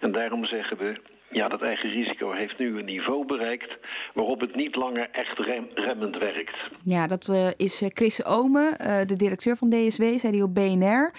En 0.00 0.12
daarom 0.12 0.44
zeggen 0.44 0.76
we, 0.76 1.00
ja, 1.30 1.48
dat 1.48 1.62
eigen 1.62 1.90
risico 1.90 2.32
heeft 2.32 2.58
nu 2.58 2.78
een 2.78 2.84
niveau 2.84 3.26
bereikt 3.26 3.76
waarop 4.14 4.40
het 4.40 4.54
niet 4.56 4.76
langer 4.76 5.08
echt 5.12 5.38
rem- 5.38 5.68
remmend 5.74 6.16
werkt. 6.18 6.56
Ja, 6.84 7.06
dat 7.06 7.28
eh, 7.28 7.48
is 7.56 7.82
eh, 7.82 7.88
Chris 7.92 8.24
Omen, 8.24 8.78
eh, 8.78 9.06
de 9.06 9.16
directeur 9.16 9.56
van 9.56 9.70
DSW, 9.70 10.02
zei 10.02 10.32
hij 10.32 10.42
op 10.42 10.54
BNR. 10.54 11.12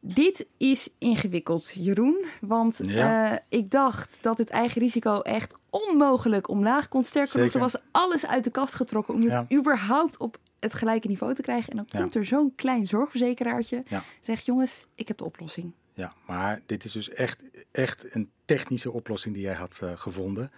Dit 0.00 0.46
is 0.58 0.88
ingewikkeld, 0.98 1.72
Jeroen. 1.84 2.24
Want 2.40 2.80
Ja. 2.84 3.30
eh, 3.30 3.36
ik 3.48 3.70
dacht 3.70 4.22
dat 4.22 4.38
het 4.38 4.50
eigen 4.50 4.80
risico 4.80 5.20
echt 5.20 5.58
onmogelijk 5.70 6.48
omlaag 6.48 6.88
kon. 6.88 7.04
Sterker 7.04 7.40
nog, 7.40 7.52
er 7.54 7.60
was 7.60 7.76
alles 7.92 8.26
uit 8.26 8.44
de 8.44 8.50
kast 8.50 8.74
getrokken 8.74 9.14
om 9.14 9.20
het 9.22 9.32
Ja. 9.48 9.56
überhaupt 9.56 10.18
op 10.18 10.36
het 10.60 10.74
gelijke 10.74 11.08
niveau 11.08 11.34
te 11.34 11.42
krijgen. 11.42 11.70
En 11.70 11.76
dan 11.76 11.86
Ja. 11.88 11.98
komt 12.00 12.14
er 12.14 12.24
zo'n 12.24 12.52
klein 12.56 12.86
zorgverzekeraartje. 12.86 13.82
Ja. 13.88 14.04
Zegt 14.20 14.44
jongens, 14.44 14.86
ik 14.94 15.08
heb 15.08 15.16
de 15.18 15.24
oplossing. 15.24 15.72
Ja, 15.92 16.12
maar 16.26 16.60
dit 16.66 16.84
is 16.84 16.92
dus 16.92 17.08
echt, 17.10 17.42
echt 17.70 18.14
een 18.14 18.30
technische 18.44 18.90
oplossing 18.92 19.34
die 19.34 19.42
jij 19.42 19.54
had 19.54 19.80
eh, 19.82 19.92
gevonden. 19.96 20.50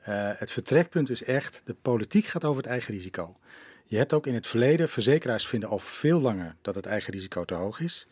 Eh, 0.00 0.30
het 0.34 0.50
vertrekpunt 0.50 1.10
is 1.10 1.22
echt, 1.22 1.62
de 1.64 1.74
politiek 1.82 2.24
gaat 2.26 2.44
over 2.44 2.62
het 2.62 2.70
eigen 2.70 2.94
risico. 2.94 3.36
Je 3.84 3.96
hebt 3.96 4.12
ook 4.12 4.26
in 4.26 4.34
het 4.34 4.46
verleden, 4.46 4.88
verzekeraars 4.88 5.46
vinden 5.46 5.68
al 5.68 5.78
veel 5.78 6.20
langer 6.20 6.56
dat 6.62 6.74
het 6.74 6.86
eigen 6.86 7.12
risico 7.12 7.44
te 7.44 7.54
hoog 7.54 7.80
is. 7.80 8.06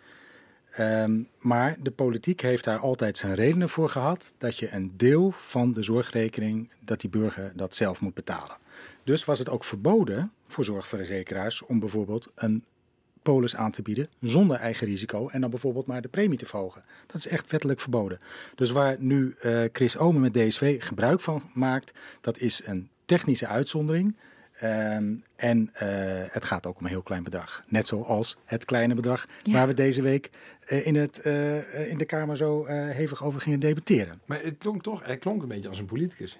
Ehm, 0.70 1.22
maar 1.38 1.76
de 1.80 1.90
politiek 1.90 2.40
heeft 2.40 2.64
daar 2.64 2.78
altijd 2.78 3.16
zijn 3.16 3.34
redenen 3.34 3.68
voor 3.68 3.88
gehad 3.88 4.34
dat 4.38 4.58
je 4.58 4.72
een 4.72 4.92
deel 4.96 5.30
van 5.30 5.72
de 5.72 5.82
zorgrekening, 5.82 6.70
dat 6.80 7.00
die 7.00 7.10
burger 7.10 7.52
dat 7.56 7.74
zelf 7.74 8.00
moet 8.00 8.14
betalen. 8.14 8.56
Dus 9.04 9.24
was 9.24 9.38
het 9.38 9.48
ook 9.48 9.64
verboden 9.64 10.32
voor 10.48 10.64
zorgverzekeraars 10.64 11.62
om 11.62 11.80
bijvoorbeeld 11.80 12.32
een 12.34 12.64
polis 13.22 13.56
aan 13.56 13.70
te 13.70 13.82
bieden 13.82 14.06
zonder 14.20 14.56
eigen 14.56 14.86
risico 14.86 15.28
en 15.28 15.40
dan 15.40 15.50
bijvoorbeeld 15.50 15.86
maar 15.86 16.02
de 16.02 16.08
premie 16.08 16.38
te 16.38 16.46
verhogen. 16.46 16.84
Dat 17.06 17.16
is 17.16 17.26
echt 17.26 17.50
wettelijk 17.50 17.80
verboden. 17.80 18.18
Dus 18.54 18.70
waar 18.70 18.96
nu 18.98 19.34
eh, 19.40 19.60
Chris 19.72 19.96
Omen 19.96 20.20
met 20.20 20.34
DSV 20.34 20.84
gebruik 20.84 21.20
van 21.20 21.42
maakt, 21.54 21.92
dat 22.20 22.38
is 22.38 22.62
een 22.64 22.88
technische 23.04 23.46
uitzondering. 23.46 24.16
Ehm, 24.54 25.14
en 25.36 25.70
eh, 25.72 25.88
het 26.28 26.44
gaat 26.44 26.66
ook 26.66 26.78
om 26.78 26.84
een 26.84 26.90
heel 26.90 27.02
klein 27.02 27.22
bedrag. 27.22 27.64
Net 27.66 27.86
zoals 27.86 28.36
het 28.44 28.64
kleine 28.64 28.94
bedrag 28.94 29.26
Ja. 29.42 29.52
waar 29.52 29.66
we 29.66 29.74
deze 29.74 30.02
week 30.02 30.30
eh, 30.66 30.86
in, 30.86 30.94
het, 30.94 31.18
in 31.88 31.98
de 31.98 32.04
Kamer 32.04 32.36
zo 32.36 32.64
eh, 32.64 32.88
hevig 32.90 33.24
over 33.24 33.40
gingen 33.40 33.60
debatteren. 33.60 34.20
Maar 34.26 34.42
het 34.42 34.58
klonk 34.58 34.82
toch, 34.82 35.04
hij 35.04 35.16
klonk 35.16 35.42
een 35.42 35.48
beetje 35.48 35.68
als 35.68 35.78
een 35.78 35.84
politicus. 35.84 36.38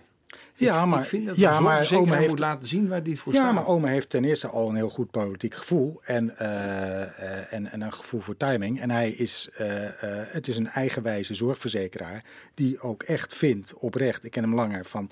Ja, 0.55 0.81
ik, 0.81 0.87
maar, 0.87 1.01
ik 1.01 1.07
vind 1.07 1.27
dat 1.27 1.37
ja, 1.37 1.61
maar 1.61 1.93
Ome 1.93 2.17
heeft, 2.17 2.29
moet 2.29 2.39
laten 2.39 2.69
zien 2.69 2.89
waar 2.89 3.03
die 3.03 3.21
voor 3.21 3.33
ja, 3.33 3.41
staat. 3.41 3.55
maar 3.55 3.67
Ome 3.67 3.89
heeft 3.89 4.11
ten 4.11 4.25
eerste 4.25 4.49
al 4.49 4.69
een 4.69 4.75
heel 4.77 4.89
goed 4.89 5.11
politiek 5.11 5.55
gevoel 5.55 6.01
en, 6.05 6.39
eh, 6.39 7.03
eh, 7.03 7.53
en, 7.53 7.73
en 7.73 7.81
een 7.81 7.93
gevoel 7.93 8.21
voor 8.21 8.37
timing. 8.37 8.81
En 8.81 8.91
hij 8.91 9.11
is, 9.11 9.49
eh, 9.57 9.87
eh, 9.87 10.27
het 10.29 10.49
is 10.49 10.57
een 10.57 10.69
eigenwijze 10.69 11.35
zorgverzekeraar 11.35 12.25
die 12.55 12.81
ook 12.81 13.03
echt 13.03 13.35
vindt, 13.35 13.75
oprecht, 13.75 14.25
ik 14.25 14.31
ken 14.31 14.43
hem 14.43 14.55
langer, 14.55 14.85
van 14.85 15.11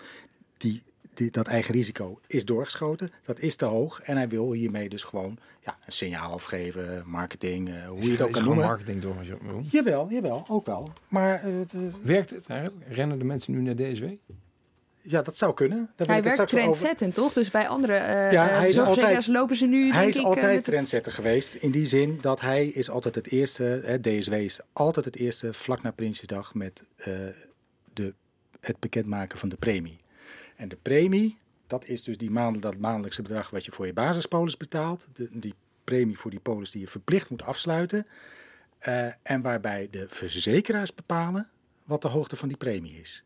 die, 0.56 0.82
die, 1.14 1.30
dat 1.30 1.46
eigen 1.46 1.74
risico 1.74 2.20
is 2.26 2.44
doorgeschoten, 2.44 3.10
dat 3.24 3.38
is 3.38 3.56
te 3.56 3.64
hoog. 3.64 4.00
En 4.00 4.16
hij 4.16 4.28
wil 4.28 4.52
hiermee 4.52 4.88
dus 4.88 5.04
gewoon 5.04 5.38
ja, 5.60 5.76
een 5.86 5.92
signaal 5.92 6.32
afgeven, 6.32 7.02
marketing, 7.06 7.86
hoe 7.86 8.02
je 8.02 8.10
het 8.10 8.20
ook 8.20 8.28
is 8.28 8.34
kan 8.34 8.42
gewoon 8.42 8.44
noemen. 8.44 8.64
marketing 8.64 9.02
door. 9.02 9.16
Jawel, 9.70 10.10
jawel, 10.10 10.44
ook 10.48 10.66
wel. 10.66 10.92
Maar 11.08 11.42
het, 11.42 11.72
Werkt 12.02 12.30
het 12.30 12.46
eigenlijk? 12.46 12.86
Rennen 12.88 13.18
de 13.18 13.24
mensen 13.24 13.52
nu 13.52 13.60
naar 13.60 13.76
DSW? 13.76 14.04
Ja, 15.02 15.22
dat 15.22 15.36
zou 15.36 15.54
kunnen. 15.54 15.90
Hij 15.96 16.06
werkt 16.22 16.40
over- 16.40 16.46
trendzettend, 16.58 17.14
toch? 17.14 17.32
Dus 17.32 17.50
bij 17.50 17.68
andere 17.68 17.92
Ja, 18.32 18.46
hij 18.48 18.68
is 18.68 18.74
zorgverzekeraars 18.74 19.16
altijd- 19.26 19.26
lopen 19.36 19.56
ze 19.56 19.66
nu, 19.66 19.90
Hij 19.90 19.96
denk 20.00 20.08
is 20.08 20.16
ik, 20.16 20.22
eh, 20.22 20.28
altijd 20.28 20.54
het- 20.54 20.64
trendsetter 20.64 21.12
geweest. 21.12 21.54
In 21.54 21.70
die 21.70 21.86
zin 21.86 22.18
dat 22.20 22.40
hij 22.40 22.66
is 22.66 22.90
altijd 22.90 23.14
het 23.14 23.30
eerste, 23.30 23.62
hè, 23.84 24.00
DSW 24.00 24.32
is 24.32 24.60
altijd 24.72 25.04
het 25.04 25.16
eerste 25.16 25.52
vlak 25.52 25.82
na 25.82 25.90
Prinsjesdag 25.90 26.54
met 26.54 26.82
eh, 26.96 27.12
de, 27.92 28.14
het 28.60 28.78
bekendmaken 28.80 29.38
van 29.38 29.48
de 29.48 29.56
premie. 29.56 30.00
En 30.56 30.68
de 30.68 30.78
premie, 30.82 31.38
dat 31.66 31.86
is 31.86 32.02
dus 32.02 32.18
die 32.18 32.30
maand, 32.30 32.62
dat 32.62 32.76
maandelijkse 32.78 33.22
bedrag 33.22 33.50
wat 33.50 33.64
je 33.64 33.72
voor 33.72 33.86
je 33.86 33.92
basispolis 33.92 34.56
betaalt. 34.56 35.06
De, 35.12 35.28
die 35.32 35.54
premie 35.84 36.18
voor 36.18 36.30
die 36.30 36.40
polis 36.40 36.70
die 36.70 36.80
je 36.80 36.88
verplicht 36.88 37.30
moet 37.30 37.42
afsluiten. 37.42 38.06
En 39.22 39.42
waarbij 39.42 39.88
de 39.90 40.04
verzekeraars 40.08 40.94
bepalen 40.94 41.48
wat 41.84 42.02
de 42.02 42.08
hoogte 42.08 42.36
van 42.36 42.48
die 42.48 42.56
premie 42.56 43.00
is. 43.00 43.24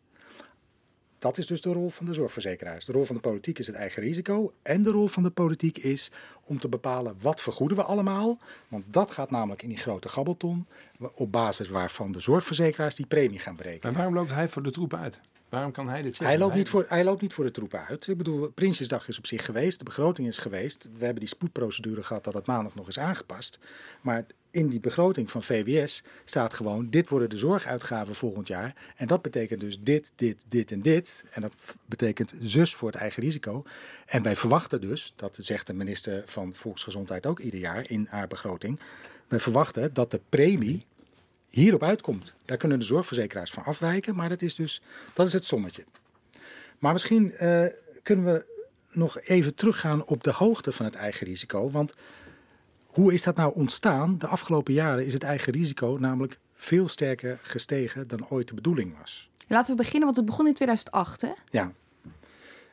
Dat 1.18 1.38
is 1.38 1.46
dus 1.46 1.62
de 1.62 1.72
rol 1.72 1.90
van 1.90 2.07
de 2.07 2.14
zorgverzekeraars. 2.14 2.85
De 2.85 2.92
rol 2.92 3.05
van 3.05 3.14
de 3.14 3.20
politiek 3.20 3.59
is 3.59 3.66
het 3.66 3.76
eigen 3.76 4.02
risico. 4.02 4.52
En 4.62 4.83
de 4.83 4.90
rol 4.90 5.07
van 5.07 5.22
de 5.22 5.31
politiek 5.31 5.79
is 5.79 6.11
om 6.44 6.59
te 6.59 6.68
bepalen 6.68 7.16
wat 7.20 7.40
vergoeden 7.40 7.76
we 7.76 7.83
allemaal. 7.83 8.38
Want 8.68 8.85
dat 8.87 9.11
gaat 9.11 9.31
namelijk 9.31 9.62
in 9.62 9.68
die 9.68 9.79
grote 9.79 10.09
gabbelton. 10.09 10.66
Op 11.14 11.33
basis 11.33 11.68
waarvan 11.68 12.12
de 12.12 12.20
zorgverzekeraars 12.20 12.94
die 12.94 13.07
premie 13.07 13.38
gaan 13.38 13.57
berekenen. 13.57 13.83
Maar 13.83 14.02
waarom 14.02 14.14
loopt 14.14 14.31
hij 14.31 14.48
voor 14.48 14.62
de 14.62 14.70
troepen 14.70 14.98
uit? 14.98 15.20
Waarom 15.48 15.72
kan 15.72 15.88
hij 15.88 16.02
dit 16.02 16.14
zeggen? 16.14 16.26
Hij 16.26 16.38
loopt, 16.38 16.55
niet 16.55 16.68
voor, 16.68 16.85
hij 16.88 17.05
loopt 17.05 17.22
niet 17.22 17.33
voor 17.33 17.44
de 17.44 17.50
troepen 17.50 17.87
uit. 17.87 18.07
Ik 18.07 18.16
bedoel, 18.16 18.50
Prinsjesdag 18.50 19.09
is 19.09 19.18
op 19.18 19.26
zich 19.26 19.44
geweest, 19.44 19.79
de 19.79 19.85
begroting 19.85 20.29
is 20.29 20.38
geweest. 20.38 20.88
We 20.92 21.05
hebben 21.05 21.20
die 21.20 21.29
spoedprocedure 21.29 22.02
gehad 22.02 22.24
dat 22.24 22.35
het 22.35 22.46
maandag 22.46 22.74
nog 22.74 22.88
is 22.88 22.98
aangepast. 22.98 23.59
Maar 24.00 24.26
in 24.57 24.69
die 24.69 24.81
begroting 24.81 25.31
van 25.31 25.42
VWS 25.42 26.03
staat 26.25 26.55
gewoon, 26.55 26.90
dit 26.90 27.09
worden 27.09 27.31
de 27.31 27.37
zorguitgaven 27.37 28.14
volgend 28.14 28.49
jaar. 28.49 28.75
En 28.97 29.07
dat 29.07 29.23
betekent 29.23 29.61
dus 29.61 29.81
dit, 29.81 30.12
dit, 30.14 30.37
dit 30.49 30.73
en 30.73 30.81
dit. 30.81 31.25
En 31.31 31.42
dat 31.42 31.55
betekent 31.85 32.33
zus 32.40 32.75
voor 32.75 32.88
het 32.88 33.01
eigen 33.01 33.23
risico. 33.23 33.64
En 34.07 34.23
wij 34.23 34.37
verwachten 34.37 34.81
dus, 34.81 35.12
dat 35.16 35.38
zegt 35.40 35.66
de 35.66 35.75
minister 35.75 36.23
van 36.27 36.55
Volksgezondheid 36.55 37.27
ook 37.27 37.38
ieder 37.38 37.61
jaar 37.61 37.90
in 37.90 38.07
haar 38.11 38.29
begroting. 38.29 38.81
Wij 39.29 39.40
verwachten 39.40 39.95
dat 39.95 40.11
de 40.11 40.21
premie 40.29 40.85
hierop 41.51 41.83
uitkomt. 41.83 42.35
Daar 42.45 42.57
kunnen 42.57 42.79
de 42.79 42.85
zorgverzekeraars 42.85 43.51
van 43.51 43.64
afwijken, 43.64 44.16
maar 44.16 44.29
dat 44.29 44.42
is 44.42 44.55
dus 44.55 44.83
dat 45.14 45.27
is 45.27 45.33
het 45.33 45.45
sommetje. 45.45 45.85
Maar 46.79 46.92
misschien 46.92 47.33
eh, 47.33 47.64
kunnen 48.03 48.25
we 48.25 48.45
nog 48.90 49.21
even 49.21 49.55
teruggaan 49.55 50.05
op 50.05 50.23
de 50.23 50.33
hoogte 50.33 50.73
van 50.73 50.85
het 50.85 50.95
eigen 50.95 51.27
risico. 51.27 51.71
Want 51.71 51.92
hoe 52.96 53.12
is 53.12 53.22
dat 53.22 53.37
nou 53.37 53.54
ontstaan? 53.54 54.18
De 54.18 54.26
afgelopen 54.26 54.74
jaren 54.74 55.06
is 55.06 55.12
het 55.12 55.22
eigen 55.22 55.52
risico 55.52 55.96
namelijk 56.00 56.38
veel 56.54 56.88
sterker 56.88 57.38
gestegen 57.42 58.09
dan 58.09 58.28
ooit 58.28 58.48
de 58.48 58.54
bedoeling 58.54 58.98
was. 58.98 59.30
Laten 59.48 59.70
we 59.70 59.76
beginnen, 59.76 60.04
want 60.04 60.16
het 60.16 60.26
begon 60.26 60.46
in 60.46 60.54
2008, 60.54 61.20
hè? 61.20 61.32
Ja. 61.50 61.72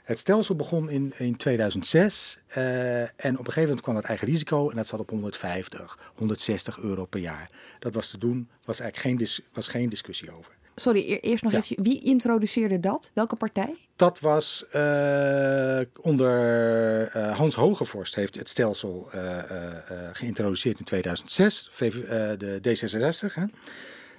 Het 0.03 0.17
stelsel 0.17 0.55
begon 0.55 0.89
in, 0.89 1.13
in 1.17 1.35
2006 1.37 2.39
eh, 2.47 3.01
en 3.01 3.09
op 3.11 3.23
een 3.23 3.35
gegeven 3.35 3.61
moment 3.61 3.81
kwam 3.81 3.95
het 3.95 4.05
eigen 4.05 4.27
risico 4.27 4.69
en 4.69 4.75
dat 4.75 4.87
zat 4.87 4.99
op 4.99 5.09
150, 5.09 5.99
160 6.15 6.79
euro 6.79 7.05
per 7.05 7.19
jaar. 7.19 7.49
Dat 7.79 7.93
was 7.93 8.09
te 8.09 8.17
doen, 8.17 8.49
was 8.65 8.79
eigenlijk 8.79 9.09
geen, 9.09 9.17
dis- 9.17 9.41
was 9.53 9.67
geen 9.67 9.89
discussie 9.89 10.31
over. 10.31 10.51
Sorry, 10.75 10.99
e- 11.11 11.15
eerst 11.21 11.43
nog 11.43 11.51
Ja. 11.51 11.57
even. 11.57 11.83
Wie 11.83 12.01
introduceerde 12.03 12.79
dat? 12.79 13.11
Welke 13.13 13.35
partij? 13.35 13.75
Dat 13.95 14.19
was 14.19 14.65
eh, 14.71 15.79
onder 16.01 17.07
eh, 17.07 17.37
Hans 17.37 17.55
Hogevorst 17.55 18.15
heeft 18.15 18.35
het 18.35 18.49
stelsel 18.49 19.07
eh, 19.11 19.39
eh, 19.39 19.67
eh, 19.67 19.75
geïntroduceerd 20.13 20.79
in 20.79 20.85
2006. 20.85 21.69
VV, 21.71 21.95
eh, 21.95 22.29
de 22.37 22.59
D66, 22.61 23.33
hè? 23.33 23.43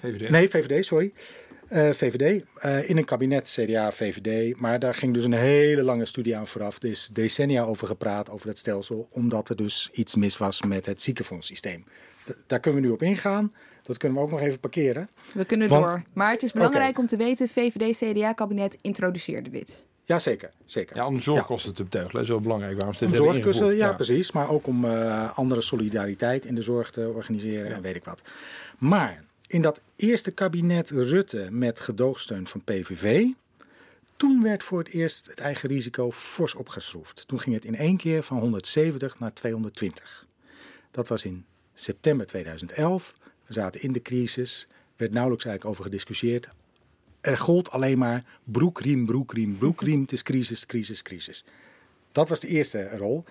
VVD. 0.00 0.28
Nee, 0.30 0.48
VVD, 0.48 0.84
sorry. 0.84 1.12
Eh, 1.68 1.90
VVD, 1.90 2.42
eh, 2.54 2.88
in 2.88 2.96
een 2.96 3.04
kabinet 3.04 3.48
CDA, 3.58 3.92
VVD. 3.92 4.56
Maar 4.60 4.78
daar 4.78 4.94
ging 4.94 5.14
dus 5.14 5.24
een 5.24 5.32
hele 5.32 5.82
lange 5.82 6.04
studie 6.06 6.36
aan 6.36 6.46
vooraf. 6.46 6.82
Er 6.82 6.90
is 6.90 7.08
decennia 7.12 7.62
over 7.62 7.86
gepraat, 7.86 8.30
over 8.30 8.46
dat 8.46 8.58
stelsel. 8.58 9.08
Omdat 9.10 9.48
er 9.48 9.56
dus 9.56 9.88
iets 9.92 10.14
mis 10.14 10.36
was 10.36 10.62
met 10.62 10.86
het 10.86 11.00
ziekenfondssysteem. 11.00 11.84
Daar 12.46 12.60
kunnen 12.60 12.80
we 12.80 12.86
nu 12.86 12.92
op 12.92 13.02
ingaan. 13.02 13.52
Dat 13.82 13.96
kunnen 13.96 14.18
we 14.18 14.24
ook 14.24 14.30
nog 14.30 14.40
even 14.40 14.60
parkeren. 14.60 15.08
We 15.34 15.44
kunnen 15.44 15.68
Want- 15.68 15.86
door. 15.88 16.02
Maar 16.12 16.30
het 16.30 16.42
is 16.42 16.52
belangrijk 16.52 16.98
om 16.98 17.06
te 17.06 17.16
weten, 17.16 17.48
VVD-CDA-kabinet 17.48 18.78
introduceerde 18.80 19.50
dit. 19.50 19.84
Ja, 20.04 20.18
zeker. 20.18 20.50
zeker. 20.64 20.96
Ja, 20.96 21.06
om 21.06 21.20
zorgkosten 21.20 21.74
te 21.74 21.82
beteugelen. 21.82 22.14
Dat 22.14 22.22
is 22.22 22.28
wel 22.28 22.40
belangrijk. 22.40 22.76
Waarom 22.76 22.94
ze 22.94 22.98
dit 23.06 23.08
Om 23.08 23.24
zorgkussen, 23.24 23.64
ingevoerd. 23.64 23.88
ja, 23.90 23.92
precies. 23.92 24.32
Maar 24.32 24.48
ook 24.50 24.66
om 24.66 24.84
eh, 24.84 25.38
andere 25.38 25.60
solidariteit 25.60 26.44
in 26.44 26.54
de 26.54 26.62
zorg 26.62 26.90
te 26.90 27.12
organiseren 27.14 27.74
en 27.74 27.82
weet 27.82 27.94
ik 27.96 28.04
wat. 28.04 28.22
Maar 28.78 29.24
in 29.46 29.62
dat 29.62 29.80
eerste 29.96 30.30
kabinet 30.30 30.90
Rutte 30.90 31.46
met 31.50 31.80
gedoogsteun 31.80 32.46
van 32.46 32.62
PVV... 32.64 33.24
toen 34.16 34.42
werd 34.42 34.62
voor 34.62 34.78
het 34.78 34.88
eerst 34.88 35.26
het 35.26 35.40
eigen 35.40 35.68
risico 35.68 36.12
fors 36.12 36.54
opgeschroefd. 36.54 37.28
Toen 37.28 37.40
ging 37.40 37.54
het 37.54 37.64
in 37.64 37.76
één 37.76 37.96
keer 37.96 38.22
van 38.22 38.38
170 38.38 39.18
naar 39.18 39.32
220. 39.32 40.26
Dat 40.90 41.08
was 41.08 41.24
in 41.24 41.44
september 41.74 42.26
2011. 42.26 43.14
We 43.46 43.52
zaten 43.52 43.82
in 43.82 43.92
de 43.92 44.02
crisis. 44.02 44.66
Er 44.70 44.76
werd 44.96 45.12
nauwelijks 45.12 45.44
eigenlijk 45.44 45.74
over 45.74 45.90
gediscussieerd. 45.90 46.48
Er 47.20 47.38
gold 47.38 47.70
alleen 47.70 47.98
maar 47.98 48.24
broekriem, 48.44 49.06
broekriem, 49.06 49.58
broekriem. 49.58 50.00
Het 50.00 50.12
is 50.12 50.22
crisis, 50.22 50.66
crisis, 50.66 51.02
crisis. 51.02 51.44
Dat 52.12 52.28
was 52.28 52.40
de 52.40 52.48
eerste 52.48 52.96
rol. 52.96 53.24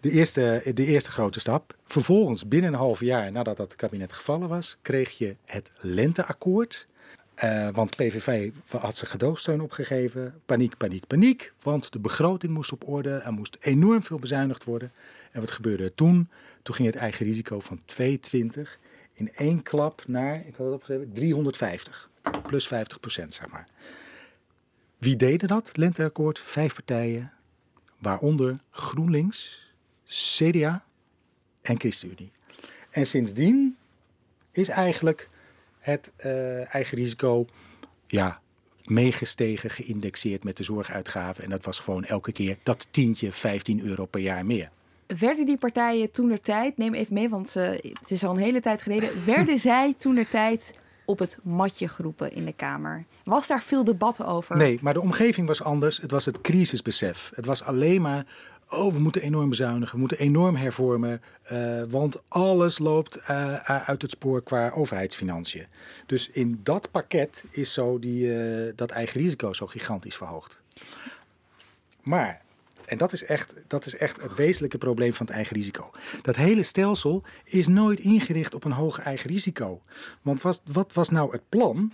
De 0.00 0.10
eerste, 0.10 0.70
de 0.74 0.86
eerste 0.86 1.10
grote 1.10 1.40
stap. 1.40 1.76
Vervolgens, 1.86 2.48
binnen 2.48 2.72
een 2.72 2.78
half 2.78 3.00
jaar 3.00 3.32
nadat 3.32 3.56
dat 3.56 3.74
kabinet 3.74 4.12
gevallen 4.12 4.48
was, 4.48 4.78
kreeg 4.82 5.18
je 5.18 5.36
het 5.44 5.70
lenteakkoord. 5.80 6.86
Eh, 7.42 7.68
want 7.72 7.96
PVV 7.96 8.50
had 8.68 8.96
zijn 8.96 9.10
gedoogsteun 9.10 9.60
opgegeven. 9.60 10.40
Paniek, 10.46 10.76
paniek, 10.76 11.06
paniek. 11.06 11.52
Want 11.62 11.92
de 11.92 11.98
begroting 11.98 12.52
moest 12.52 12.72
op 12.72 12.88
orde. 12.88 13.10
Er 13.10 13.32
moest 13.32 13.56
enorm 13.60 14.02
veel 14.02 14.18
bezuinigd 14.18 14.64
worden. 14.64 14.90
En 15.30 15.40
wat 15.40 15.50
gebeurde 15.50 15.84
er 15.84 15.94
toen? 15.94 16.28
Toen 16.62 16.74
ging 16.74 16.88
het 16.88 16.96
eigen 16.96 17.26
risico 17.26 17.60
van 17.60 17.80
220 17.84 18.78
in 19.14 19.32
één 19.34 19.62
klap 19.62 20.02
naar, 20.06 20.36
ik 20.46 20.54
had 20.54 20.66
het 20.66 20.74
opgeschreven, 20.74 21.12
350. 21.12 22.10
Plus 22.42 22.66
50 22.66 23.00
procent, 23.00 23.34
zeg 23.34 23.48
maar. 23.48 23.64
Wie 24.98 25.16
deden 25.16 25.48
dat? 25.48 25.76
Lenteakkoord, 25.76 26.38
vijf 26.38 26.74
partijen. 26.74 27.32
Waaronder 27.98 28.58
GroenLinks, 28.70 29.70
CDA 30.04 30.84
en 31.60 31.80
ChristenUnie. 31.80 32.32
En 32.90 33.06
sindsdien 33.06 33.76
is 34.50 34.68
eigenlijk 34.68 35.28
het 35.82 36.12
eh, 36.16 36.74
eigen 36.74 36.98
risico 36.98 37.46
ja, 38.06 38.40
meegestegen, 38.84 39.70
geïndexeerd 39.70 40.44
met 40.44 40.56
de 40.56 40.62
zorguitgaven. 40.62 41.44
En 41.44 41.50
dat 41.50 41.64
was 41.64 41.78
gewoon 41.78 42.04
elke 42.04 42.32
keer 42.32 42.56
dat 42.62 42.86
tientje, 42.90 43.32
15 43.32 43.84
euro 43.84 44.06
per 44.06 44.20
jaar 44.20 44.46
meer. 44.46 44.70
werden 45.06 45.46
die 45.46 45.58
partijen 45.58 46.10
toen 46.10 46.28
der 46.28 46.40
tijd, 46.40 46.76
neem 46.76 46.94
even 46.94 47.14
mee, 47.14 47.28
want 47.28 47.56
eh, 47.56 47.68
het 47.70 48.10
is 48.10 48.24
al 48.24 48.30
een 48.30 48.42
hele 48.42 48.60
tijd 48.60 48.82
geleden, 48.82 49.24
werden 49.24 49.58
zij 49.70 49.94
toen 49.98 50.14
der 50.14 50.28
tijd 50.28 50.74
op 51.04 51.18
het 51.18 51.38
matje 51.42 51.88
geroepen 51.88 52.32
in 52.32 52.44
de 52.44 52.52
Kamer? 52.52 53.04
Was 53.24 53.46
daar 53.46 53.62
veel 53.62 53.84
debat 53.84 54.24
over? 54.24 54.56
Nee, 54.56 54.78
maar 54.82 54.94
de 54.94 55.00
omgeving 55.00 55.46
was 55.46 55.62
anders. 55.62 56.00
Het 56.00 56.10
was 56.10 56.24
het 56.24 56.40
crisisbesef. 56.40 57.30
Het 57.34 57.46
was 57.46 57.62
alleen 57.62 58.02
maar. 58.02 58.26
Oh, 58.74 58.92
we 58.92 58.98
moeten 58.98 59.22
enorm 59.22 59.48
bezuinigen, 59.48 59.94
we 59.94 60.00
moeten 60.00 60.18
enorm 60.18 60.56
hervormen, 60.56 61.22
eh, 61.42 61.82
want 61.88 62.28
alles 62.28 62.78
loopt 62.78 63.16
eh, 63.16 63.54
uit 63.64 64.02
het 64.02 64.10
spoor 64.10 64.42
qua 64.42 64.70
overheidsfinanciën. 64.70 65.66
Dus 66.06 66.30
in 66.30 66.60
dat 66.62 66.90
pakket 66.90 67.44
is 67.50 67.72
zo 67.72 67.98
die, 67.98 68.34
eh, 68.34 68.72
dat 68.76 68.90
eigen 68.90 69.20
risico 69.20 69.52
zo 69.52 69.66
gigantisch 69.66 70.16
verhoogd. 70.16 70.60
Maar, 72.02 72.42
en 72.84 72.98
dat 72.98 73.12
is, 73.12 73.24
echt, 73.24 73.54
dat 73.66 73.86
is 73.86 73.96
echt 73.96 74.22
het 74.22 74.34
wezenlijke 74.34 74.78
probleem 74.78 75.12
van 75.12 75.26
het 75.26 75.34
eigen 75.34 75.56
risico. 75.56 75.90
Dat 76.22 76.36
hele 76.36 76.62
stelsel 76.62 77.22
is 77.44 77.68
nooit 77.68 78.00
ingericht 78.00 78.54
op 78.54 78.64
een 78.64 78.72
hoog 78.72 78.98
eigen 78.98 79.30
risico. 79.30 79.80
Want 80.22 80.42
wat 80.64 80.92
was 80.92 81.08
nou 81.08 81.32
het 81.32 81.48
plan? 81.48 81.92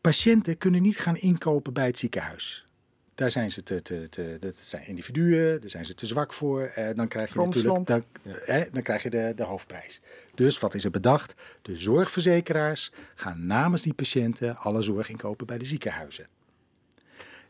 Patiënten 0.00 0.58
kunnen 0.58 0.82
niet 0.82 0.98
gaan 0.98 1.16
inkopen 1.16 1.72
bij 1.72 1.86
het 1.86 1.98
ziekenhuis. 1.98 2.64
Daar 3.14 3.30
zijn 3.30 3.50
ze 3.50 3.62
te, 3.62 3.82
te, 3.82 4.08
te, 4.08 4.36
dat 4.40 4.56
zijn 4.56 4.86
individuen, 4.86 5.60
daar 5.60 5.70
zijn 5.70 5.84
ze 5.84 5.94
te 5.94 6.06
zwak 6.06 6.32
voor. 6.32 6.62
Eh, 6.62 6.94
dan 6.94 7.08
krijg 7.08 7.32
je 7.32 7.38
natuurlijk 7.38 7.86
dan, 7.86 8.04
eh, 8.46 8.62
dan 8.72 8.82
krijg 8.82 9.02
je 9.02 9.10
de, 9.10 9.32
de 9.36 9.42
hoofdprijs. 9.42 10.00
Dus 10.34 10.58
wat 10.58 10.74
is 10.74 10.84
er 10.84 10.90
bedacht? 10.90 11.34
De 11.62 11.76
zorgverzekeraars 11.76 12.92
gaan 13.14 13.46
namens 13.46 13.82
die 13.82 13.94
patiënten 13.94 14.56
alle 14.56 14.82
zorg 14.82 15.08
inkopen 15.08 15.46
bij 15.46 15.58
de 15.58 15.64
ziekenhuizen. 15.64 16.26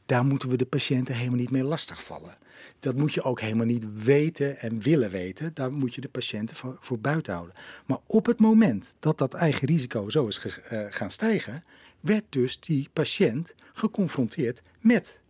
Daar 0.07 0.25
moeten 0.25 0.49
we 0.49 0.57
de 0.57 0.67
patiënten 0.67 1.15
helemaal 1.15 1.39
niet 1.39 1.51
mee 1.51 1.65
lastigvallen. 1.65 2.37
Dat 2.79 2.97
moet 2.97 3.15
je 3.15 3.23
ook 3.23 3.41
helemaal 3.41 3.67
niet 3.67 4.05
weten 4.05 4.59
en 4.59 4.81
willen 4.81 5.11
weten. 5.11 5.51
Daar 5.55 5.73
moet 5.73 5.95
je 5.95 6.01
de 6.01 6.09
patiënten 6.09 6.57
voor, 6.57 6.77
voor 6.81 6.99
buiten 6.99 7.33
houden. 7.33 7.55
Maar 7.87 7.99
op 8.07 8.27
het 8.27 8.41
moment 8.41 8.93
dat 8.99 9.19
dat 9.19 9.35
eigen 9.35 9.69
risico 9.69 10.09
zo 10.09 10.27
is 10.27 10.39
ge, 10.39 10.63
uh, 10.73 10.87
gaan 10.91 11.11
stijgen, 11.11 11.63
werd 12.01 12.25
dus 12.29 12.61
die 12.61 12.89
patiënt 12.93 13.55
geconfronteerd 13.73 14.63
met 14.81 15.21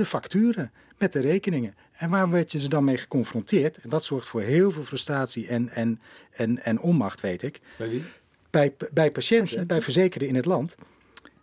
de 0.00 0.06
facturen, 0.06 0.72
met 0.98 1.12
de 1.12 1.20
rekeningen. 1.20 1.74
En 1.92 2.10
waar 2.10 2.30
werd 2.30 2.52
je 2.52 2.60
ze 2.60 2.68
dan 2.68 2.84
mee 2.84 2.96
geconfronteerd? 2.96 3.78
En 3.78 3.88
dat 3.88 4.04
zorgt 4.04 4.26
voor 4.26 4.40
heel 4.40 4.70
veel 4.70 4.82
frustratie 4.82 5.46
en, 5.48 5.68
en, 5.68 6.00
en, 6.30 6.64
en 6.64 6.80
onmacht, 6.80 7.20
weet 7.20 7.42
ik. 7.42 7.60
Bij 7.78 7.88
wie? 7.88 8.02
Bij, 8.50 8.74
bij 8.92 9.10
patiënten, 9.10 9.66
bij 9.66 9.82
verzekerden 9.82 10.28
in 10.28 10.34
het 10.34 10.44
land. 10.44 10.74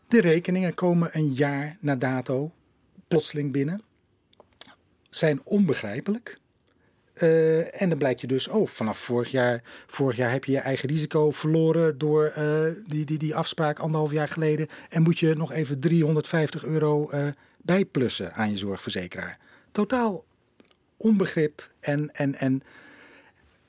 De 0.08 0.22
rekeningen 0.22 0.74
komen 0.74 1.10
een 1.12 1.34
jaar 1.34 1.78
na 1.80 1.96
dato 1.96 2.52
plotseling 3.08 3.52
binnen. 3.52 3.82
Zijn 5.10 5.42
onbegrijpelijk. 5.44 6.38
Uh, 7.22 7.82
en 7.82 7.90
dan 7.90 7.98
blijkt 7.98 8.22
je 8.22 8.28
dus, 8.28 8.48
oh, 8.48 8.68
vanaf 8.68 8.98
vorig 8.98 9.32
jaar, 9.32 9.64
vorig 9.86 10.18
jaar 10.18 10.32
heb 10.32 10.46
je 10.46 10.52
je 10.52 10.60
eigen 10.60 10.90
risico 10.90 11.32
verloren 11.32 11.98
door 11.98 12.34
uh, 12.38 12.62
die, 12.88 13.06
die, 13.06 13.18
die 13.18 13.36
afspraak 13.36 13.80
anderhalf 13.80 14.12
jaar 14.12 14.28
geleden. 14.28 14.68
En 14.90 15.02
moet 15.02 15.20
je 15.20 15.36
nog 15.36 15.52
even 15.52 15.80
350 15.80 16.66
euro 16.66 17.10
uh, 17.14 17.28
bijplussen 17.68 18.34
aan 18.34 18.52
je 18.52 18.58
zorgverzekeraar. 18.58 19.40
Totaal 19.72 20.26
onbegrip 20.98 21.70
en, 21.80 22.14
en, 22.14 22.36
en, 22.36 22.64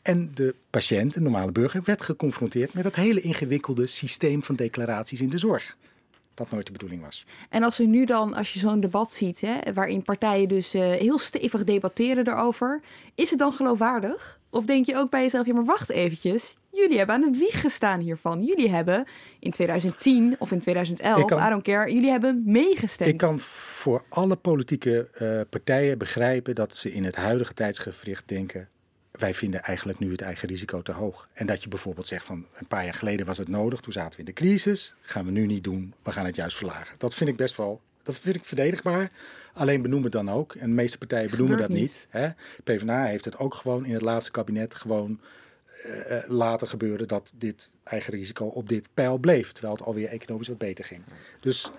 en 0.02 0.30
de 0.34 0.54
patiënt, 0.70 1.14
de 1.14 1.20
normale 1.20 1.52
burger, 1.52 1.82
werd 1.84 2.02
geconfronteerd 2.02 2.74
met 2.74 2.84
dat 2.84 2.94
hele 2.94 3.20
ingewikkelde 3.20 3.86
systeem 3.86 4.42
van 4.42 4.54
declaraties 4.54 5.20
in 5.20 5.28
de 5.28 5.38
zorg. 5.38 5.76
Wat 6.38 6.50
nooit 6.50 6.66
de 6.66 6.72
bedoeling 6.72 7.02
was. 7.02 7.26
En 7.48 7.62
als 7.62 7.80
u 7.80 7.86
nu 7.86 8.04
dan, 8.04 8.34
als 8.34 8.52
je 8.52 8.58
zo'n 8.58 8.80
debat 8.80 9.12
ziet, 9.12 9.40
hè, 9.40 9.72
waarin 9.72 10.02
partijen 10.02 10.48
dus 10.48 10.74
uh, 10.74 10.82
heel 10.82 11.18
stevig 11.18 11.64
debatteren 11.64 12.28
erover, 12.28 12.80
is 13.14 13.30
het 13.30 13.38
dan 13.38 13.52
geloofwaardig? 13.52 14.40
Of 14.50 14.64
denk 14.64 14.86
je 14.86 14.96
ook 14.96 15.10
bij 15.10 15.22
jezelf, 15.22 15.46
ja 15.46 15.54
maar 15.54 15.64
wacht 15.64 15.90
eventjes, 15.90 16.56
jullie 16.70 16.96
hebben 16.98 17.14
aan 17.14 17.32
de 17.32 17.38
wieg 17.38 17.60
gestaan 17.60 18.00
hiervan. 18.00 18.42
Jullie 18.42 18.70
hebben 18.70 19.04
in 19.40 19.50
2010 19.50 20.36
of 20.38 20.52
in 20.52 20.60
2011, 20.60 21.24
kan, 21.24 21.46
I 21.46 21.50
don't 21.50 21.62
care, 21.62 21.92
jullie 21.92 22.10
hebben 22.10 22.42
meegestemd. 22.46 23.10
Ik 23.10 23.16
kan 23.16 23.40
voor 23.40 24.04
alle 24.08 24.36
politieke 24.36 25.08
uh, 25.22 25.40
partijen 25.50 25.98
begrijpen 25.98 26.54
dat 26.54 26.76
ze 26.76 26.92
in 26.92 27.04
het 27.04 27.16
huidige 27.16 27.54
tijdsgevricht 27.54 28.28
denken, 28.28 28.68
wij 29.18 29.34
vinden 29.34 29.62
eigenlijk 29.62 29.98
nu 29.98 30.10
het 30.10 30.20
eigen 30.20 30.48
risico 30.48 30.82
te 30.82 30.92
hoog. 30.92 31.28
En 31.32 31.46
dat 31.46 31.62
je 31.62 31.68
bijvoorbeeld 31.68 32.06
zegt 32.06 32.24
van 32.24 32.46
een 32.54 32.66
paar 32.66 32.84
jaar 32.84 32.94
geleden 32.94 33.26
was 33.26 33.38
het 33.38 33.48
nodig, 33.48 33.80
toen 33.80 33.92
zaten 33.92 34.12
we 34.12 34.18
in 34.18 34.24
de 34.24 34.32
crisis, 34.32 34.94
gaan 35.00 35.24
we 35.24 35.30
nu 35.30 35.46
niet 35.46 35.64
doen, 35.64 35.94
we 36.02 36.12
gaan 36.12 36.26
het 36.26 36.36
juist 36.36 36.56
verlagen. 36.56 36.94
Dat 36.98 37.14
vind 37.14 37.30
ik 37.30 37.36
best 37.36 37.56
wel, 37.56 37.80
dat 38.02 38.16
vind 38.16 38.36
ik 38.36 38.44
verdedigbaar. 38.44 39.10
Alleen 39.52 39.82
benoem 39.82 40.02
het 40.02 40.12
dan 40.12 40.30
ook. 40.30 40.54
En 40.54 40.68
de 40.68 40.74
meeste 40.74 40.98
partijen 40.98 41.30
benoemen 41.30 41.58
dat 41.58 41.68
niet. 41.68 41.78
niet 41.78 42.06
hè? 42.08 42.28
PvdA 42.64 43.04
heeft 43.04 43.24
het 43.24 43.38
ook 43.38 43.54
gewoon 43.54 43.84
in 43.84 43.92
het 43.92 44.02
laatste 44.02 44.30
kabinet 44.30 44.74
gewoon 44.74 45.20
uh, 45.86 46.18
laten 46.26 46.68
gebeuren 46.68 47.08
dat 47.08 47.32
dit 47.34 47.70
eigen 47.84 48.12
risico 48.12 48.46
op 48.46 48.68
dit 48.68 48.88
pijl 48.94 49.18
bleef. 49.18 49.52
Terwijl 49.52 49.74
het 49.74 49.84
alweer 49.84 50.08
economisch 50.08 50.48
wat 50.48 50.58
beter 50.58 50.84
ging. 50.84 51.02
Dus 51.40 51.70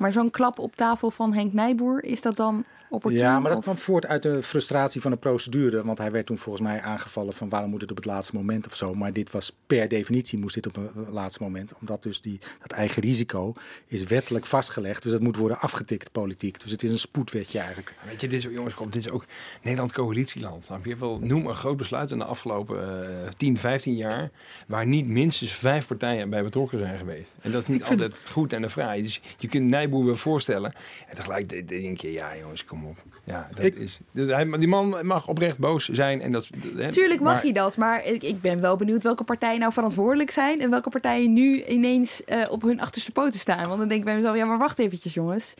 maar 0.00 0.12
zo'n 0.12 0.30
klap 0.30 0.58
op 0.58 0.76
tafel 0.76 1.10
van 1.10 1.32
Henk 1.32 1.52
Nijboer, 1.52 2.04
is 2.04 2.20
dat 2.20 2.36
dan 2.36 2.64
opportun? 2.90 3.20
Ja, 3.20 3.38
maar 3.38 3.52
dat 3.52 3.62
kwam 3.62 3.76
voort 3.76 4.06
uit 4.06 4.22
de 4.22 4.42
frustratie 4.42 5.00
van 5.00 5.10
de 5.10 5.16
procedure. 5.16 5.84
Want 5.84 5.98
hij 5.98 6.10
werd 6.10 6.26
toen 6.26 6.38
volgens 6.38 6.64
mij 6.64 6.80
aangevallen 6.80 7.32
van 7.32 7.48
waarom 7.48 7.70
moet 7.70 7.80
het 7.80 7.90
op 7.90 7.96
het 7.96 8.04
laatste 8.04 8.36
moment 8.36 8.66
of 8.66 8.76
zo. 8.76 8.94
Maar 8.94 9.12
dit 9.12 9.30
was 9.30 9.56
per 9.66 9.88
definitie 9.88 10.38
moest 10.38 10.54
dit 10.54 10.66
op 10.66 10.74
het 10.74 11.08
laatste 11.08 11.42
moment. 11.42 11.72
Omdat 11.80 12.02
dus 12.02 12.20
die, 12.20 12.38
dat 12.60 12.72
eigen 12.72 13.02
risico 13.02 13.52
is 13.86 14.04
wettelijk 14.04 14.46
vastgelegd. 14.46 15.02
Dus 15.02 15.12
dat 15.12 15.20
moet 15.20 15.36
worden 15.36 15.60
afgetikt 15.60 16.12
politiek. 16.12 16.60
Dus 16.60 16.70
het 16.70 16.82
is 16.82 16.90
een 16.90 16.98
spoedwetje 16.98 17.58
eigenlijk. 17.58 17.94
Weet 18.06 18.20
je, 18.20 18.28
dit 18.28 18.44
is, 18.44 18.52
jongens, 18.52 18.74
dit 18.90 19.04
is 19.04 19.10
ook 19.10 19.24
Nederland 19.62 19.92
coalitieland. 19.92 20.68
Je 20.82 20.96
wel, 20.96 21.18
noem 21.18 21.46
een 21.46 21.54
groot 21.54 21.76
besluit 21.76 22.10
in 22.10 22.18
de 22.18 22.24
afgelopen 22.24 23.10
uh, 23.24 23.28
10, 23.36 23.58
15 23.58 23.94
jaar. 23.94 24.30
Waar 24.66 24.86
niet 24.86 25.06
minstens 25.06 25.52
vijf 25.52 25.86
partijen 25.86 26.30
bij 26.30 26.42
betrokken 26.42 26.78
zijn 26.78 26.98
geweest. 26.98 27.34
En 27.40 27.50
dat 27.50 27.62
is 27.62 27.68
niet 27.68 27.84
altijd 27.84 28.24
goed 28.28 28.52
en 28.52 28.62
de 28.62 28.70
fraai. 28.70 29.02
Dus 29.02 29.20
je 29.38 29.48
kunt 29.48 29.68
Nijboer 29.68 29.89
Nijboer 29.90 30.04
wil 30.04 30.16
voorstellen. 30.16 30.72
En 31.08 31.16
tegelijk 31.16 31.68
denk 31.68 32.00
je, 32.00 32.12
ja 32.12 32.36
jongens, 32.36 32.64
kom 32.64 32.86
op. 32.86 32.96
Ja, 33.24 33.48
dat 33.54 33.64
ik, 33.64 33.74
is, 33.74 34.00
die 34.12 34.68
man 34.68 35.06
mag 35.06 35.28
oprecht 35.28 35.58
boos 35.58 35.88
zijn. 35.88 36.20
En 36.20 36.32
dat, 36.32 36.48
Tuurlijk 36.90 37.20
mag 37.20 37.32
maar, 37.32 37.42
hij 37.42 37.52
dat, 37.52 37.76
maar 37.76 38.06
ik, 38.06 38.22
ik, 38.22 38.40
ben 38.40 38.60
wel 38.60 38.76
benieuwd 38.76 39.02
welke 39.02 39.24
partijen 39.24 39.60
nou 39.60 39.72
verantwoordelijk 39.72 40.30
zijn. 40.30 40.60
En 40.60 40.70
welke 40.70 40.90
partijen 40.90 41.32
nu 41.32 41.64
ineens 41.64 42.22
uh, 42.26 42.44
op 42.50 42.62
hun 42.62 42.80
achterste 42.80 43.12
poten 43.12 43.38
staan. 43.38 43.66
Want 43.66 43.78
dan 43.78 43.88
denk 43.88 44.00
ik 44.00 44.04
bij 44.04 44.14
mezelf, 44.14 44.36
ja 44.36 44.44
maar 44.44 44.58
wacht 44.58 44.78
eventjes 44.78 45.14
jongens. 45.14 45.54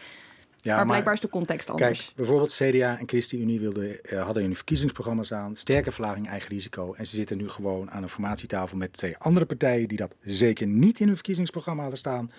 Ja, 0.62 0.76
maar 0.76 0.86
blijkbaar 0.86 1.14
is 1.14 1.20
de 1.20 1.28
context 1.28 1.70
anders. 1.70 2.04
Kijk, 2.04 2.16
bijvoorbeeld 2.16 2.52
CDA 2.52 2.98
en 2.98 3.08
ChristenUnie 3.08 3.61
wilden, 3.61 3.98
uh, 4.02 4.24
hadden 4.24 4.42
hun 4.42 4.56
verkiezingsprogramma's 4.56 5.32
aan. 5.32 5.56
Sterke 5.56 5.90
verlaging 5.90 6.28
eigen 6.28 6.50
risico. 6.50 6.94
En 6.94 7.06
ze 7.06 7.16
zitten 7.16 7.36
nu 7.36 7.48
gewoon 7.48 7.90
aan 7.90 8.02
een 8.02 8.08
formatietafel 8.08 8.76
met 8.76 8.92
twee 8.92 9.16
andere 9.16 9.46
partijen... 9.46 9.88
die 9.88 9.98
dat 9.98 10.14
zeker 10.22 10.66
niet 10.66 11.00
in 11.00 11.06
hun 11.06 11.14
verkiezingsprogramma 11.14 11.80
hadden 11.80 11.98
staan. 11.98 12.30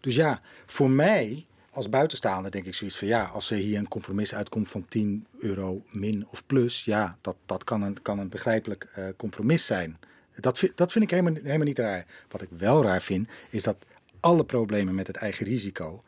Dus 0.00 0.14
ja, 0.14 0.40
voor 0.66 0.90
mij 0.90 1.46
als 1.70 1.88
buitenstaander 1.88 2.50
denk 2.50 2.64
ik 2.64 2.74
zoiets 2.74 2.96
van... 2.96 3.08
ja, 3.08 3.24
als 3.24 3.50
er 3.50 3.56
hier 3.56 3.78
een 3.78 3.88
compromis 3.88 4.34
uitkomt 4.34 4.70
van 4.70 4.84
10 4.88 5.26
euro 5.38 5.82
min 5.90 6.26
of 6.30 6.46
plus... 6.46 6.84
ja, 6.84 7.18
dat, 7.20 7.36
dat 7.46 7.64
kan, 7.64 7.82
een, 7.82 8.02
kan 8.02 8.18
een 8.18 8.28
begrijpelijk 8.28 8.88
uh, 8.98 9.04
compromis 9.16 9.66
zijn. 9.66 9.98
Dat, 10.34 10.58
vind, 10.58 10.76
dat 10.76 10.92
vind 10.92 11.04
ik 11.04 11.10
helemaal, 11.10 11.34
helemaal 11.34 11.66
niet 11.66 11.78
raar. 11.78 12.06
Wat 12.28 12.42
ik 12.42 12.48
wel 12.50 12.82
raar 12.82 13.02
vind, 13.02 13.28
is 13.50 13.62
dat 13.62 13.76
alle 14.20 14.44
problemen 14.44 14.94
met 14.94 15.06
het 15.06 15.16
eigen 15.16 15.46
risico... 15.46 16.02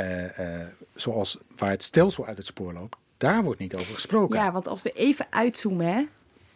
Uh, 0.00 0.38
uh, 0.38 0.66
zoals 0.94 1.38
waar 1.56 1.70
het 1.70 1.82
stelsel 1.82 2.26
uit 2.26 2.36
het 2.36 2.46
spoor 2.46 2.72
loopt, 2.72 2.96
daar 3.16 3.42
wordt 3.42 3.60
niet 3.60 3.74
over 3.74 3.94
gesproken. 3.94 4.38
Ja, 4.38 4.52
want 4.52 4.68
als 4.68 4.82
we 4.82 4.92
even 4.92 5.26
uitzoomen, 5.30 5.86
hè, 5.86 6.06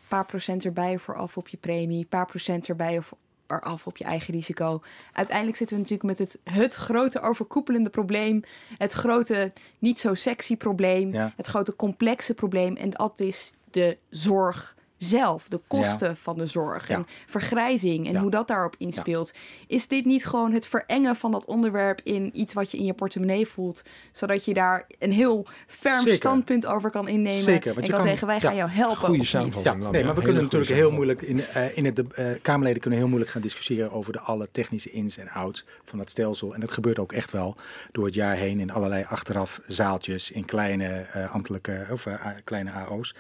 paar 0.08 0.24
procent 0.26 0.64
erbij 0.64 0.98
voor 0.98 1.16
af 1.16 1.36
op 1.36 1.48
je 1.48 1.56
premie, 1.56 2.04
paar 2.04 2.26
procent 2.26 2.68
erbij 2.68 3.00
eraf 3.46 3.86
op 3.86 3.96
je 3.96 4.04
eigen 4.04 4.34
risico. 4.34 4.82
Uiteindelijk 5.12 5.56
zitten 5.56 5.76
we 5.76 5.82
natuurlijk 5.82 6.08
met 6.08 6.18
het, 6.18 6.38
het 6.54 6.74
grote 6.74 7.20
overkoepelende 7.20 7.90
probleem, 7.90 8.42
het 8.78 8.92
grote 8.92 9.52
niet 9.78 9.98
zo 9.98 10.14
sexy 10.14 10.56
probleem, 10.56 11.12
ja. 11.12 11.32
het 11.36 11.46
grote 11.46 11.76
complexe 11.76 12.34
probleem. 12.34 12.76
En 12.76 12.90
dat 12.90 13.20
is 13.20 13.52
de 13.70 13.98
zorg 14.10 14.76
zelf, 14.98 15.46
de 15.48 15.60
kosten 15.66 16.08
ja. 16.08 16.14
van 16.14 16.38
de 16.38 16.46
zorg 16.46 16.88
en 16.88 17.06
vergrijzing 17.26 18.06
en 18.06 18.12
ja. 18.12 18.20
hoe 18.20 18.30
dat 18.30 18.48
daarop 18.48 18.74
inspeelt. 18.78 19.32
Is 19.66 19.88
dit 19.88 20.04
niet 20.04 20.26
gewoon 20.26 20.52
het 20.52 20.66
verengen 20.66 21.16
van 21.16 21.30
dat 21.30 21.46
onderwerp 21.46 22.00
in 22.04 22.30
iets 22.32 22.54
wat 22.54 22.70
je 22.70 22.78
in 22.78 22.84
je 22.84 22.94
portemonnee 22.94 23.46
voelt, 23.46 23.82
zodat 24.12 24.44
je 24.44 24.54
daar 24.54 24.86
een 24.98 25.12
heel 25.12 25.46
ferm 25.66 26.00
Zeker. 26.00 26.16
standpunt 26.16 26.66
over 26.66 26.90
kan 26.90 27.08
innemen 27.08 27.42
Zeker, 27.42 27.76
en 27.76 27.82
kan, 27.82 27.90
kan, 27.90 28.06
zeggen 28.06 28.26
wij 28.26 28.40
gaan 28.40 28.56
jou 28.56 28.70
helpen. 28.70 28.96
Goede 28.96 29.24
samenvatting. 29.24 29.82
Ja, 29.82 29.90
nee, 29.90 30.04
maar 30.04 30.14
we 30.14 30.22
kunnen 30.22 30.42
natuurlijk 30.42 30.72
heel 30.72 30.92
moeilijk 30.92 31.22
in, 31.22 31.36
uh, 31.36 31.76
in 31.76 31.84
het 31.84 31.98
uh, 31.98 32.26
Kamerleden 32.42 32.80
kunnen 32.80 32.98
heel 32.98 33.08
moeilijk 33.08 33.32
gaan 33.32 33.42
discussiëren 33.42 33.90
over 33.90 34.12
de 34.12 34.20
alle 34.20 34.48
technische 34.50 34.90
ins 34.90 35.16
en 35.16 35.28
outs 35.28 35.64
van 35.84 35.98
dat 35.98 36.10
stelsel 36.10 36.54
en 36.54 36.60
dat 36.60 36.72
gebeurt 36.72 36.98
ook 36.98 37.12
echt 37.12 37.30
wel 37.30 37.56
door 37.92 38.06
het 38.06 38.14
jaar 38.14 38.36
heen 38.36 38.60
in 38.60 38.72
allerlei 38.72 39.04
achteraf 39.08 39.60
zaaltjes 39.66 40.30
in 40.30 40.44
kleine 40.44 41.06
uh, 41.16 41.34
ambtelijke 41.34 41.86
of 41.90 42.06
kleine 42.44 42.70
AO's. 42.70 43.14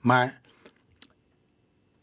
Maar 0.00 0.40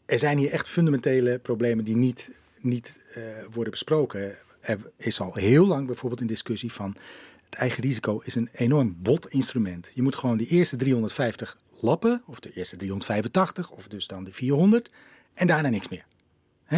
er 0.08 0.18
zijn 0.18 0.38
hier 0.38 0.50
echt 0.50 0.68
fundamentele 0.68 1.38
problemen 1.38 1.84
die 1.84 1.96
niet, 1.96 2.30
niet 2.60 3.14
uh, 3.16 3.24
worden 3.50 3.70
besproken. 3.70 4.36
Er 4.60 4.78
is 4.96 5.20
al 5.20 5.34
heel 5.34 5.66
lang 5.66 5.86
bijvoorbeeld 5.86 6.20
een 6.20 6.26
discussie 6.26 6.72
van 6.72 6.96
het 7.44 7.54
eigen 7.54 7.82
risico 7.82 8.20
is 8.24 8.34
een 8.34 8.48
enorm 8.52 8.96
bot 8.98 9.28
instrument. 9.28 9.90
Je 9.94 10.02
moet 10.02 10.16
gewoon 10.16 10.36
die 10.36 10.46
eerste 10.46 10.76
350 10.76 11.58
lappen, 11.80 12.22
of 12.26 12.40
de 12.40 12.52
eerste 12.54 12.76
385, 12.76 13.70
of 13.70 13.88
dus 13.88 14.06
dan 14.06 14.24
de 14.24 14.32
400, 14.32 14.90
en 15.34 15.46
daarna 15.46 15.68
niks 15.68 15.88
meer. 15.88 16.04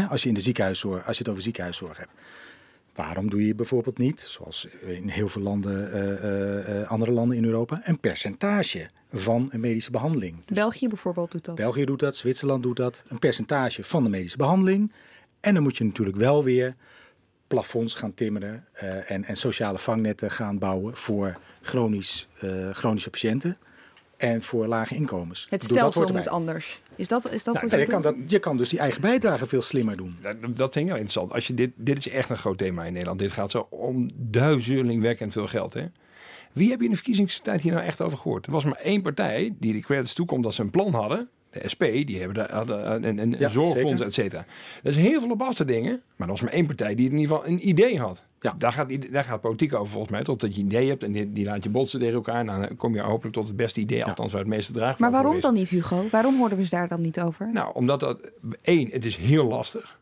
Als 0.09 0.22
je 0.22 0.28
in 0.28 0.35
de 0.35 0.41
ziekenhuiszorg, 0.41 1.07
als 1.07 1.16
je 1.16 1.22
het 1.22 1.33
over 1.33 1.43
ziekenhuiszorg 1.43 1.97
hebt. 1.97 2.12
Waarom 2.95 3.30
doe 3.30 3.47
je 3.47 3.55
bijvoorbeeld 3.55 3.99
niet, 3.99 4.20
zoals 4.20 4.68
in 4.86 5.09
heel 5.09 5.28
veel 5.28 5.43
landen, 5.43 5.93
eh, 5.93 6.12
eh, 6.12 6.80
eh, 6.80 6.91
andere 6.91 7.11
landen 7.11 7.36
in 7.36 7.45
Europa, 7.45 7.80
een 7.84 8.01
percentage 8.01 8.88
van 9.12 9.49
een 9.53 9.61
medische 9.61 9.91
behandeling? 9.91 10.36
België 10.47 10.88
bijvoorbeeld 10.88 11.30
doet 11.30 11.45
dat. 11.45 11.55
België 11.55 11.84
doet 11.84 11.99
dat, 11.99 12.16
Zwitserland 12.16 12.62
doet 12.62 12.76
dat. 12.76 13.03
Een 13.09 13.18
percentage 13.18 13.84
van 13.84 14.03
de 14.05 14.11
medische 14.11 14.36
behandeling. 14.36 14.93
En 15.41 15.55
dan 15.55 15.62
moet 15.62 15.76
je 15.76 15.84
natuurlijk 15.84 16.16
wel 16.16 16.45
weer 16.45 16.74
plafonds 17.47 17.95
gaan 17.95 18.14
timmeren 18.14 18.64
en, 19.07 19.24
en 19.24 19.36
sociale 19.36 19.78
vangnetten 19.78 20.30
gaan 20.30 20.59
bouwen 20.59 20.97
voor 20.97 21.38
chronisch, 21.61 22.28
chronische 22.72 23.11
patiënten 23.11 23.59
en 24.21 24.43
voor 24.43 24.66
lage 24.66 24.95
inkomens. 24.95 25.47
Het 25.51 25.64
stelsel 25.64 26.09
moet 26.12 26.29
anders. 26.29 26.81
Is 26.97 27.09
dat, 27.09 27.33
is 27.33 27.45
dat 27.45 27.55
Nou, 27.55 27.66
wat 27.68 27.79
je, 27.79 27.85
je 27.85 27.93
kan 27.93 28.03
dat, 28.03 28.14
je 28.27 28.39
kan 28.39 28.57
dus 28.57 28.68
die 28.68 28.79
eigen 28.79 29.01
bijdrage 29.01 29.47
veel 29.47 29.62
slimmer 29.62 29.97
doen. 29.97 30.16
Dat, 30.21 30.37
dat 30.41 30.73
vind 30.73 30.75
ik 30.75 30.87
wel 30.87 31.01
interessant. 31.01 31.33
Als 31.33 31.47
je 31.47 31.55
dit, 31.55 31.71
dit 31.77 31.99
is 31.99 32.09
echt 32.09 32.31
een 32.31 32.37
groot 32.37 32.59
thema 32.59 32.85
in 32.85 32.93
Nederland. 32.93 33.18
Dit 33.18 33.33
gaat 33.33 33.51
zo 33.51 33.66
om 33.71 34.11
duizelingwekkend 34.16 35.33
veel 35.33 35.47
geld. 35.47 35.75
Hè? 35.75 35.85
Wie 36.53 36.71
heb 36.71 36.79
je 36.79 36.85
in 36.85 36.91
de 36.91 36.97
verkiezingstijd 36.97 37.62
hier 37.62 37.73
nou 37.73 37.85
echt 37.85 38.01
over 38.01 38.18
gehoord? 38.18 38.47
Er 38.47 38.53
was 38.53 38.64
maar 38.64 38.81
één 38.83 39.03
partij 39.03 39.55
die 39.59 39.73
de 39.73 39.81
credits 39.81 40.14
toekomt 40.14 40.43
dat 40.43 40.55
ze 40.55 40.62
een 40.62 40.71
plan 40.71 40.95
hadden. 40.95 41.29
De 41.51 41.68
SP, 41.73 41.83
die 41.83 42.18
hebben 42.18 42.35
daar 42.35 42.53
hadden 42.53 42.93
een, 42.93 43.05
een, 43.05 43.18
een 43.18 43.37
Ja, 43.39 43.49
zorgfonds, 43.49 44.01
et 44.01 44.14
cetera. 44.14 44.45
Er 44.83 44.91
is 44.91 44.97
heel 44.97 45.21
veel 45.21 45.31
op 45.31 45.43
af 45.43 45.55
te 45.55 45.64
dingen. 45.64 46.03
Maar 46.16 46.27
er 46.29 46.33
was 46.35 46.43
maar 46.43 46.53
één 46.53 46.66
partij 46.66 46.95
die 46.95 47.11
in 47.11 47.18
ieder 47.18 47.37
geval 47.37 47.51
een 47.51 47.68
idee 47.68 47.99
had. 47.99 48.25
Ja. 48.41 48.55
Daar, 48.59 48.72
gaat, 48.72 49.12
daar 49.12 49.24
gaat 49.24 49.41
politiek 49.41 49.74
over 49.74 49.88
volgens 49.88 50.12
mij. 50.12 50.22
Totdat 50.22 50.55
je 50.55 50.61
een 50.61 50.66
idee 50.66 50.88
hebt 50.88 51.03
en 51.03 51.12
die, 51.12 51.32
die 51.32 51.45
laat 51.45 51.64
je 51.64 51.70
botsen 51.70 52.01
tegen 52.01 52.14
elkaar. 52.14 52.45
Nou, 52.45 52.66
dan 52.66 52.76
kom 52.76 52.95
je 52.95 53.03
hopelijk 53.03 53.34
tot 53.34 53.47
het 53.47 53.57
beste 53.57 53.80
idee. 53.80 54.05
Althans, 54.05 54.32
waar 54.32 54.41
het 54.41 54.51
meeste 54.51 54.72
draagvlak 54.72 54.99
Maar 54.99 55.11
waarom 55.11 55.36
is. 55.36 55.43
dan 55.43 55.55
niet, 55.55 55.68
Hugo? 55.68 56.05
Waarom 56.11 56.38
hoorden 56.38 56.59
we 56.59 56.64
ze 56.64 56.70
daar 56.70 56.88
dan 56.88 57.01
niet 57.01 57.20
over? 57.20 57.51
Nou, 57.53 57.74
omdat 57.74 58.01
dat 58.01 58.18
één, 58.62 58.91
het 58.91 59.05
is 59.05 59.16
heel 59.16 59.47
lastig. 59.47 59.99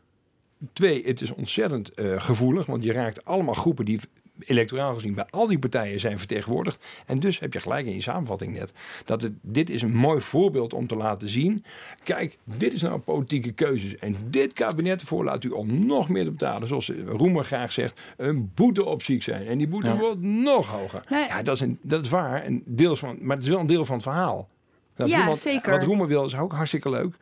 Twee, 0.73 1.03
het 1.05 1.21
is 1.21 1.31
ontzettend 1.31 1.93
eh, 1.93 2.21
gevoelig, 2.21 2.65
want 2.65 2.83
je 2.83 2.91
raakt 2.91 3.25
allemaal 3.25 3.53
groepen 3.53 3.85
die 3.85 3.99
electoraal 4.39 4.93
gezien 4.93 5.13
bij 5.13 5.25
al 5.29 5.47
die 5.47 5.59
partijen 5.59 5.99
zijn 5.99 6.17
vertegenwoordigd. 6.19 6.85
En 7.05 7.19
dus 7.19 7.39
heb 7.39 7.53
je 7.53 7.59
gelijk 7.59 7.85
in 7.85 7.93
je 7.93 8.01
samenvatting 8.01 8.53
net. 8.57 8.73
Dat 9.05 9.21
het, 9.21 9.33
dit 9.41 9.69
is 9.69 9.81
een 9.81 9.95
mooi 9.95 10.21
voorbeeld 10.21 10.73
om 10.73 10.87
te 10.87 10.95
laten 10.95 11.29
zien. 11.29 11.63
Kijk, 12.03 12.37
dit 12.43 12.73
is 12.73 12.81
nou 12.81 12.99
politieke 12.99 13.51
keuzes. 13.51 13.95
En 13.97 14.15
dit 14.29 14.53
kabinet 14.53 15.01
ervoor 15.01 15.23
laat 15.23 15.43
u 15.43 15.49
om 15.49 15.85
nog 15.85 16.09
meer 16.09 16.23
te 16.23 16.31
betalen. 16.31 16.67
Zoals 16.67 16.91
Roemer 17.05 17.43
graag 17.45 17.71
zegt, 17.71 18.01
een 18.17 18.51
boete 18.55 18.85
op 18.85 19.01
ziek 19.03 19.23
zijn. 19.23 19.47
En 19.47 19.57
die 19.57 19.67
boete 19.67 19.87
Ja. 19.87 19.97
wordt 19.97 20.21
nog 20.21 20.67
hoger. 20.67 21.03
Nee. 21.09 21.27
Ja, 21.27 21.43
dat 21.43 21.55
is, 21.55 21.61
een, 21.61 21.79
dat 21.81 22.03
is 22.03 22.09
waar. 22.09 22.43
En 22.43 22.61
deels 22.65 22.99
van, 22.99 23.17
maar 23.21 23.35
het 23.35 23.45
is 23.45 23.51
wel 23.51 23.59
een 23.59 23.67
deel 23.67 23.85
van 23.85 23.95
het 23.95 24.03
verhaal. 24.03 24.49
Dat 24.95 25.09
Ja, 25.09 25.35
zeker. 25.35 25.71
Wat 25.71 25.83
Roemer 25.83 26.07
wil 26.07 26.25
is 26.25 26.35
ook 26.35 26.51
hartstikke 26.53 26.89
leuk. 26.89 27.15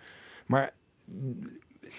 Maar 0.46 0.74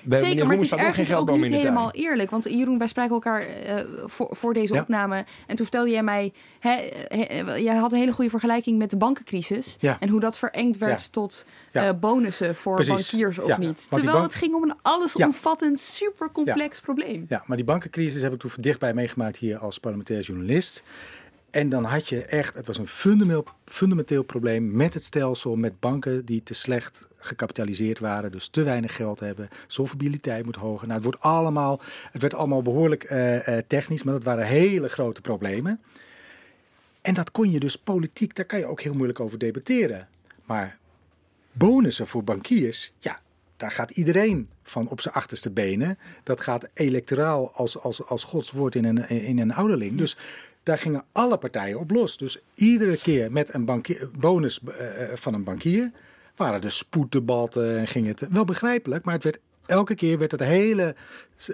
bij 0.09 0.19
Zeker, 0.19 0.47
maar 0.47 0.55
het 0.55 0.65
is 0.65 0.73
ook 0.75 0.79
ergens 0.79 1.13
ook 1.13 1.31
niet 1.37 1.53
helemaal 1.53 1.91
eerlijk. 1.93 2.31
Want 2.31 2.45
Jeroen, 2.45 2.79
wij 2.79 2.87
spraken 2.89 3.15
elkaar 3.15 3.41
eh, 3.41 3.75
voor, 4.05 4.29
voor 4.31 4.55
deze 4.55 4.75
Ja. 4.75 4.81
opname. 4.81 5.17
En 5.17 5.57
toen 5.57 5.67
vertelde 5.67 5.91
jij 5.91 6.03
mij... 6.03 6.33
Hè, 6.61 6.89
hè, 7.09 7.55
jij 7.55 7.77
had 7.77 7.93
een 7.93 7.99
hele 7.99 8.13
goede 8.13 8.31
vergelijking 8.31 8.79
met 8.79 8.91
de 8.91 8.97
bankencrisis. 8.97 9.77
Ja. 9.81 9.97
En 10.01 10.09
hoe 10.09 10.21
dat 10.21 10.39
verengd 10.39 10.79
werd 10.79 11.03
Ja. 11.03 11.09
tot 11.11 11.47
eh, 11.73 11.91
bonussen 12.01 12.55
voor 12.55 12.75
Precies. 12.75 13.11
bankiers 13.11 13.39
of 13.39 13.59
niet. 13.59 13.87
Terwijl 13.91 14.13
bank- 14.13 14.25
het 14.25 14.35
ging 14.35 14.55
om 14.55 14.63
een 14.63 14.75
allesomvattend, 14.83 15.81
super 15.81 16.33
complex 16.33 16.81
probleem. 16.81 17.25
Ja, 17.29 17.43
maar 17.47 17.57
die 17.57 17.67
bankencrisis 17.67 18.23
heb 18.23 18.33
ik 18.33 18.39
toen 18.39 18.51
dichtbij 18.61 18.95
meegemaakt 18.95 19.37
hier 19.37 19.59
als 19.59 19.79
parlementair 19.79 20.21
journalist. 20.21 20.83
En 21.59 21.69
dan 21.69 21.85
had 21.85 22.09
je 22.09 22.25
echt, 22.25 22.57
het 22.57 22.67
was 22.67 22.79
een 22.79 22.87
fundamenteel, 22.87 23.45
fundamenteel 23.65 24.23
probleem 24.23 24.77
met 24.77 24.95
het 24.95 25.05
stelsel, 25.05 25.57
met 25.57 25.81
banken 25.81 26.25
die 26.25 26.43
te 26.43 26.55
slecht 26.55 27.09
gecapitaliseerd 27.17 27.99
waren, 27.99 28.33
dus 28.33 28.49
te 28.49 28.63
weinig 28.63 28.95
geld 28.95 29.21
hebben, 29.21 29.49
solvabiliteit 29.67 30.45
moet 30.45 30.57
hoger. 30.57 30.87
Nou, 30.87 30.95
het, 30.95 31.03
wordt 31.03 31.21
allemaal, 31.21 31.81
het 32.11 32.23
werd 32.23 32.35
allemaal 32.35 32.63
behoorlijk 32.63 33.05
eh, 33.05 33.59
eh, 33.59 33.65
technisch, 33.67 34.03
maar 34.03 34.15
dat 34.15 34.25
waren 34.25 34.47
hele 34.47 34.89
grote 34.89 35.21
problemen. 35.21 35.81
En 37.01 37.15
dat 37.15 37.31
kon 37.31 37.51
je 37.51 37.61
dus 37.61 37.77
politiek, 37.77 38.35
daar 38.35 38.45
kan 38.45 38.59
je 38.59 38.67
ook 38.67 38.81
heel 38.81 38.95
moeilijk 38.95 39.21
over 39.21 39.39
debatteren. 39.39 40.09
Maar 40.45 40.79
bonussen 41.53 42.07
voor 42.07 42.25
bankiers, 42.25 42.93
ja, 42.99 43.21
daar 43.57 43.73
gaat 43.73 43.91
iedereen 43.91 44.49
van 44.63 44.89
op 44.89 45.01
zijn 45.01 45.15
achterste 45.15 45.51
benen. 45.51 45.99
Dat 46.23 46.41
gaat 46.41 46.69
electoraal 46.75 47.53
als, 47.53 47.79
als, 47.79 48.05
als 48.05 48.25
Gods 48.25 48.51
woord 48.51 48.75
in 48.75 48.85
een, 48.85 49.09
in 49.09 49.39
een 49.39 49.55
ouderling. 49.55 49.99
Dus 49.99 50.17
daar 50.69 50.79
gingen 50.79 51.05
alle 51.13 51.39
partijen 51.39 51.79
op 51.79 51.91
los. 51.91 52.17
Dus 52.19 52.39
iedere 52.55 52.97
keer 52.97 53.33
met 53.33 53.55
een 53.55 53.65
bankier, 53.65 54.09
bonus 54.19 54.61
eh, 54.67 55.03
eh, 55.13 55.17
van 55.17 55.35
een 55.35 55.45
bankier 55.45 55.91
waren 56.37 56.63
er 56.63 56.73
spoeddebatten 56.73 57.79
en 57.79 57.87
ging 57.87 58.07
het 58.07 58.27
wel 58.31 58.45
begrijpelijk, 58.45 59.05
maar 59.05 59.15
het 59.15 59.23
werd 59.25 59.39
elke 59.67 59.95
keer 59.95 60.19
werd 60.19 60.31
het 60.31 60.41
hele 60.41 60.95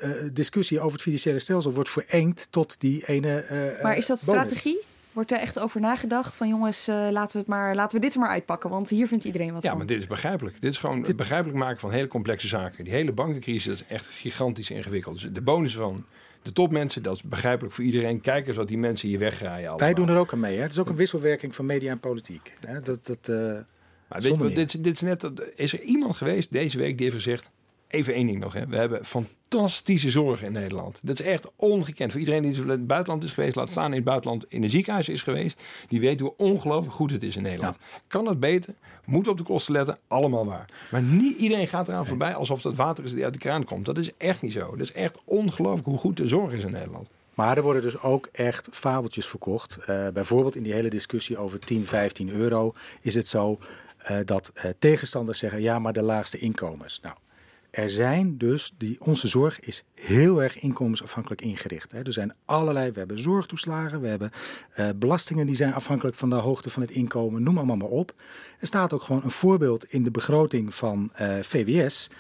eh, 0.01 0.11
discussie 0.33 0.81
over 0.81 0.93
het 0.93 1.03
financiële 1.03 1.39
stelsel 1.39 1.73
wordt 1.73 1.91
verengd 1.91 2.47
tot 2.51 2.81
die 2.81 3.07
ene. 3.07 3.37
eh, 3.39 3.83
Maar 3.83 3.97
is 3.97 4.07
dat 4.07 4.23
bonus. 4.25 4.43
strategie? 4.43 4.79
Wordt 5.13 5.33
er 5.33 5.39
echt 5.39 5.59
over 5.59 5.81
nagedacht 5.81 6.35
van 6.35 6.49
jongens, 6.49 6.89
eh, 6.89 7.09
laten, 7.11 7.33
we 7.33 7.39
het 7.39 7.47
maar, 7.47 7.75
laten 7.75 7.97
we 7.97 8.05
dit 8.05 8.15
er 8.15 8.21
maar 8.21 8.29
uitpakken, 8.31 8.71
want 8.71 8.89
hier 8.89 9.07
vindt 9.09 9.25
iedereen 9.25 9.53
wat 9.53 9.63
Ja, 9.63 9.69
van. 9.69 9.79
maar 9.79 9.87
dit 9.87 10.01
is 10.01 10.07
begrijpelijk. 10.07 10.61
Dit 10.61 10.73
is 10.73 10.79
gewoon 10.79 11.03
het 11.05 11.17
begrijpelijk 11.17 11.59
maken 11.59 11.81
van 11.81 11.91
hele 11.91 12.07
complexe 12.09 12.49
zaken. 12.49 12.85
Die 12.85 12.93
hele 12.93 13.13
bankencrisis 13.13 13.65
dat 13.65 13.75
is 13.75 13.95
echt 13.95 14.07
gigantisch 14.07 14.71
ingewikkeld. 14.71 15.21
Dus 15.21 15.33
de 15.33 15.41
bonus 15.43 15.75
van 15.77 16.05
de 16.45 16.53
topmensen, 16.53 17.03
dat 17.03 17.17
is 17.17 17.23
begrijpelijk 17.23 17.75
voor 17.75 17.85
iedereen. 17.85 18.21
Kijk 18.21 18.47
eens 18.47 18.57
wat 18.57 18.69
die 18.69 18.79
mensen 18.79 19.09
hier 19.09 19.19
weggraaien. 19.19 19.69
allemaal. 19.69 19.79
Wij 19.79 19.95
doen 19.95 20.09
er 20.09 20.17
ook 20.17 20.33
aan 20.33 20.41
mee. 20.41 20.57
Hè? 20.57 20.63
Het 20.63 20.73
is 20.73 20.79
ook 20.79 20.89
een 20.89 20.97
wisselwerking 20.97 21.55
van 21.55 21.67
media 21.67 21.91
en 21.91 22.01
politiek. 22.01 22.55
Hè? 22.67 22.81
Dat, 22.81 23.07
dat, 23.07 23.29
eh, 23.29 23.37
Maar 24.09 24.21
weet 24.21 24.39
je, 24.39 24.53
dit, 24.53 24.85
dit 24.85 24.95
is 24.95 25.01
net, 25.01 25.31
is 25.55 25.73
er 25.73 25.81
iemand 25.81 26.17
geweest 26.17 26.53
deze 26.53 26.79
week 26.79 26.99
die 26.99 27.11
heeft 27.11 27.23
gezegd... 27.23 27.51
Even 27.95 28.15
één 28.15 28.27
ding 28.27 28.41
nog. 28.41 28.53
Hè. 28.53 28.67
We 28.67 28.77
hebben 28.77 29.05
fantastische 29.05 30.11
zorg 30.11 30.43
in 30.43 30.53
Nederland. 30.53 30.99
Dat 31.03 31.21
is 31.21 31.27
echt 31.27 31.51
ongekend. 31.57 32.11
Voor 32.11 32.21
iedereen 32.21 32.43
die 32.43 32.63
in 32.63 32.69
het 32.69 32.87
buitenland 32.87 33.25
is 33.25 33.33
geweest, 33.33 33.57
laat 33.57 33.71
staan 33.71 33.91
in 33.91 33.95
het 33.95 34.05
buitenland 34.05 34.45
in 34.49 34.63
een 34.63 34.71
ziekenhuis 34.71 35.09
is 35.09 35.23
geweest. 35.23 35.63
Die 35.89 36.01
weet 36.01 36.21
hoe 36.21 36.35
ongelooflijk 36.37 36.95
goed 36.95 37.11
het 37.11 37.23
is 37.23 37.37
in 37.37 37.43
Nederland. 37.43 37.79
Kan 38.07 38.27
het 38.27 38.41
beter? 38.41 38.75
Moet 39.05 39.29
op 39.29 39.39
de 39.39 39.45
kosten 39.45 39.73
letten? 39.73 39.99
Allemaal 40.09 40.47
waar. 40.47 40.71
Maar 40.91 41.03
niet 41.03 41.39
iedereen 41.39 41.69
gaat 41.69 41.89
eraan 41.89 42.07
voorbij 42.07 42.35
alsof 42.35 42.63
dat 42.63 42.77
water 42.77 43.05
is 43.05 43.13
die 43.13 43.25
uit 43.25 43.33
de 43.33 43.39
kraan 43.39 43.65
komt. 43.65 43.87
Dat 43.87 43.99
is 43.99 44.11
echt 44.17 44.43
niet 44.43 44.53
zo. 44.53 44.71
Dat 44.71 44.81
is 44.81 44.93
echt 44.93 45.21
ongelooflijk 45.25 45.87
hoe 45.87 45.99
goed 45.99 46.17
de 46.17 46.29
zorg 46.29 46.53
is 46.53 46.65
in 46.65 46.73
Nederland. 46.73 47.09
Maar 47.35 47.57
er 47.57 47.63
worden 47.63 47.83
dus 47.83 48.01
ook 48.01 48.29
echt 48.33 48.69
fabeltjes 48.73 49.27
verkocht. 49.27 49.77
Eh, 49.77 50.09
bijvoorbeeld 50.09 50.57
in 50.57 50.63
die 50.63 50.73
hele 50.73 50.91
discussie 50.91 51.39
over 51.39 51.59
10, 51.59 51.87
15 51.87 52.31
euro 52.31 52.75
is 53.01 53.15
het 53.15 53.29
zo 53.29 53.59
eh, 53.99 54.17
dat 54.25 54.51
eh, 54.55 54.71
tegenstanders 54.79 55.39
zeggen: 55.39 55.61
ja, 55.61 55.79
maar 55.79 55.93
de 55.93 56.03
laagste 56.03 56.39
inkomens. 56.39 57.01
Nou, 57.03 57.17
er 57.75 57.91
zijn 57.91 58.39
dus, 58.39 58.75
die, 58.79 58.97
onze 59.01 59.29
zorg 59.29 59.61
is 59.61 59.85
heel 59.95 60.43
erg 60.43 60.59
inkomensafhankelijk 60.59 61.41
ingericht. 61.41 61.93
Hè. 61.93 62.03
Er 62.03 62.13
zijn 62.13 62.35
allerlei, 62.45 62.91
we 62.91 62.99
hebben 62.99 63.19
zorgtoeslagen, 63.19 64.01
we 64.01 64.07
hebben 64.07 64.31
eh, 64.75 64.89
belastingen 64.97 65.47
die 65.47 65.55
zijn 65.55 65.75
afhankelijk 65.75 66.17
van 66.17 66.31
de 66.31 66.37
hoogte 66.37 66.71
van 66.71 66.83
het 66.83 66.91
inkomen, 66.91 67.43
noem 67.43 67.57
allemaal 67.57 67.77
maar 67.77 67.89
op. 67.89 68.13
Er 68.61 68.67
staat 68.67 68.93
ook 68.93 69.03
gewoon 69.03 69.23
een 69.25 69.31
voorbeeld 69.31 69.85
in 69.85 70.03
de 70.03 70.11
begroting 70.11 70.75
van 70.75 71.11
eh, 71.15 71.35
VWS 71.41 72.11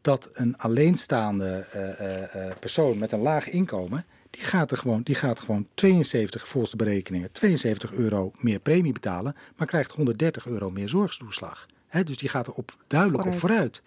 dat 0.00 0.30
een 0.32 0.56
alleenstaande 0.56 1.48
eh, 1.48 2.56
persoon 2.60 2.98
met 2.98 3.12
een 3.12 3.20
laag 3.20 3.48
inkomen, 3.48 4.04
die 4.30 4.44
gaat, 4.44 4.70
er 4.70 4.76
gewoon, 4.76 5.02
die 5.02 5.14
gaat 5.14 5.40
gewoon 5.40 5.66
72, 5.74 6.48
volgens 6.48 6.72
de 6.72 6.84
berekeningen, 6.84 7.32
72 7.32 7.92
euro 7.92 8.32
meer 8.36 8.60
premie 8.60 8.92
betalen, 8.92 9.36
maar 9.56 9.66
krijgt 9.66 9.90
130 9.90 10.46
euro 10.46 10.68
meer 10.68 10.88
zorgtoeslag. 10.88 11.66
Hè, 11.88 12.04
dus 12.04 12.18
die 12.18 12.28
gaat 12.28 12.46
er 12.46 12.52
op, 12.52 12.76
duidelijk 12.86 13.24
op 13.24 13.38
vooruit. 13.38 13.82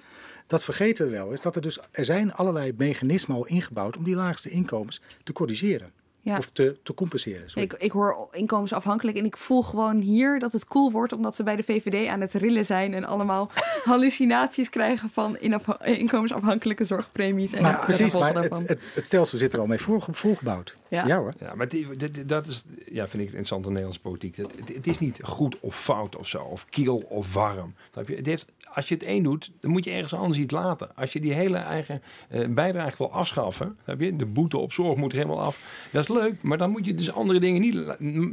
Dat 0.53 0.63
vergeten 0.63 1.05
we 1.05 1.11
wel, 1.11 1.31
is 1.31 1.41
dat 1.41 1.55
er 1.55 1.61
dus, 1.61 1.79
er 1.91 2.05
zijn 2.05 2.33
allerlei 2.33 2.73
mechanismen 2.77 3.35
al 3.35 3.45
ingebouwd 3.45 3.97
om 3.97 4.03
die 4.03 4.15
laagste 4.15 4.49
inkomens 4.49 5.01
te 5.23 5.33
corrigeren. 5.33 5.91
Ja. 6.26 6.38
Of 6.38 6.49
te, 6.49 6.78
te 6.84 6.93
compenseren. 6.93 7.49
sorry. 7.49 7.63
Ik, 7.63 7.74
ik 7.74 7.91
hoor 7.91 8.28
inkomensafhankelijk 8.32 9.17
en 9.17 9.26
ik 9.26 9.38
voel 9.38 9.61
gewoon 9.61 9.99
hier 9.99 10.39
dat 10.39 10.51
het 10.51 10.65
cool 10.65 10.91
wordt 10.91 11.13
omdat 11.13 11.36
ze 11.36 11.43
bij 11.43 11.55
de 11.55 11.63
VVD 11.63 12.07
aan 12.07 12.21
het 12.21 12.34
rillen 12.34 12.65
zijn 12.65 12.93
en 12.93 13.05
allemaal 13.05 13.49
hallucinaties 13.84 14.69
krijgen 14.69 15.09
van 15.09 15.38
inkomensafhankelijke 15.82 16.84
zorgpremies. 16.84 17.53
En 17.53 17.61
Maar 17.61 17.80
precies, 17.86 18.13
maar 18.13 18.36
het, 18.36 18.67
het, 18.67 18.84
het 18.93 19.05
stelsel 19.05 19.38
zit 19.38 19.53
er 19.53 19.59
al 19.59 19.65
mee 19.65 19.80
voor, 19.80 20.05
volgebouwd. 20.11 20.76
Ja. 20.88 21.05
ja 21.05 21.17
hoor. 21.17 21.34
Ja, 21.39 21.55
maar 21.55 21.67
die- 21.67 22.26
dat 22.26 22.47
is, 22.47 22.65
ja, 22.86 23.07
vind 23.07 23.21
ik 23.21 23.28
interessant 23.28 23.61
in 23.61 23.67
Nederlandse 23.69 24.01
politiek. 24.01 24.36
Het, 24.38 24.51
het, 24.59 24.76
het 24.76 24.88
is 24.88 24.99
niet 24.99 25.19
goed 25.24 25.59
of 25.59 25.80
fout 25.80 26.15
of 26.15 26.28
zo, 26.28 26.41
of 26.41 26.65
kil 26.69 26.97
of 26.97 27.34
warm. 27.34 27.74
Je? 28.05 28.15
Het 28.15 28.26
heeft, 28.26 28.51
als 28.74 28.88
je 28.88 28.93
het 28.93 29.03
één 29.03 29.24
doet, 29.24 29.51
dan 29.59 29.71
moet 29.71 29.86
je 29.86 29.91
ergens 29.91 30.13
anders 30.13 30.39
iets 30.39 30.53
laten. 30.53 30.95
Als 30.95 31.13
je 31.13 31.19
die 31.19 31.34
hele 31.34 31.57
eigen 31.57 32.01
eh, 32.30 32.47
bijdrage 32.49 32.97
wil 32.97 33.11
afschaffen, 33.11 33.78
snap 33.84 33.99
je? 33.99 34.15
de 34.15 34.26
boete 34.26 34.57
op 34.57 34.71
zorg 34.74 34.97
moet 34.97 35.11
er 35.11 35.17
helemaal 35.17 35.41
af. 35.41 35.88
Dat 35.91 36.01
is 36.01 36.07
leuk, 36.14 36.41
maar 36.41 36.57
dan 36.57 36.70
moet 36.70 36.86
je 36.86 36.95
dus 36.95 37.11
andere 37.11 37.39
dingen 37.39 37.61
niet, 37.61 37.74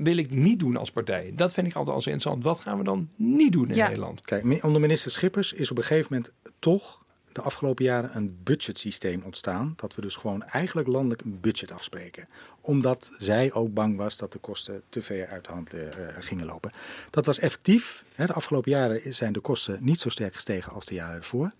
wil 0.03 0.17
ik 0.17 0.31
niet 0.31 0.59
doen 0.59 0.77
als 0.77 0.91
partij. 0.91 1.33
Dat 1.37 1.53
vind 1.53 1.67
ik 1.67 1.75
altijd 1.75 1.97
als 1.97 2.07
interessant. 2.07 2.45
Wat 2.45 2.61
gaan 2.61 2.79
we 2.79 2.85
dan 2.85 3.09
niet 3.17 3.53
doen 3.53 3.69
in 3.69 3.75
Ja. 3.75 3.87
Nederland? 3.87 4.21
Kijk, 4.21 4.65
onder 4.65 4.81
minister 4.81 5.11
Schippers 5.11 5.53
is 5.53 5.71
op 5.71 5.77
een 5.77 5.85
gegeven 5.85 6.07
moment 6.11 6.33
toch 6.59 7.01
de 7.33 7.41
afgelopen 7.41 7.85
jaren 7.85 8.17
een 8.17 8.39
budgetsysteem 8.43 9.23
ontstaan. 9.25 9.73
Dat 9.77 9.95
we 9.95 10.01
dus 10.03 10.17
gewoon 10.17 10.43
eigenlijk 10.43 10.89
landelijk 10.89 11.23
een 11.23 11.41
budget 11.41 11.73
afspreken. 11.73 12.29
Omdat 12.61 13.13
zij 13.19 13.53
ook 13.53 13.75
bang 13.75 13.97
was 13.97 14.17
dat 14.17 14.33
de 14.33 14.39
kosten 14.39 14.83
te 14.89 15.03
ver 15.03 15.27
uit 15.29 15.45
de 15.45 15.53
hand 15.53 15.75
uh, 15.75 15.81
gingen 16.19 16.47
lopen. 16.47 16.71
Dat 17.11 17.27
was 17.27 17.39
effectief. 17.39 18.05
Hè. 18.15 18.27
De 18.27 18.33
afgelopen 18.33 18.71
jaren 18.71 19.15
zijn 19.15 19.33
de 19.33 19.41
kosten 19.41 19.79
niet 19.81 19.99
zo 19.99 20.09
sterk 20.09 20.35
gestegen 20.35 20.73
als 20.73 20.85
de 20.85 20.95
jaren 20.95 21.17
ervoor. 21.17 21.53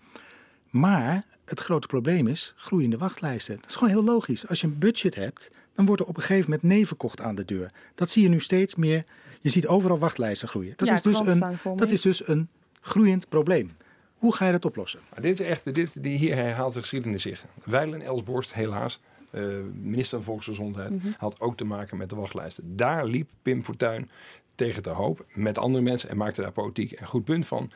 Maar 0.71 1.25
het 1.45 1.59
grote 1.59 1.87
probleem 1.87 2.27
is 2.27 2.53
groeiende 2.55 2.97
wachtlijsten. 2.97 3.55
Dat 3.55 3.69
is 3.69 3.75
gewoon 3.75 3.89
heel 3.93 4.03
logisch. 4.03 4.47
Als 4.47 4.61
je 4.61 4.67
een 4.67 4.77
budget 4.77 5.15
hebt, 5.15 5.49
dan 5.73 5.85
wordt 5.85 6.01
er 6.01 6.07
op 6.07 6.15
een 6.17 6.21
gegeven 6.23 6.49
moment 6.51 6.69
nee 6.69 6.87
verkocht 6.87 7.21
aan 7.21 7.35
de 7.35 7.45
deur. 7.45 7.71
Dat 7.95 8.09
zie 8.09 8.23
je 8.23 8.29
nu 8.29 8.39
steeds 8.39 8.75
meer. 8.75 9.03
Je 9.41 9.49
ziet 9.49 9.67
overal 9.67 9.99
wachtlijsten 9.99 10.47
groeien. 10.47 10.73
Dat, 10.75 10.87
Ja, 10.87 10.93
is, 10.93 11.01
dus 11.01 11.19
een, 11.19 11.57
dat 11.75 11.91
is 11.91 12.01
dus 12.01 12.27
een 12.27 12.49
groeiend 12.81 13.29
probleem. 13.29 13.71
Hoe 14.17 14.35
ga 14.35 14.45
je 14.45 14.51
dat 14.51 14.65
oplossen? 14.65 14.99
Maar 15.13 15.21
dit 15.21 15.39
is 15.39 15.45
echt, 15.47 15.73
dit, 15.73 16.03
die 16.03 16.17
hier 16.17 16.35
herhaalt 16.35 16.73
de 16.73 16.79
geschiedenis 16.79 17.21
zich. 17.21 17.45
Weilen 17.63 18.01
Elsborst, 18.01 18.53
helaas, 18.53 19.01
eh, 19.29 19.43
minister 19.81 20.17
van 20.17 20.23
Volksgezondheid, 20.25 20.89
Mhm. 20.89 21.07
had 21.17 21.39
ook 21.39 21.57
te 21.57 21.63
maken 21.63 21.97
met 21.97 22.09
de 22.09 22.15
wachtlijsten. 22.15 22.75
Daar 22.75 23.05
liep 23.05 23.29
Pim 23.41 23.63
Fortuyn 23.63 24.09
tegen 24.55 24.83
de 24.83 24.89
hoop 24.89 25.25
met 25.33 25.57
andere 25.57 25.83
mensen 25.83 26.09
en 26.09 26.17
maakte 26.17 26.41
daar 26.41 26.51
politiek 26.51 26.99
een 26.99 27.07
goed 27.07 27.23
punt 27.23 27.47
van. 27.47 27.71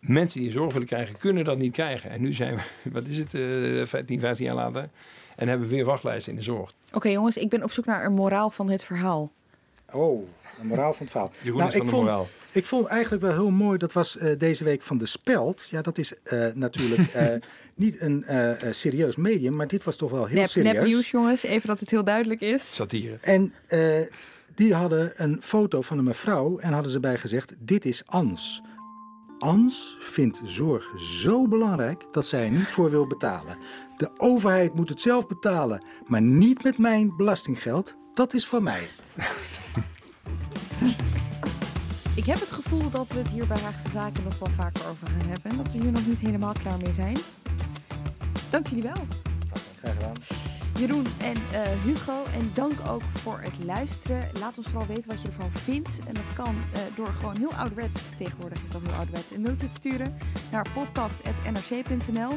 Mensen 0.00 0.40
die 0.40 0.50
zorg 0.50 0.72
willen 0.72 0.88
krijgen, 0.88 1.18
kunnen 1.18 1.44
dat 1.44 1.58
niet 1.58 1.72
krijgen. 1.72 2.10
En 2.10 2.20
nu 2.20 2.32
zijn 2.32 2.54
we, 2.54 2.62
wat 2.96 3.06
is 3.06 3.18
het, 3.18 3.34
eh 3.34 3.86
15, 3.86 4.20
15 4.20 4.46
jaar 4.46 4.54
later, 4.54 4.88
en 5.36 5.48
hebben 5.48 5.68
we 5.68 5.74
weer 5.74 5.84
wachtlijsten 5.84 6.32
in 6.32 6.38
de 6.38 6.44
zorg. 6.44 6.72
Oké 6.92 7.08
jongens, 7.08 7.36
ik 7.36 7.48
ben 7.48 7.62
op 7.62 7.72
zoek 7.72 7.84
naar 7.84 8.04
een 8.04 8.12
moraal 8.12 8.50
van 8.50 8.70
het 8.70 8.84
verhaal. 8.84 9.30
Oh, 9.92 10.26
de 10.60 10.66
moraal 10.66 10.92
van 10.92 11.02
het 11.02 11.10
verhaal. 11.10 11.32
Jeroen 11.42 11.62
is 11.62 11.72
van 11.72 11.76
ik 11.80 11.82
de 11.86 11.92
vond, 11.92 12.02
moraal. 12.02 12.28
Ik 12.52 12.66
vond 12.66 12.86
eigenlijk 12.86 13.22
wel 13.22 13.32
heel 13.32 13.50
mooi, 13.50 13.78
dat 13.78 13.92
was 13.92 14.18
eh, 14.18 14.38
deze 14.38 14.64
week 14.64 14.82
van 14.82 14.98
De 14.98 15.06
Speld. 15.06 15.68
Ja, 15.70 15.82
dat 15.82 15.98
is 15.98 16.14
eh, 16.22 16.46
natuurlijk 16.54 17.08
eh, 17.12 17.26
niet 17.74 18.00
een 18.00 18.24
serieus 18.70 19.16
medium, 19.16 19.56
maar 19.56 19.66
dit 19.66 19.84
was 19.84 19.96
toch 19.96 20.10
wel 20.10 20.26
heel 20.26 20.38
Nep, 20.38 20.48
serieus. 20.48 20.74
nep 20.74 20.84
nieuws 20.84 21.10
jongens, 21.10 21.42
even 21.42 21.68
dat 21.68 21.80
het 21.80 21.90
heel 21.90 22.04
duidelijk 22.04 22.40
is. 22.40 22.74
Satire. 22.74 23.18
En 23.20 23.52
eh, 23.66 23.80
die 24.54 24.74
hadden 24.74 25.12
een 25.16 25.38
foto 25.42 25.80
van 25.80 25.98
een 25.98 26.04
mevrouw 26.04 26.58
en 26.58 26.72
hadden 26.72 26.92
ze 26.92 27.00
bij 27.00 27.18
gezegd, 27.18 27.54
dit 27.58 27.84
is 27.84 28.02
Ans. 28.06 28.62
Ans 29.40 29.96
vindt 30.00 30.40
zorg 30.44 30.90
zo 30.96 31.48
belangrijk 31.48 32.06
dat 32.12 32.26
zij 32.26 32.44
er 32.44 32.50
niet 32.50 32.68
voor 32.68 32.90
wil 32.90 33.06
betalen. 33.06 33.56
De 33.96 34.10
overheid 34.16 34.74
moet 34.74 34.88
het 34.88 35.00
zelf 35.00 35.26
betalen, 35.26 35.84
maar 36.06 36.22
niet 36.22 36.62
met 36.62 36.78
mijn 36.78 37.16
belastinggeld. 37.16 37.96
Dat 38.14 38.34
is 38.34 38.46
van 38.46 38.62
mij. 38.62 38.88
Ik 42.14 42.24
heb 42.24 42.40
het 42.40 42.52
gevoel 42.52 42.90
dat 42.90 43.08
we 43.08 43.18
het 43.18 43.28
hier 43.28 43.46
bij 43.46 43.58
Haagse 43.58 43.90
Zaken 43.90 44.24
nog 44.24 44.38
wel 44.38 44.50
vaker 44.56 44.88
over 44.88 45.06
gaan 45.06 45.28
hebben. 45.28 45.50
En 45.50 45.56
dat 45.56 45.72
we 45.72 45.78
hier 45.78 45.92
nog 45.92 46.06
niet 46.06 46.18
helemaal 46.18 46.54
klaar 46.62 46.78
mee 46.78 46.92
zijn. 46.92 47.16
Dank 48.50 48.66
jullie 48.66 48.82
wel. 48.82 49.06
Graag 49.80 49.92
gedaan. 49.94 50.16
Jeroen 50.80 51.06
en 51.18 51.36
eh, 51.52 51.62
Hugo. 51.84 52.24
En 52.34 52.50
dank 52.54 52.88
ook 52.88 53.02
voor 53.02 53.40
het 53.40 53.64
luisteren. 53.64 54.28
Laat 54.38 54.58
ons 54.58 54.66
vooral 54.66 54.86
weten 54.86 55.10
wat 55.10 55.22
je 55.22 55.28
ervan 55.28 55.50
vindt. 55.52 55.98
En 56.06 56.14
dat 56.14 56.34
kan 56.34 56.56
eh, 56.72 56.80
door 56.96 57.06
gewoon 57.06 57.36
heel 57.36 57.54
ouderwets, 57.54 58.00
tegenwoordig 58.18 58.58
is 58.62 58.82
heel 58.82 58.94
ouderwets, 58.94 59.30
een 59.30 59.40
mailtje 59.40 59.66
te 59.66 59.74
sturen 59.74 60.18
naar 60.50 60.66
podcast.nrc.nl. 60.74 62.32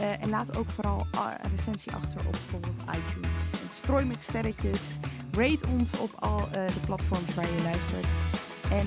Eh, 0.00 0.22
en 0.22 0.28
laat 0.28 0.56
ook 0.56 0.70
vooral 0.70 1.06
eh, 1.10 1.20
een 1.42 1.50
recensie 1.56 1.92
achter 1.92 2.20
op 2.26 2.32
bijvoorbeeld 2.32 2.78
iTunes. 2.80 3.30
En 3.52 3.68
strooi 3.76 4.04
met 4.04 4.22
sterretjes. 4.22 4.80
Rate 5.32 5.66
ons 5.78 5.98
op 5.98 6.10
al 6.18 6.48
de 6.50 6.80
platforms 6.86 7.34
waar 7.34 7.46
je 7.46 7.62
luistert. 7.62 8.06
En 8.70 8.86